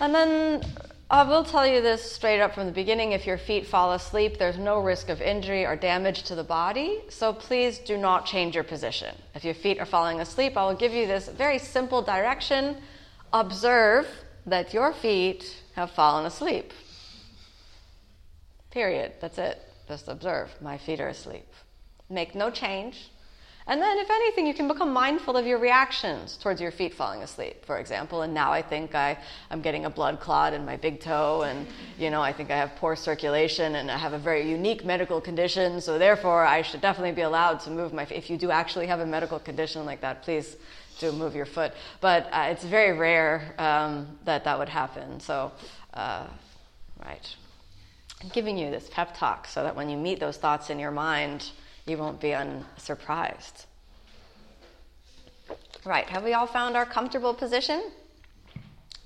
And 0.00 0.14
then 0.14 0.62
I 1.10 1.22
will 1.22 1.42
tell 1.42 1.66
you 1.66 1.80
this 1.80 2.12
straight 2.12 2.40
up 2.40 2.54
from 2.54 2.66
the 2.66 2.72
beginning 2.72 3.12
if 3.12 3.26
your 3.26 3.38
feet 3.38 3.66
fall 3.66 3.92
asleep, 3.94 4.38
there's 4.38 4.58
no 4.58 4.78
risk 4.78 5.08
of 5.08 5.20
injury 5.20 5.64
or 5.64 5.74
damage 5.74 6.24
to 6.24 6.34
the 6.34 6.44
body. 6.44 7.00
So 7.08 7.32
please 7.32 7.78
do 7.78 7.96
not 7.96 8.26
change 8.26 8.54
your 8.54 8.64
position. 8.64 9.14
If 9.34 9.44
your 9.44 9.54
feet 9.54 9.80
are 9.80 9.86
falling 9.86 10.20
asleep, 10.20 10.56
I 10.56 10.66
will 10.66 10.76
give 10.76 10.92
you 10.92 11.06
this 11.06 11.28
very 11.28 11.58
simple 11.58 12.02
direction. 12.02 12.76
Observe 13.32 14.06
that 14.46 14.72
your 14.72 14.92
feet 14.92 15.62
have 15.74 15.90
fallen 15.90 16.26
asleep. 16.26 16.72
Period. 18.70 19.12
That's 19.20 19.38
it. 19.38 19.60
Just 19.88 20.08
observe. 20.08 20.50
My 20.60 20.76
feet 20.76 21.00
are 21.00 21.08
asleep. 21.08 21.46
Make 22.10 22.34
no 22.34 22.50
change. 22.50 23.10
And 23.68 23.82
then, 23.82 23.98
if 23.98 24.08
anything, 24.08 24.46
you 24.46 24.54
can 24.54 24.66
become 24.66 24.94
mindful 24.94 25.36
of 25.36 25.46
your 25.46 25.58
reactions 25.58 26.38
towards 26.38 26.58
your 26.58 26.70
feet 26.70 26.94
falling 26.94 27.22
asleep, 27.22 27.66
for 27.66 27.78
example. 27.78 28.22
And 28.22 28.32
now 28.32 28.50
I 28.50 28.62
think 28.62 28.94
I, 28.94 29.18
I'm 29.50 29.60
getting 29.60 29.84
a 29.84 29.90
blood 29.90 30.20
clot 30.20 30.54
in 30.54 30.64
my 30.64 30.78
big 30.78 31.00
toe, 31.00 31.42
and 31.42 31.66
you 31.98 32.08
know, 32.08 32.22
I 32.22 32.32
think 32.32 32.50
I 32.50 32.56
have 32.56 32.74
poor 32.76 32.96
circulation, 32.96 33.74
and 33.74 33.90
I 33.90 33.98
have 33.98 34.14
a 34.14 34.18
very 34.18 34.50
unique 34.50 34.86
medical 34.86 35.20
condition. 35.20 35.82
So 35.82 35.98
therefore, 35.98 36.46
I 36.46 36.62
should 36.62 36.80
definitely 36.80 37.12
be 37.12 37.20
allowed 37.20 37.60
to 37.60 37.70
move 37.70 37.92
my. 37.92 38.06
If 38.10 38.30
you 38.30 38.38
do 38.38 38.50
actually 38.50 38.86
have 38.86 39.00
a 39.00 39.06
medical 39.06 39.38
condition 39.38 39.84
like 39.84 40.00
that, 40.00 40.22
please 40.22 40.56
do 40.98 41.12
move 41.12 41.34
your 41.34 41.46
foot. 41.46 41.74
But 42.00 42.26
uh, 42.32 42.48
it's 42.48 42.64
very 42.64 42.96
rare 42.96 43.54
um, 43.58 44.18
that 44.24 44.44
that 44.44 44.58
would 44.58 44.70
happen. 44.70 45.20
So, 45.20 45.52
uh, 45.92 46.26
right. 47.04 47.36
I'm 48.22 48.30
giving 48.30 48.56
you 48.56 48.70
this 48.70 48.88
pep 48.90 49.14
talk 49.14 49.46
so 49.46 49.62
that 49.62 49.76
when 49.76 49.90
you 49.90 49.98
meet 49.98 50.20
those 50.20 50.38
thoughts 50.38 50.70
in 50.70 50.78
your 50.78 50.90
mind 50.90 51.50
you 51.88 51.96
won't 51.96 52.20
be 52.20 52.32
unsurprised. 52.32 53.66
Right, 55.84 56.08
have 56.08 56.24
we 56.24 56.34
all 56.34 56.46
found 56.46 56.76
our 56.76 56.84
comfortable 56.84 57.34
position? 57.34 57.82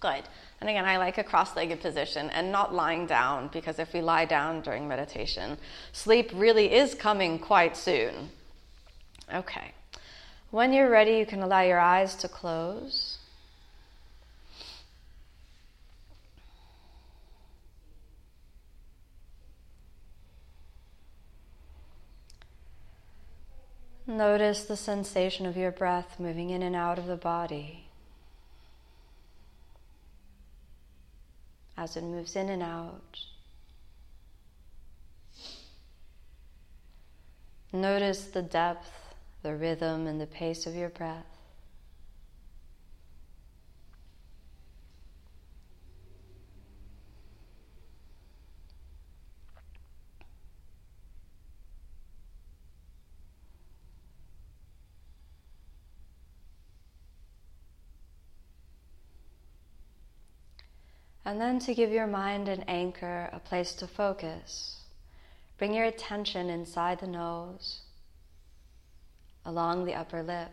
Good. 0.00 0.24
And 0.60 0.68
again, 0.68 0.84
I 0.84 0.96
like 0.96 1.18
a 1.18 1.24
cross 1.24 1.56
legged 1.56 1.80
position 1.80 2.30
and 2.30 2.52
not 2.52 2.74
lying 2.74 3.06
down 3.06 3.48
because 3.52 3.78
if 3.78 3.92
we 3.92 4.00
lie 4.00 4.24
down 4.24 4.60
during 4.62 4.88
meditation, 4.88 5.58
sleep 5.92 6.30
really 6.34 6.72
is 6.72 6.94
coming 6.94 7.38
quite 7.38 7.76
soon. 7.76 8.30
Okay. 9.32 9.72
When 10.50 10.72
you're 10.72 10.90
ready, 10.90 11.12
you 11.12 11.26
can 11.26 11.42
allow 11.42 11.62
your 11.62 11.80
eyes 11.80 12.14
to 12.16 12.28
close. 12.28 13.11
Notice 24.12 24.64
the 24.64 24.76
sensation 24.76 25.46
of 25.46 25.56
your 25.56 25.70
breath 25.70 26.20
moving 26.20 26.50
in 26.50 26.62
and 26.62 26.76
out 26.76 26.98
of 26.98 27.06
the 27.06 27.16
body 27.16 27.86
as 31.78 31.96
it 31.96 32.04
moves 32.04 32.36
in 32.36 32.50
and 32.50 32.62
out. 32.62 33.20
Notice 37.72 38.26
the 38.26 38.42
depth, 38.42 39.14
the 39.42 39.56
rhythm, 39.56 40.06
and 40.06 40.20
the 40.20 40.26
pace 40.26 40.66
of 40.66 40.74
your 40.74 40.90
breath. 40.90 41.31
And 61.24 61.40
then 61.40 61.58
to 61.60 61.74
give 61.74 61.90
your 61.90 62.06
mind 62.06 62.48
an 62.48 62.64
anchor, 62.66 63.30
a 63.32 63.38
place 63.38 63.74
to 63.74 63.86
focus, 63.86 64.80
bring 65.56 65.72
your 65.72 65.84
attention 65.84 66.50
inside 66.50 66.98
the 66.98 67.06
nose, 67.06 67.82
along 69.44 69.84
the 69.84 69.94
upper 69.94 70.22
lip, 70.22 70.50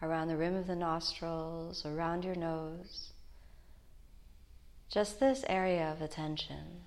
around 0.00 0.28
the 0.28 0.36
rim 0.36 0.54
of 0.54 0.68
the 0.68 0.76
nostrils, 0.76 1.84
around 1.84 2.24
your 2.24 2.36
nose. 2.36 3.10
Just 4.88 5.18
this 5.18 5.44
area 5.48 5.90
of 5.90 6.00
attention. 6.00 6.84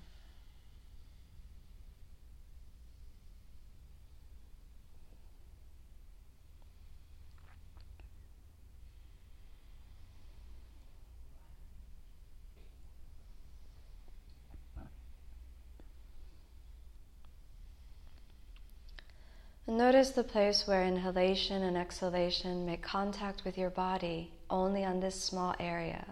Notice 19.72 20.10
the 20.10 20.22
place 20.22 20.66
where 20.66 20.84
inhalation 20.84 21.62
and 21.62 21.78
exhalation 21.78 22.66
make 22.66 22.82
contact 22.82 23.42
with 23.42 23.56
your 23.56 23.70
body 23.70 24.30
only 24.50 24.84
on 24.84 25.00
this 25.00 25.18
small 25.18 25.54
area. 25.58 26.04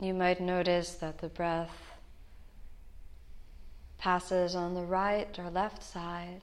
You 0.00 0.14
might 0.14 0.40
notice 0.40 0.94
that 0.94 1.18
the 1.18 1.28
breath 1.28 1.98
passes 3.98 4.56
on 4.56 4.72
the 4.72 4.84
right 4.84 5.38
or 5.38 5.50
left 5.50 5.82
side. 5.82 6.40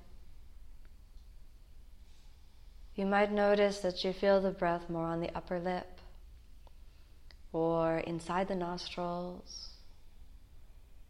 You 2.93 3.07
might 3.07 3.31
notice 3.31 3.79
that 3.79 4.03
you 4.03 4.13
feel 4.13 4.39
the 4.39 4.51
breath 4.51 4.91
more 4.91 5.07
on 5.07 5.21
the 5.21 5.35
upper 5.35 5.59
lip 5.59 6.00
or 7.53 7.99
inside 7.99 8.47
the 8.47 8.55
nostrils. 8.55 9.69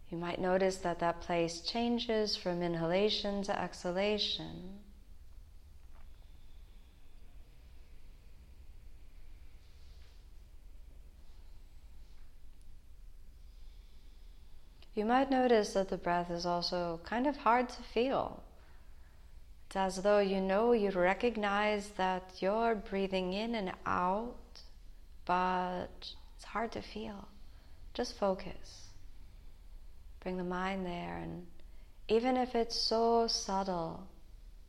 You 0.09 0.17
might 0.17 0.41
notice 0.41 0.77
that 0.77 0.99
that 0.99 1.21
place 1.21 1.61
changes 1.61 2.35
from 2.35 2.61
inhalation 2.61 3.43
to 3.43 3.57
exhalation. 3.57 4.79
You 14.93 15.05
might 15.05 15.31
notice 15.31 15.73
that 15.73 15.87
the 15.87 15.97
breath 15.97 16.29
is 16.29 16.45
also 16.45 16.99
kind 17.05 17.25
of 17.25 17.37
hard 17.37 17.69
to 17.69 17.81
feel. 17.81 18.43
It's 19.67 19.77
as 19.77 20.01
though 20.03 20.19
you 20.19 20.41
know 20.41 20.73
you 20.73 20.91
recognize 20.91 21.87
that 21.95 22.33
you're 22.39 22.75
breathing 22.75 23.31
in 23.31 23.55
and 23.55 23.71
out, 23.85 24.35
but 25.25 26.13
it's 26.41 26.47
hard 26.47 26.71
to 26.71 26.81
feel. 26.81 27.27
Just 27.93 28.17
focus. 28.17 28.87
Bring 30.21 30.37
the 30.37 30.43
mind 30.43 30.87
there, 30.87 31.19
and 31.21 31.45
even 32.07 32.35
if 32.35 32.55
it's 32.55 32.75
so 32.75 33.27
subtle, 33.27 34.07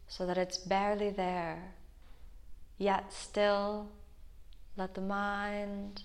so 0.06 0.26
that 0.26 0.36
it's 0.36 0.58
barely 0.58 1.08
there, 1.08 1.72
yet 2.76 3.10
still 3.10 3.88
let 4.76 4.92
the 4.92 5.00
mind 5.00 6.02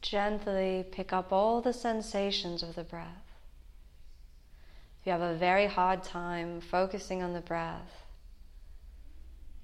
gently 0.00 0.86
pick 0.92 1.12
up 1.12 1.34
all 1.34 1.60
the 1.60 1.74
sensations 1.74 2.62
of 2.62 2.74
the 2.74 2.84
breath. 2.84 3.34
If 4.98 5.08
you 5.08 5.12
have 5.12 5.20
a 5.20 5.34
very 5.34 5.66
hard 5.66 6.04
time 6.04 6.62
focusing 6.62 7.22
on 7.22 7.34
the 7.34 7.42
breath, 7.42 8.06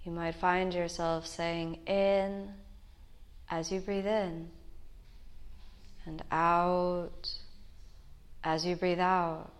you 0.05 0.13
might 0.13 0.35
find 0.35 0.75
yourself 0.75 1.27
saying 1.27 1.79
in 1.87 2.53
as 3.51 3.71
you 3.71 3.81
breathe 3.81 4.07
in 4.07 4.49
and 6.07 6.23
out 6.31 7.29
as 8.45 8.65
you 8.65 8.77
breathe 8.77 9.01
out. 9.01 9.51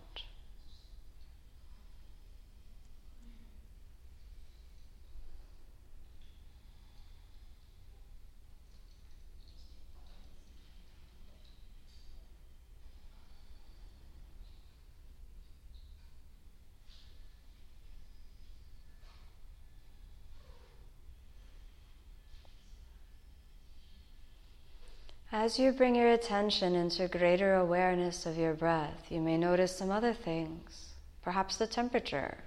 As 25.39 25.59
you 25.59 25.71
bring 25.71 25.93
your 25.93 26.13
attention 26.13 26.73
into 26.73 27.07
greater 27.07 27.53
awareness 27.53 28.25
of 28.25 28.37
your 28.37 28.55
breath, 28.55 29.05
you 29.11 29.21
may 29.21 29.37
notice 29.37 29.77
some 29.77 29.91
other 29.91 30.11
things. 30.11 30.93
Perhaps 31.21 31.57
the 31.57 31.67
temperature. 31.67 32.39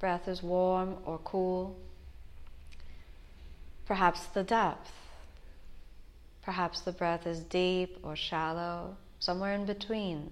Breath 0.00 0.26
is 0.26 0.42
warm 0.42 0.96
or 1.04 1.18
cool. 1.18 1.76
Perhaps 3.84 4.24
the 4.28 4.42
depth. 4.42 4.90
Perhaps 6.40 6.80
the 6.80 6.92
breath 6.92 7.26
is 7.26 7.40
deep 7.40 7.98
or 8.02 8.16
shallow, 8.16 8.96
somewhere 9.18 9.52
in 9.52 9.66
between. 9.66 10.30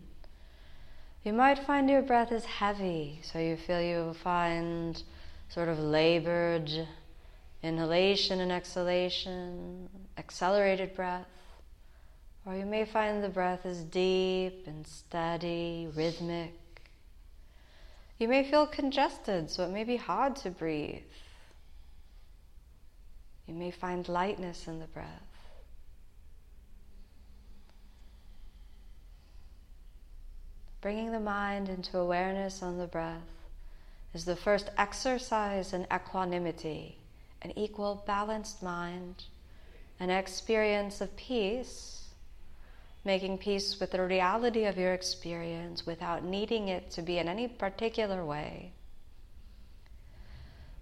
You 1.24 1.34
might 1.34 1.58
find 1.58 1.90
your 1.90 2.00
breath 2.00 2.32
is 2.32 2.46
heavy, 2.46 3.20
so 3.22 3.38
you 3.38 3.58
feel 3.58 3.82
you 3.82 4.14
find 4.14 5.02
sort 5.50 5.68
of 5.68 5.78
labored 5.78 6.70
inhalation 7.62 8.40
and 8.40 8.50
exhalation, 8.50 9.90
accelerated 10.16 10.96
breath. 10.96 11.26
Or 12.44 12.56
you 12.56 12.66
may 12.66 12.84
find 12.84 13.22
the 13.22 13.28
breath 13.28 13.64
is 13.64 13.84
deep 13.84 14.66
and 14.66 14.86
steady, 14.86 15.88
rhythmic. 15.94 16.54
You 18.18 18.26
may 18.26 18.42
feel 18.42 18.66
congested, 18.66 19.50
so 19.50 19.64
it 19.64 19.70
may 19.70 19.84
be 19.84 19.96
hard 19.96 20.34
to 20.36 20.50
breathe. 20.50 21.02
You 23.46 23.54
may 23.54 23.70
find 23.70 24.08
lightness 24.08 24.66
in 24.66 24.80
the 24.80 24.86
breath. 24.86 25.08
Bringing 30.80 31.12
the 31.12 31.20
mind 31.20 31.68
into 31.68 31.96
awareness 31.98 32.60
on 32.60 32.78
the 32.78 32.88
breath 32.88 33.20
is 34.14 34.24
the 34.24 34.34
first 34.34 34.68
exercise 34.76 35.72
in 35.72 35.86
equanimity, 35.94 36.98
an 37.42 37.56
equal, 37.56 38.02
balanced 38.04 38.64
mind, 38.64 39.24
an 40.00 40.10
experience 40.10 41.00
of 41.00 41.14
peace 41.14 42.01
making 43.04 43.38
peace 43.38 43.78
with 43.80 43.90
the 43.90 44.02
reality 44.02 44.64
of 44.64 44.78
your 44.78 44.92
experience 44.92 45.86
without 45.86 46.24
needing 46.24 46.68
it 46.68 46.90
to 46.90 47.02
be 47.02 47.18
in 47.18 47.28
any 47.28 47.48
particular 47.48 48.24
way. 48.24 48.72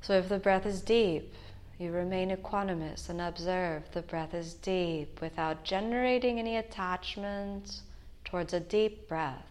So, 0.03 0.15
if 0.15 0.29
the 0.29 0.39
breath 0.39 0.67
is 0.67 0.81
deep, 0.81 1.35
you 1.79 1.93
remain 1.93 2.31
equanimous 2.31 3.09
and 3.09 3.21
observe 3.21 3.91
the 3.93 4.03
breath 4.03 4.35
is 4.35 4.55
deep 4.55 5.21
without 5.21 5.65
generating 5.65 6.39
any 6.39 6.57
attachment 6.57 7.81
towards 8.25 8.53
a 8.53 8.61
deep 8.61 9.09
breath. 9.09 9.47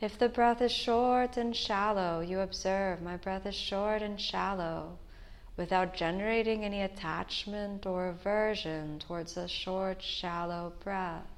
If 0.00 0.18
the 0.18 0.28
breath 0.28 0.60
is 0.60 0.72
short 0.72 1.36
and 1.36 1.56
shallow, 1.56 2.20
you 2.20 2.40
observe 2.40 3.00
my 3.00 3.16
breath 3.16 3.46
is 3.46 3.54
short 3.54 4.02
and 4.02 4.20
shallow 4.20 4.98
without 5.56 5.94
generating 5.94 6.64
any 6.64 6.82
attachment 6.82 7.86
or 7.86 8.08
aversion 8.08 8.98
towards 8.98 9.36
a 9.36 9.48
short, 9.48 10.02
shallow 10.02 10.72
breath. 10.82 11.35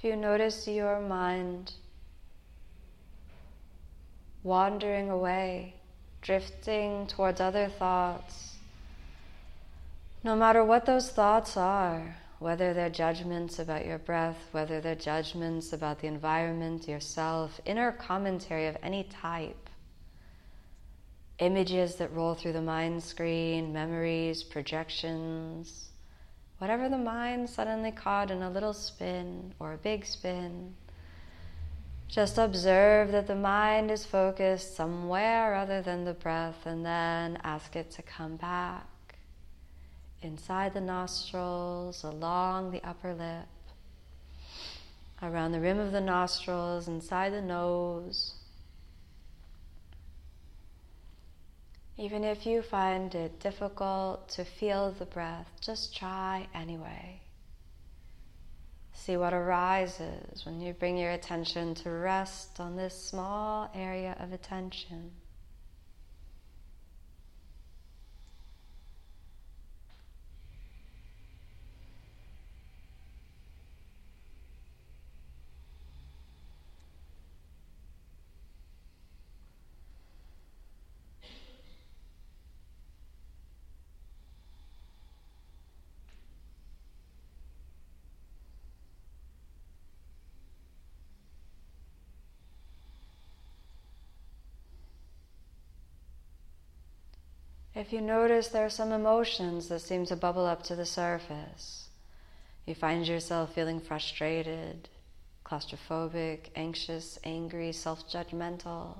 If 0.00 0.04
you 0.04 0.16
notice 0.16 0.66
your 0.66 0.98
mind 0.98 1.74
wandering 4.42 5.10
away, 5.10 5.74
drifting 6.22 7.06
towards 7.06 7.38
other 7.38 7.68
thoughts, 7.68 8.56
no 10.24 10.34
matter 10.34 10.64
what 10.64 10.86
those 10.86 11.10
thoughts 11.10 11.54
are, 11.58 12.16
whether 12.38 12.72
they're 12.72 12.88
judgments 12.88 13.58
about 13.58 13.84
your 13.84 13.98
breath, 13.98 14.38
whether 14.52 14.80
they're 14.80 14.94
judgments 14.94 15.70
about 15.74 15.98
the 15.98 16.06
environment, 16.06 16.88
yourself, 16.88 17.60
inner 17.66 17.92
commentary 17.92 18.68
of 18.68 18.78
any 18.82 19.04
type, 19.04 19.68
images 21.40 21.96
that 21.96 22.14
roll 22.14 22.34
through 22.34 22.54
the 22.54 22.62
mind 22.62 23.02
screen, 23.02 23.70
memories, 23.70 24.42
projections 24.44 25.89
whatever 26.60 26.90
the 26.90 26.98
mind 26.98 27.48
suddenly 27.48 27.90
caught 27.90 28.30
in 28.30 28.42
a 28.42 28.50
little 28.50 28.74
spin 28.74 29.54
or 29.58 29.72
a 29.72 29.78
big 29.78 30.04
spin, 30.04 30.74
just 32.06 32.36
observe 32.36 33.10
that 33.12 33.26
the 33.26 33.34
mind 33.34 33.90
is 33.90 34.04
focused 34.04 34.76
somewhere 34.76 35.54
other 35.54 35.80
than 35.80 36.04
the 36.04 36.12
breath 36.12 36.66
and 36.66 36.84
then 36.84 37.38
ask 37.42 37.76
it 37.76 37.90
to 37.90 38.02
come 38.02 38.36
back 38.36 38.84
inside 40.20 40.74
the 40.74 40.80
nostrils, 40.82 42.04
along 42.04 42.72
the 42.72 42.86
upper 42.86 43.14
lip, 43.14 43.48
around 45.22 45.52
the 45.52 45.60
rim 45.60 45.78
of 45.78 45.92
the 45.92 46.00
nostrils, 46.00 46.88
inside 46.88 47.32
the 47.32 47.40
nose. 47.40 48.34
Even 52.00 52.24
if 52.24 52.46
you 52.46 52.62
find 52.62 53.14
it 53.14 53.40
difficult 53.40 54.30
to 54.30 54.42
feel 54.42 54.90
the 54.90 55.04
breath, 55.04 55.50
just 55.60 55.94
try 55.94 56.48
anyway. 56.54 57.20
See 58.94 59.18
what 59.18 59.34
arises 59.34 60.46
when 60.46 60.62
you 60.62 60.72
bring 60.72 60.96
your 60.96 61.10
attention 61.10 61.74
to 61.74 61.90
rest 61.90 62.58
on 62.58 62.74
this 62.74 62.94
small 62.98 63.70
area 63.74 64.16
of 64.18 64.32
attention. 64.32 65.10
If 97.80 97.94
you 97.94 98.02
notice 98.02 98.48
there 98.48 98.66
are 98.66 98.68
some 98.68 98.92
emotions 98.92 99.68
that 99.68 99.80
seem 99.80 100.04
to 100.04 100.14
bubble 100.14 100.44
up 100.44 100.62
to 100.64 100.76
the 100.76 100.84
surface, 100.84 101.88
you 102.66 102.74
find 102.74 103.08
yourself 103.08 103.54
feeling 103.54 103.80
frustrated, 103.80 104.90
claustrophobic, 105.46 106.50
anxious, 106.54 107.18
angry, 107.24 107.72
self 107.72 108.06
judgmental, 108.06 108.98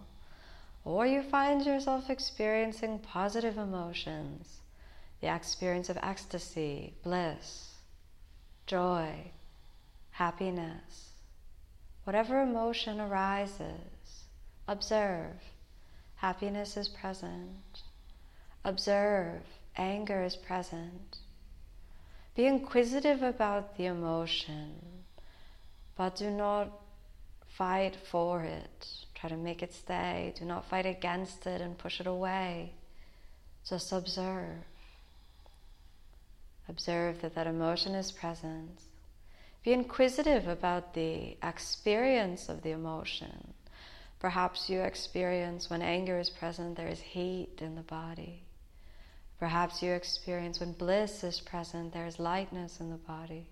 or 0.83 1.05
you 1.05 1.22
find 1.22 1.66
yourself 1.66 2.09
experiencing 2.09 3.01
positive 3.01 3.59
emotions, 3.59 4.61
the 5.20 5.28
experience 5.28 5.91
of 5.91 5.99
ecstasy, 5.99 6.95
bliss, 7.03 7.74
joy, 8.66 9.31
happiness, 10.12 11.11
whatever 12.05 12.41
emotion 12.41 12.99
arises, 12.99 14.24
observe. 14.66 15.37
Happiness 16.14 16.78
is 16.78 16.89
present. 16.89 17.83
Observe, 18.65 19.43
anger 19.77 20.23
is 20.23 20.37
present. 20.37 21.19
Be 22.37 22.47
inquisitive 22.47 23.23
about 23.23 23.77
the 23.77 23.87
emotion, 23.87 25.05
but 25.97 26.17
do 26.17 26.31
not 26.31 26.71
fight 27.57 27.97
for 28.11 28.43
it. 28.43 28.89
Try 29.15 29.31
to 29.31 29.37
make 29.37 29.63
it 29.63 29.73
stay. 29.73 30.35
Do 30.39 30.45
not 30.45 30.69
fight 30.69 30.87
against 30.87 31.47
it 31.47 31.61
and 31.61 31.77
push 31.77 32.01
it 32.01 32.07
away. 32.07 32.73
Just 33.69 33.93
observe. 33.93 34.65
Observe 36.69 37.21
that 37.23 37.35
that 37.35 37.47
emotion 37.47 37.95
is 37.95 38.13
present. 38.13 38.81
Be 39.65 39.73
inquisitive 39.73 40.49
about 40.49 40.95
the 40.95 41.37
experience 41.43 42.49
of 42.49 42.63
the 42.63 42.71
emotion. 42.71 43.55
Perhaps 44.21 44.71
you 44.71 44.81
experience 44.81 45.69
when 45.69 45.83
anger 45.83 46.19
is 46.19 46.31
present, 46.31 46.77
there 46.77 46.89
is 46.89 47.01
heat 47.01 47.59
in 47.61 47.75
the 47.75 47.83
body. 47.83 48.43
Perhaps 49.41 49.82
you 49.82 49.93
experience 49.93 50.61
when 50.61 50.72
bliss 50.72 51.24
is 51.24 51.41
present, 51.41 51.95
there 51.95 52.07
is 52.07 52.18
lightness 52.18 52.78
in 52.78 52.91
the 52.91 52.97
body. 52.97 53.47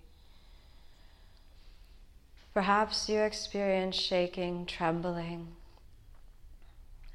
Perhaps 2.52 3.08
you 3.08 3.20
experience 3.20 3.96
shaking, 3.96 4.66
trembling, 4.66 5.48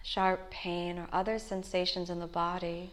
sharp 0.02 0.50
pain, 0.50 0.98
or 0.98 1.08
other 1.14 1.38
sensations 1.38 2.10
in 2.10 2.20
the 2.20 2.26
body 2.28 2.92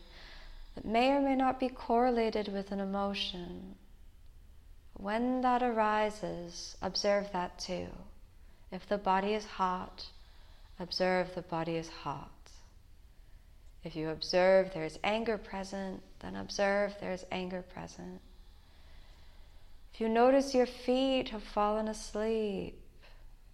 that 0.75 0.85
may 0.85 1.13
or 1.13 1.21
may 1.21 1.35
not 1.35 1.59
be 1.59 1.69
correlated 1.69 2.53
with 2.53 2.73
an 2.73 2.81
emotion. 2.81 3.75
When 4.95 5.41
that 5.41 5.63
arises, 5.63 6.77
observe 6.83 7.33
that 7.33 7.59
too. 7.59 7.89
If 8.71 8.87
the 8.87 8.99
body 8.99 9.33
is 9.33 9.47
hot, 9.47 10.05
observe 10.79 11.35
the 11.35 11.43
body 11.43 11.77
is 11.77 11.89
hot. 11.89 12.40
If 13.83 13.97
you 13.97 14.11
observe 14.11 14.73
there's 14.75 14.99
anger 15.03 15.39
present, 15.39 16.03
then 16.21 16.37
observe 16.37 16.95
there's 17.01 17.25
anger 17.33 17.63
present. 17.63 18.21
If 19.95 20.01
you 20.01 20.09
notice 20.09 20.55
your 20.55 20.67
feet 20.67 21.31
have 21.31 21.43
fallen 21.43 21.89
asleep, 21.89 22.79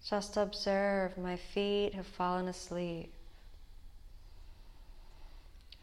just 0.08 0.36
observe 0.36 1.16
my 1.16 1.36
feet 1.36 1.94
have 1.94 2.06
fallen 2.06 2.48
asleep. 2.48 3.12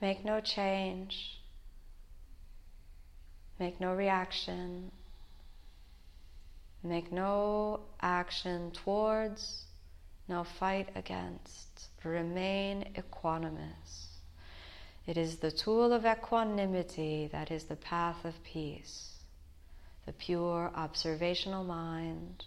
Make 0.01 0.25
no 0.25 0.41
change. 0.41 1.39
Make 3.59 3.79
no 3.79 3.93
reaction. 3.93 4.91
Make 6.83 7.13
no 7.13 7.79
action 8.01 8.71
towards, 8.71 9.63
no 10.27 10.43
fight 10.43 10.89
against. 10.95 11.87
Remain 12.03 12.93
equanimous. 12.97 14.12
It 15.05 15.17
is 15.17 15.37
the 15.37 15.51
tool 15.51 15.91
of 15.91 16.05
equanimity 16.05 17.27
that 17.31 17.51
is 17.51 17.65
the 17.65 17.75
path 17.75 18.23
of 18.23 18.43
peace, 18.43 19.17
the 20.05 20.13
pure 20.13 20.71
observational 20.75 21.63
mind. 21.63 22.45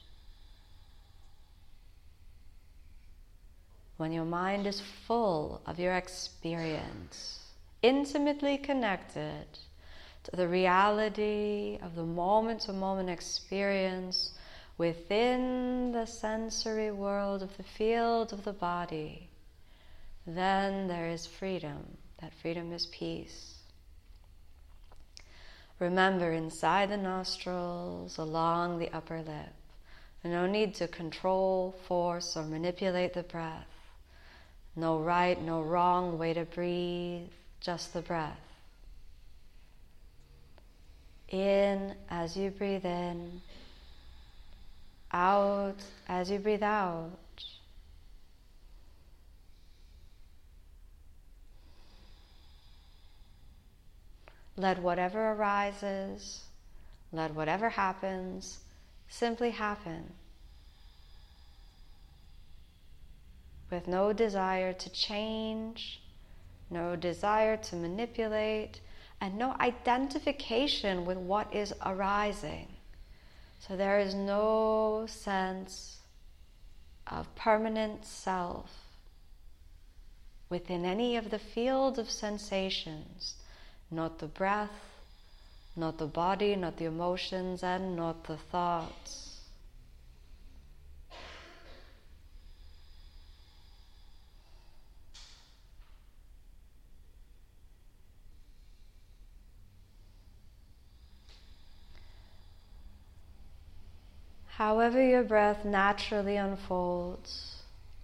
When 3.98 4.12
your 4.12 4.24
mind 4.24 4.66
is 4.66 4.80
full 4.80 5.60
of 5.66 5.78
your 5.78 5.94
experience, 5.94 7.40
intimately 7.82 8.58
connected 8.58 9.46
to 10.24 10.36
the 10.36 10.48
reality 10.48 11.78
of 11.82 11.94
the 11.94 12.04
moment 12.04 12.62
to 12.62 12.72
moment 12.72 13.10
experience 13.10 14.32
within 14.78 15.92
the 15.92 16.06
sensory 16.06 16.90
world 16.90 17.42
of 17.42 17.56
the 17.56 17.62
field 17.62 18.32
of 18.32 18.44
the 18.44 18.52
body 18.52 19.30
then 20.26 20.88
there 20.88 21.08
is 21.08 21.24
freedom. 21.24 21.96
That 22.26 22.34
freedom 22.42 22.72
is 22.72 22.86
peace. 22.86 23.54
Remember 25.78 26.32
inside 26.32 26.90
the 26.90 26.96
nostrils, 26.96 28.18
along 28.18 28.80
the 28.80 28.90
upper 28.92 29.18
lip. 29.18 29.54
No 30.24 30.44
need 30.48 30.74
to 30.74 30.88
control, 30.88 31.76
force, 31.86 32.36
or 32.36 32.42
manipulate 32.42 33.14
the 33.14 33.22
breath. 33.22 33.68
No 34.74 34.98
right, 34.98 35.40
no 35.40 35.62
wrong 35.62 36.18
way 36.18 36.34
to 36.34 36.44
breathe, 36.44 37.28
just 37.60 37.94
the 37.94 38.02
breath. 38.02 38.40
In 41.28 41.94
as 42.10 42.36
you 42.36 42.50
breathe 42.50 42.84
in, 42.84 43.40
out 45.12 45.76
as 46.08 46.28
you 46.28 46.40
breathe 46.40 46.64
out. 46.64 47.12
Let 54.56 54.80
whatever 54.80 55.32
arises, 55.32 56.44
let 57.12 57.34
whatever 57.34 57.70
happens, 57.70 58.58
simply 59.08 59.50
happen. 59.50 60.14
With 63.70 63.86
no 63.86 64.12
desire 64.12 64.72
to 64.72 64.90
change, 64.90 66.00
no 66.70 66.96
desire 66.96 67.56
to 67.58 67.76
manipulate, 67.76 68.80
and 69.20 69.36
no 69.36 69.54
identification 69.60 71.04
with 71.04 71.18
what 71.18 71.54
is 71.54 71.74
arising. 71.84 72.68
So 73.58 73.76
there 73.76 73.98
is 73.98 74.14
no 74.14 75.06
sense 75.06 75.98
of 77.06 77.34
permanent 77.34 78.04
self 78.04 78.70
within 80.48 80.84
any 80.84 81.16
of 81.16 81.30
the 81.30 81.38
fields 81.38 81.98
of 81.98 82.10
sensations 82.10 83.34
not 83.96 84.18
the 84.18 84.26
breath, 84.26 84.70
not 85.74 85.96
the 85.98 86.06
body, 86.06 86.54
not 86.54 86.76
the 86.76 86.84
emotions, 86.84 87.62
and 87.62 87.96
not 87.96 88.24
the 88.24 88.36
thoughts. 88.52 89.40
However, 104.56 105.02
your 105.02 105.22
breath 105.22 105.64
naturally 105.66 106.36
unfolds, 106.36 107.56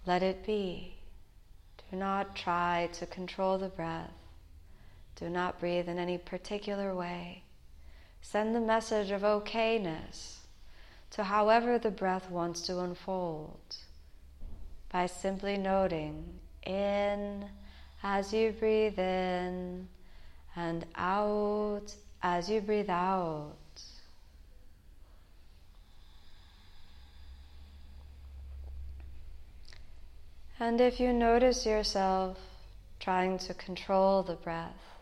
let 0.05 0.21
it 0.21 0.45
be. 0.45 0.93
Do 1.89 1.97
not 1.97 2.35
try 2.35 2.89
to 2.99 3.07
control 3.07 3.57
the 3.57 3.69
breath. 3.69 4.22
Do 5.23 5.29
not 5.29 5.57
breathe 5.57 5.87
in 5.87 5.99
any 5.99 6.17
particular 6.17 6.93
way. 6.93 7.43
Send 8.21 8.53
the 8.53 8.59
message 8.59 9.09
of 9.09 9.21
okayness 9.21 10.39
to 11.11 11.23
however 11.23 11.79
the 11.79 11.91
breath 11.91 12.29
wants 12.29 12.59
to 12.63 12.81
unfold 12.81 13.77
by 14.91 15.05
simply 15.05 15.55
noting 15.55 16.25
in 16.65 17.45
as 18.03 18.33
you 18.33 18.51
breathe 18.51 18.99
in 18.99 19.87
and 20.57 20.85
out 20.95 21.95
as 22.21 22.49
you 22.49 22.59
breathe 22.59 22.89
out. 22.89 23.55
And 30.59 30.81
if 30.81 30.99
you 30.99 31.13
notice 31.13 31.65
yourself 31.65 32.37
trying 32.99 33.37
to 33.37 33.53
control 33.53 34.21
the 34.21 34.35
breath, 34.35 34.92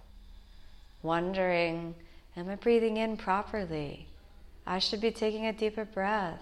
wondering, 1.03 1.95
am 2.35 2.49
I 2.49 2.55
breathing 2.55 2.97
in 2.97 3.17
properly? 3.17 4.07
I 4.65 4.79
should 4.79 5.01
be 5.01 5.11
taking 5.11 5.47
a 5.47 5.53
deeper 5.53 5.85
breath. 5.85 6.41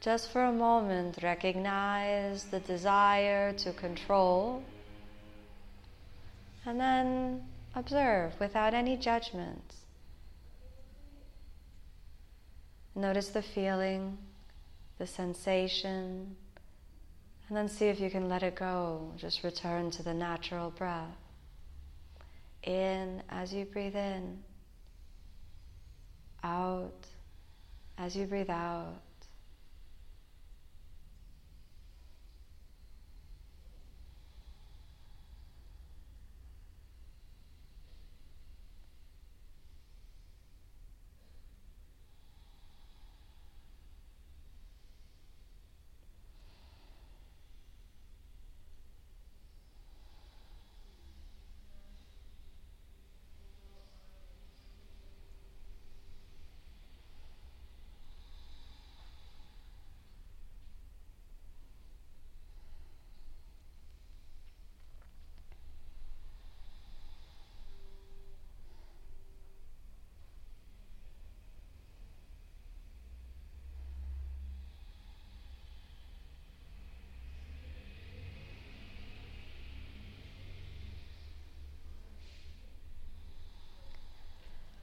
Just 0.00 0.30
for 0.32 0.44
a 0.44 0.52
moment, 0.52 1.18
recognize 1.22 2.44
the 2.44 2.60
desire 2.60 3.52
to 3.54 3.72
control 3.72 4.64
and 6.66 6.78
then 6.78 7.42
observe 7.74 8.32
without 8.40 8.74
any 8.74 8.96
judgment. 8.96 9.74
Notice 12.94 13.28
the 13.28 13.42
feeling, 13.42 14.18
the 14.98 15.06
sensation, 15.06 16.36
and 17.48 17.56
then 17.56 17.68
see 17.68 17.86
if 17.86 18.00
you 18.00 18.10
can 18.10 18.28
let 18.28 18.42
it 18.42 18.54
go. 18.54 19.12
Just 19.16 19.42
return 19.42 19.90
to 19.92 20.02
the 20.02 20.12
natural 20.12 20.70
breath 20.70 21.21
in 22.62 23.22
as 23.28 23.52
you 23.52 23.64
breathe 23.64 23.96
in, 23.96 24.38
out 26.42 27.06
as 27.98 28.16
you 28.16 28.26
breathe 28.26 28.50
out. 28.50 28.94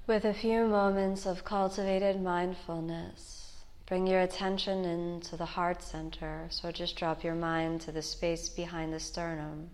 With 0.10 0.26
a 0.26 0.34
few 0.34 0.66
moments 0.66 1.28
of 1.28 1.46
cultivated 1.46 2.20
mindfulness, 2.20 3.62
bring 3.86 4.08
your 4.08 4.22
attention 4.22 4.84
into 4.84 5.38
the 5.38 5.46
heart 5.46 5.84
center. 5.84 6.48
So 6.50 6.72
just 6.72 6.96
drop 6.96 7.24
your 7.24 7.36
mind 7.36 7.82
to 7.82 7.92
the 7.92 8.02
space 8.02 8.50
behind 8.50 8.92
the 8.92 9.00
sternum. 9.00 9.70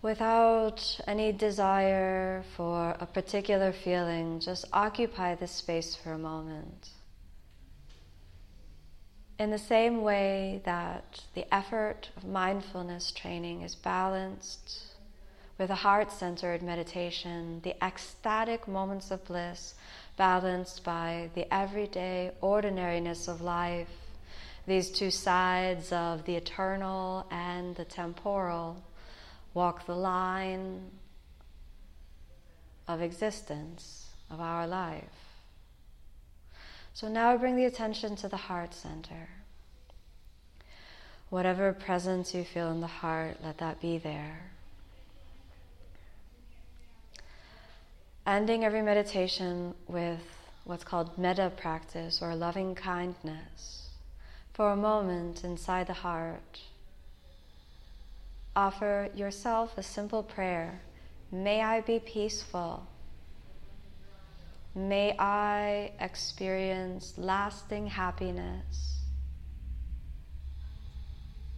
Without 0.00 1.00
any 1.06 1.32
desire 1.32 2.44
for 2.56 2.96
a 2.98 3.04
particular 3.04 3.74
feeling, 3.74 4.40
just 4.40 4.64
occupy 4.72 5.34
this 5.34 5.52
space 5.52 5.94
for 5.94 6.12
a 6.12 6.18
moment. 6.18 6.88
In 9.38 9.50
the 9.50 9.58
same 9.58 10.00
way 10.00 10.62
that 10.64 11.24
the 11.34 11.44
effort 11.54 12.08
of 12.16 12.24
mindfulness 12.24 13.12
training 13.12 13.60
is 13.60 13.74
balanced 13.74 14.93
with 15.58 15.70
a 15.70 15.74
heart 15.74 16.10
centered 16.10 16.62
meditation, 16.62 17.60
the 17.62 17.76
ecstatic 17.84 18.66
moments 18.66 19.10
of 19.10 19.24
bliss 19.24 19.74
balanced 20.16 20.82
by 20.84 21.30
the 21.34 21.52
everyday 21.52 22.32
ordinariness 22.40 23.28
of 23.28 23.40
life, 23.40 23.88
these 24.66 24.90
two 24.90 25.10
sides 25.10 25.92
of 25.92 26.24
the 26.24 26.36
eternal 26.36 27.26
and 27.30 27.76
the 27.76 27.84
temporal 27.84 28.82
walk 29.52 29.86
the 29.86 29.94
line 29.94 30.90
of 32.88 33.00
existence 33.00 34.08
of 34.30 34.40
our 34.40 34.66
life. 34.66 35.04
So 36.92 37.08
now 37.08 37.36
bring 37.36 37.56
the 37.56 37.64
attention 37.64 38.16
to 38.16 38.28
the 38.28 38.36
heart 38.36 38.74
center. 38.74 39.28
Whatever 41.28 41.72
presence 41.72 42.34
you 42.34 42.44
feel 42.44 42.70
in 42.70 42.80
the 42.80 42.86
heart, 42.86 43.38
let 43.42 43.58
that 43.58 43.80
be 43.80 43.98
there. 43.98 44.53
Ending 48.26 48.64
every 48.64 48.82
meditation 48.82 49.74
with 49.86 50.20
what's 50.64 50.84
called 50.84 51.18
metta 51.18 51.52
practice 51.56 52.22
or 52.22 52.34
loving 52.34 52.74
kindness 52.74 53.88
for 54.54 54.70
a 54.70 54.76
moment 54.76 55.44
inside 55.44 55.86
the 55.86 55.92
heart. 55.92 56.60
Offer 58.56 59.10
yourself 59.14 59.76
a 59.76 59.82
simple 59.82 60.22
prayer 60.22 60.80
May 61.32 61.62
I 61.62 61.80
be 61.80 61.98
peaceful. 61.98 62.86
May 64.76 65.16
I 65.18 65.90
experience 65.98 67.14
lasting 67.16 67.88
happiness. 67.88 69.00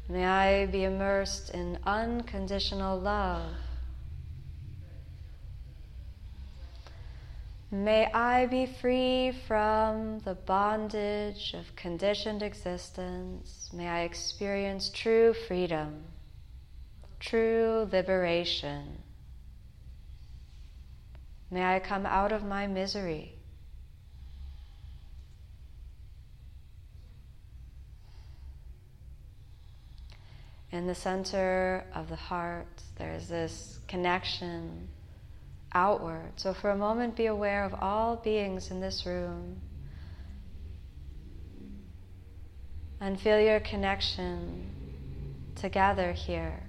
May 0.09 0.25
I 0.25 0.67
be 0.67 0.85
immersed 0.85 1.51
in 1.51 1.79
unconditional 1.85 2.99
love. 2.99 3.51
May 7.71 8.07
I 8.13 8.47
be 8.47 8.67
free 8.67 9.33
from 9.49 10.21
the 10.21 10.35
bondage 10.35 11.53
of 11.53 11.75
conditioned 11.75 12.41
existence. 12.41 13.71
May 13.73 13.89
I 13.89 14.03
experience 14.03 14.89
true 14.89 15.35
freedom, 15.35 16.05
true 17.19 17.89
liberation. 17.91 19.03
May 21.51 21.65
I 21.65 21.81
come 21.81 22.07
out 22.07 22.31
of 22.31 22.45
my 22.45 22.69
misery. 22.69 23.33
In 30.71 30.87
the 30.87 30.95
center 30.95 31.85
of 31.95 32.09
the 32.09 32.17
heart, 32.17 32.83
there's 32.97 33.29
this 33.29 33.81
connection 33.89 34.89
outward. 35.73 36.33
So, 36.37 36.55
for 36.55 36.71
a 36.71 36.77
moment, 36.77 37.17
be 37.17 37.27
aware 37.27 37.65
of 37.65 37.75
all 37.75 38.17
beings 38.17 38.71
in 38.71 38.81
this 38.81 39.05
room 39.07 39.61
and 43.01 43.21
feel 43.21 43.41
your 43.41 43.61
connection 43.61 44.67
together 45.55 46.13
here. 46.13 46.63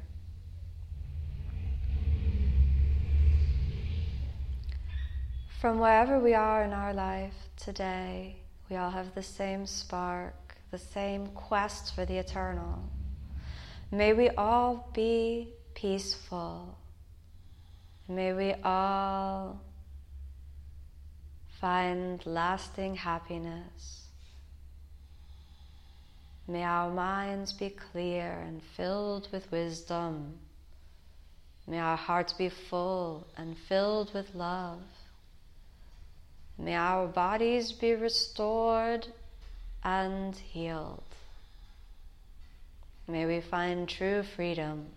From 5.62 5.80
wherever 5.80 6.20
we 6.20 6.34
are 6.34 6.64
in 6.64 6.72
our 6.72 6.94
life 6.94 7.34
today, 7.56 8.38
we 8.70 8.76
all 8.76 8.92
have 8.92 9.16
the 9.16 9.24
same 9.24 9.66
spark, 9.66 10.56
the 10.72 10.78
same 10.78 11.28
quest 11.28 11.96
for 11.96 12.06
the 12.06 12.18
eternal. 12.18 12.84
May 13.92 14.14
we 14.14 14.30
all 14.30 14.90
be 14.94 15.54
peaceful 15.74 16.78
May 18.10 18.32
we 18.32 18.54
all 18.64 19.60
find 21.60 22.26
lasting 22.26 22.96
happiness. 22.96 24.06
May 26.48 26.64
our 26.64 26.90
minds 26.90 27.52
be 27.52 27.70
clear 27.70 28.32
and 28.48 28.62
filled 28.78 29.28
with 29.34 29.52
wisdom. 29.52 30.36
May 31.68 31.80
our 31.80 31.98
hearts 31.98 32.32
be 32.32 32.48
full 32.48 33.28
and 33.36 33.58
filled 33.58 34.14
with 34.14 34.34
love. 34.34 34.80
May 36.58 36.76
our 36.76 37.08
bodies 37.08 37.74
be 37.74 37.94
restored 37.94 39.08
and 39.84 40.34
healed. 40.34 41.04
May 43.06 43.26
we 43.26 43.42
find 43.42 43.90
true 43.90 44.24
freedom, 44.24 44.88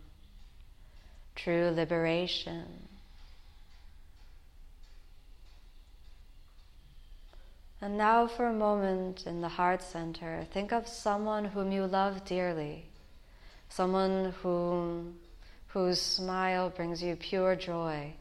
true 1.34 1.70
liberation. 1.70 2.89
And 7.82 7.96
now, 7.96 8.26
for 8.26 8.46
a 8.46 8.52
moment 8.52 9.26
in 9.26 9.40
the 9.40 9.48
heart 9.48 9.82
center, 9.82 10.46
think 10.52 10.70
of 10.70 10.86
someone 10.86 11.46
whom 11.46 11.72
you 11.72 11.86
love 11.86 12.26
dearly, 12.26 12.84
someone 13.70 14.34
whom, 14.42 15.18
whose 15.68 15.98
smile 15.98 16.68
brings 16.68 17.02
you 17.02 17.16
pure 17.16 17.56
joy. 17.56 18.12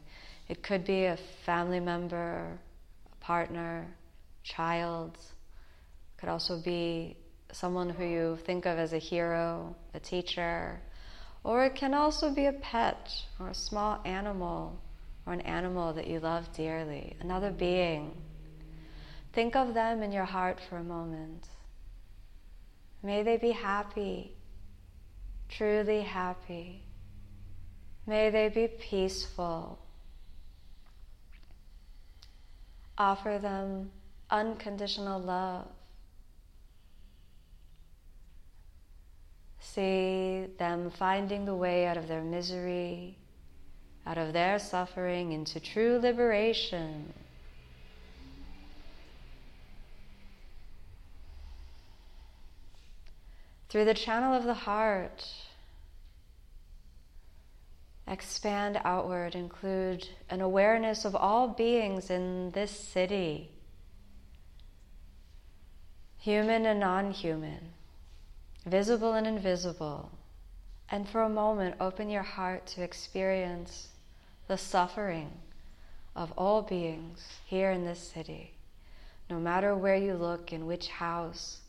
It 0.48 0.62
could 0.62 0.86
be 0.86 1.04
a 1.04 1.18
family 1.44 1.78
member, 1.78 2.58
a 3.12 3.16
partner, 3.22 3.86
child. 4.42 5.18
Could 6.16 6.30
also 6.30 6.58
be 6.58 7.18
someone 7.52 7.90
who 7.90 8.04
you 8.04 8.38
think 8.46 8.64
of 8.64 8.78
as 8.78 8.94
a 8.94 8.98
hero, 8.98 9.76
a 9.92 10.00
teacher, 10.00 10.80
or 11.44 11.64
it 11.64 11.74
can 11.74 11.92
also 11.92 12.30
be 12.30 12.46
a 12.46 12.52
pet 12.52 13.12
or 13.38 13.48
a 13.48 13.54
small 13.54 14.00
animal 14.06 14.80
or 15.26 15.34
an 15.34 15.42
animal 15.42 15.92
that 15.92 16.06
you 16.06 16.18
love 16.18 16.50
dearly, 16.54 17.14
another 17.20 17.50
being 17.50 18.14
Think 19.32 19.54
of 19.54 19.74
them 19.74 20.02
in 20.02 20.10
your 20.10 20.24
heart 20.24 20.58
for 20.68 20.78
a 20.78 20.84
moment. 20.84 21.46
May 23.02 23.22
they 23.22 23.36
be 23.36 23.52
happy, 23.52 24.34
truly 25.48 26.02
happy. 26.02 26.82
May 28.06 28.30
they 28.30 28.48
be 28.48 28.66
peaceful. 28.66 29.78
Offer 32.98 33.38
them 33.38 33.90
unconditional 34.30 35.20
love. 35.20 35.68
See 39.60 40.46
them 40.58 40.90
finding 40.90 41.44
the 41.44 41.54
way 41.54 41.86
out 41.86 41.96
of 41.96 42.08
their 42.08 42.22
misery, 42.22 43.16
out 44.04 44.18
of 44.18 44.32
their 44.32 44.58
suffering 44.58 45.32
into 45.32 45.60
true 45.60 46.00
liberation. 46.02 47.12
Through 53.70 53.84
the 53.84 53.94
channel 53.94 54.34
of 54.34 54.44
the 54.44 54.52
heart. 54.52 55.24
Expand 58.06 58.80
outward, 58.84 59.36
include 59.36 60.08
an 60.28 60.40
awareness 60.40 61.04
of 61.04 61.14
all 61.14 61.46
beings 61.46 62.10
in 62.10 62.50
this 62.50 62.72
city, 62.72 63.48
human 66.18 66.66
and 66.66 66.80
non 66.80 67.12
human, 67.12 67.70
visible 68.66 69.12
and 69.12 69.26
invisible. 69.26 70.10
And 70.90 71.08
for 71.08 71.22
a 71.22 71.28
moment, 71.28 71.76
open 71.78 72.10
your 72.10 72.24
heart 72.24 72.66
to 72.68 72.82
experience 72.82 73.88
the 74.48 74.58
suffering 74.58 75.30
of 76.16 76.32
all 76.36 76.62
beings 76.62 77.24
here 77.46 77.70
in 77.70 77.84
this 77.84 78.00
city. 78.00 78.54
No 79.30 79.38
matter 79.38 79.76
where 79.76 79.94
you 79.94 80.14
look, 80.14 80.52
in 80.52 80.66
which 80.66 80.88
house, 80.88 81.60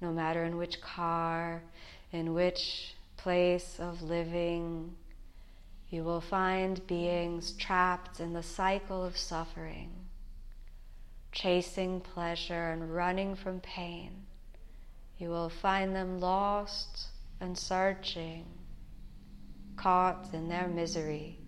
no 0.00 0.10
matter 0.10 0.44
in 0.44 0.56
which 0.56 0.80
car, 0.80 1.62
in 2.12 2.32
which 2.32 2.94
place 3.16 3.78
of 3.78 4.02
living, 4.02 4.94
you 5.90 6.04
will 6.04 6.20
find 6.20 6.86
beings 6.86 7.52
trapped 7.52 8.20
in 8.20 8.32
the 8.32 8.42
cycle 8.42 9.04
of 9.04 9.16
suffering, 9.16 9.90
chasing 11.32 12.00
pleasure 12.00 12.70
and 12.70 12.94
running 12.94 13.34
from 13.34 13.60
pain. 13.60 14.24
You 15.18 15.28
will 15.28 15.50
find 15.50 15.94
them 15.94 16.18
lost 16.18 17.08
and 17.40 17.56
searching, 17.58 18.46
caught 19.76 20.28
in 20.32 20.48
their 20.48 20.68
misery. 20.68 21.38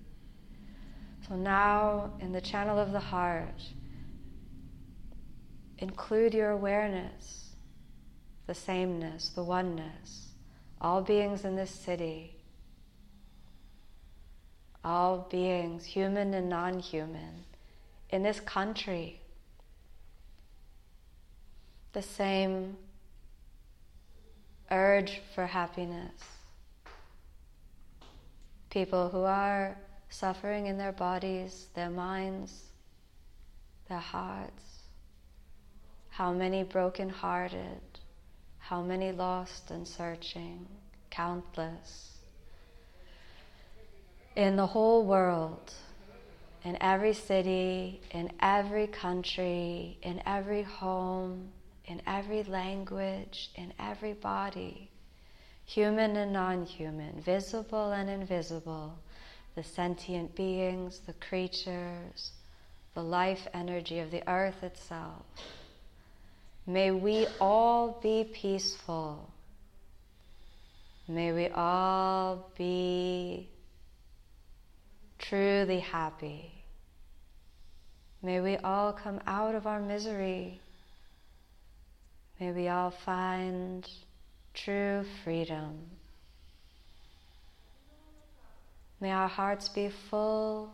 So 1.26 1.36
now, 1.36 2.12
in 2.20 2.32
the 2.32 2.40
channel 2.40 2.78
of 2.78 2.92
the 2.92 3.00
heart, 3.00 3.62
include 5.78 6.34
your 6.34 6.50
awareness 6.50 7.41
the 8.52 8.60
sameness, 8.60 9.30
the 9.30 9.42
oneness, 9.42 10.28
all 10.78 11.00
beings 11.00 11.46
in 11.46 11.56
this 11.56 11.70
city, 11.70 12.36
all 14.84 15.26
beings, 15.30 15.86
human 15.86 16.34
and 16.34 16.50
non 16.50 16.78
human, 16.78 17.46
in 18.10 18.22
this 18.22 18.40
country, 18.40 19.22
the 21.94 22.02
same 22.02 22.76
urge 24.70 25.22
for 25.34 25.46
happiness. 25.46 26.20
People 28.68 29.08
who 29.08 29.22
are 29.22 29.78
suffering 30.10 30.66
in 30.66 30.76
their 30.76 30.92
bodies, 30.92 31.68
their 31.74 31.88
minds, 31.88 32.64
their 33.88 33.96
hearts. 33.96 34.82
How 36.10 36.34
many 36.34 36.64
broken 36.64 37.08
hearted, 37.08 37.80
how 38.62 38.80
many 38.80 39.10
lost 39.10 39.70
and 39.72 39.86
searching? 39.86 40.66
Countless. 41.10 42.12
In 44.36 44.56
the 44.56 44.66
whole 44.66 45.04
world, 45.04 45.74
in 46.64 46.78
every 46.80 47.12
city, 47.12 48.00
in 48.12 48.30
every 48.40 48.86
country, 48.86 49.98
in 50.02 50.22
every 50.24 50.62
home, 50.62 51.48
in 51.86 52.00
every 52.06 52.44
language, 52.44 53.50
in 53.56 53.74
every 53.80 54.12
body, 54.12 54.88
human 55.64 56.16
and 56.16 56.32
non 56.32 56.64
human, 56.64 57.20
visible 57.20 57.90
and 57.90 58.08
invisible, 58.08 58.94
the 59.56 59.64
sentient 59.64 60.36
beings, 60.36 61.00
the 61.00 61.14
creatures, 61.14 62.30
the 62.94 63.02
life 63.02 63.48
energy 63.52 63.98
of 63.98 64.12
the 64.12 64.26
earth 64.30 64.62
itself 64.62 65.24
May 66.66 66.90
we 66.90 67.26
all 67.40 67.98
be 68.02 68.24
peaceful. 68.24 69.30
May 71.08 71.32
we 71.32 71.48
all 71.48 72.50
be 72.56 73.48
truly 75.18 75.80
happy. 75.80 76.52
May 78.22 78.40
we 78.40 78.56
all 78.58 78.92
come 78.92 79.20
out 79.26 79.54
of 79.54 79.66
our 79.66 79.80
misery. 79.80 80.60
May 82.38 82.52
we 82.52 82.68
all 82.68 82.90
find 82.90 83.88
true 84.54 85.04
freedom, 85.24 85.78
May 89.02 89.10
our 89.10 89.26
hearts 89.26 89.68
be 89.68 89.90
full 90.10 90.72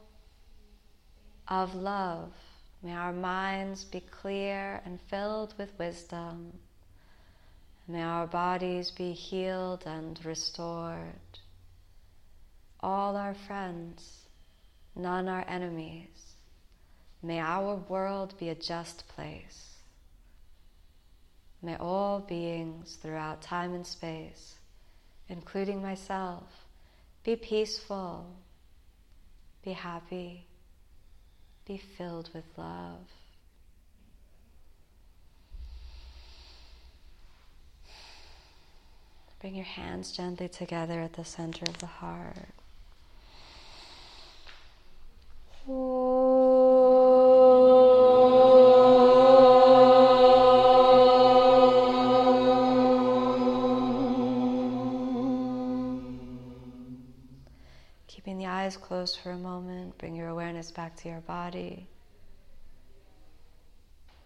of 1.49 1.74
love. 1.74 2.30
May 2.83 2.93
our 2.93 3.12
minds 3.12 3.85
be 3.85 4.01
clear 4.01 4.81
and 4.85 5.01
filled 5.01 5.55
with 5.59 5.79
wisdom. 5.79 6.53
May 7.89 8.03
our 8.03 8.26
bodies 8.26 8.91
be 8.91 9.12
healed 9.12 9.85
and 9.87 10.22
restored. 10.24 11.39
All 12.81 13.16
our 13.16 13.35
friends, 13.35 14.29
none 14.95 15.29
our 15.29 15.45
enemies. 15.49 16.35
May 17.22 17.41
our 17.41 17.76
world 17.76 18.35
be 18.39 18.51
a 18.51 18.55
just 18.55 19.09
place. 19.09 19.79
May 21.62 21.76
all 21.76 22.20
beings 22.20 22.97
throughout 23.03 23.43
time 23.43 23.74
and 23.74 23.87
space, 23.87 24.55
including 25.29 25.83
myself, 25.83 26.66
be 27.24 27.35
peaceful, 27.35 28.37
be 29.64 29.72
happy, 29.72 30.47
be 31.69 31.77
filled 31.77 32.31
with 32.35 32.47
love. 32.57 33.07
Bring 39.41 39.55
your 39.55 39.66
hands 39.66 40.11
gently 40.11 40.49
together 40.49 41.01
at 41.01 41.12
the 41.12 41.25
center 41.25 41.64
of 41.69 41.79
the 41.79 41.87
heart. 41.87 42.58
To 60.99 61.09
your 61.09 61.20
body, 61.20 61.86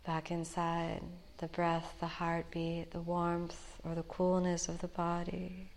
back 0.06 0.30
inside 0.30 1.02
the 1.38 1.48
breath, 1.48 1.94
the 2.00 2.06
heartbeat, 2.06 2.90
the 2.92 3.00
warmth 3.00 3.80
or 3.84 3.94
the 3.94 4.02
coolness 4.04 4.68
of 4.68 4.80
the 4.80 4.88
body. 4.88 5.70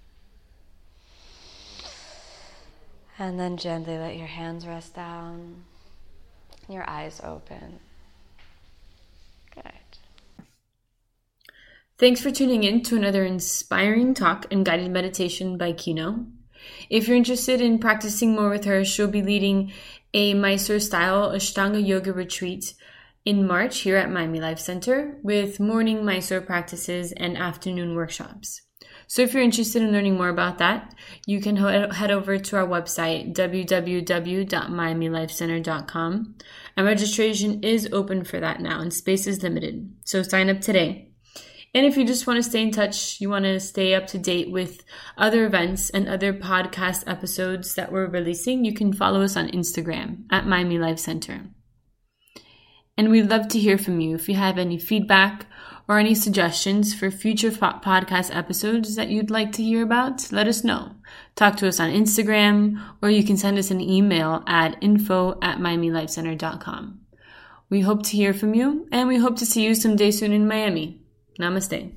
And 3.17 3.39
then 3.39 3.57
gently 3.57 3.97
let 3.97 4.17
your 4.17 4.27
hands 4.27 4.67
rest 4.67 4.95
down, 4.95 5.63
your 6.67 6.87
eyes 6.89 7.21
open. 7.23 7.79
Good. 9.53 9.63
Thanks 11.97 12.21
for 12.21 12.29
tuning 12.29 12.63
in 12.63 12.83
to 12.83 12.97
another 12.97 13.23
inspiring 13.23 14.13
talk 14.13 14.45
and 14.51 14.65
guided 14.65 14.91
meditation 14.91 15.57
by 15.57 15.71
Kino. 15.71 16.25
If 16.89 17.07
you're 17.07 17.15
interested 17.15 17.61
in 17.61 17.79
practicing 17.79 18.35
more 18.35 18.49
with 18.49 18.65
her, 18.65 18.83
she'll 18.83 19.07
be 19.07 19.21
leading 19.21 19.71
a 20.15 20.33
Mysore 20.33 20.79
style 20.79 21.29
Ashtanga 21.31 21.85
yoga 21.85 22.13
retreat 22.13 22.73
in 23.25 23.45
March 23.45 23.79
here 23.79 23.97
at 23.97 24.09
Miami 24.09 24.39
Life 24.39 24.59
Center 24.59 25.17
with 25.21 25.59
morning 25.59 26.05
Mysore 26.05 26.39
practices 26.39 27.11
and 27.11 27.37
afternoon 27.37 27.95
workshops. 27.95 28.61
So 29.07 29.23
if 29.23 29.33
you're 29.33 29.43
interested 29.43 29.81
in 29.81 29.91
learning 29.91 30.15
more 30.15 30.29
about 30.29 30.59
that, 30.59 30.95
you 31.27 31.41
can 31.41 31.57
head 31.57 32.11
over 32.11 32.37
to 32.37 32.55
our 32.55 32.65
website, 32.65 33.35
www.miamilifecenter.com. 33.35 36.35
And 36.77 36.85
registration 36.85 37.61
is 37.61 37.89
open 37.91 38.23
for 38.23 38.39
that 38.39 38.61
now 38.61 38.79
and 38.79 38.93
space 38.93 39.27
is 39.27 39.43
limited. 39.43 39.93
So 40.05 40.23
sign 40.23 40.49
up 40.49 40.61
today. 40.61 41.09
And 41.75 41.85
if 41.85 41.97
you 41.97 42.05
just 42.05 42.25
want 42.25 42.37
to 42.37 42.49
stay 42.49 42.61
in 42.61 42.71
touch, 42.71 43.19
you 43.19 43.29
want 43.29 43.43
to 43.43 43.59
stay 43.59 43.93
up 43.93 44.07
to 44.07 44.17
date 44.17 44.49
with 44.49 44.85
other 45.17 45.45
events 45.45 45.89
and 45.89 46.07
other 46.07 46.33
podcast 46.33 47.03
episodes 47.05 47.75
that 47.75 47.91
we're 47.91 48.07
releasing, 48.07 48.63
you 48.63 48.73
can 48.73 48.93
follow 48.93 49.21
us 49.21 49.35
on 49.35 49.49
Instagram 49.49 50.23
at 50.31 50.47
Miami 50.47 50.79
Life 50.79 50.99
Center. 50.99 51.41
And 52.97 53.11
we'd 53.11 53.29
love 53.29 53.49
to 53.49 53.59
hear 53.59 53.77
from 53.77 53.99
you 53.99 54.15
if 54.15 54.29
you 54.29 54.35
have 54.35 54.57
any 54.57 54.79
feedback 54.79 55.47
or 55.85 55.99
any 55.99 56.15
suggestions 56.15 56.93
for 56.93 57.11
future 57.11 57.51
podcast 57.51 58.33
episodes 58.33 58.95
that 58.95 59.09
you'd 59.09 59.29
like 59.29 59.51
to 59.51 59.63
hear 59.63 59.83
about, 59.83 60.31
let 60.31 60.47
us 60.47 60.63
know. 60.63 60.93
Talk 61.35 61.57
to 61.57 61.67
us 61.67 61.81
on 61.81 61.91
Instagram 61.91 62.81
or 63.01 63.09
you 63.09 63.25
can 63.25 63.35
send 63.35 63.57
us 63.57 63.69
an 63.69 63.81
email 63.81 64.43
at 64.47 64.81
info 64.81 65.37
at 65.41 65.57
miamilifecenter.com. 65.57 67.01
We 67.69 67.81
hope 67.81 68.03
to 68.03 68.15
hear 68.15 68.33
from 68.33 68.53
you 68.53 68.87
and 68.93 69.09
we 69.09 69.17
hope 69.17 69.35
to 69.39 69.45
see 69.45 69.65
you 69.65 69.75
someday 69.75 70.11
soon 70.11 70.31
in 70.31 70.47
Miami. 70.47 71.01
Namaste. 71.39 71.91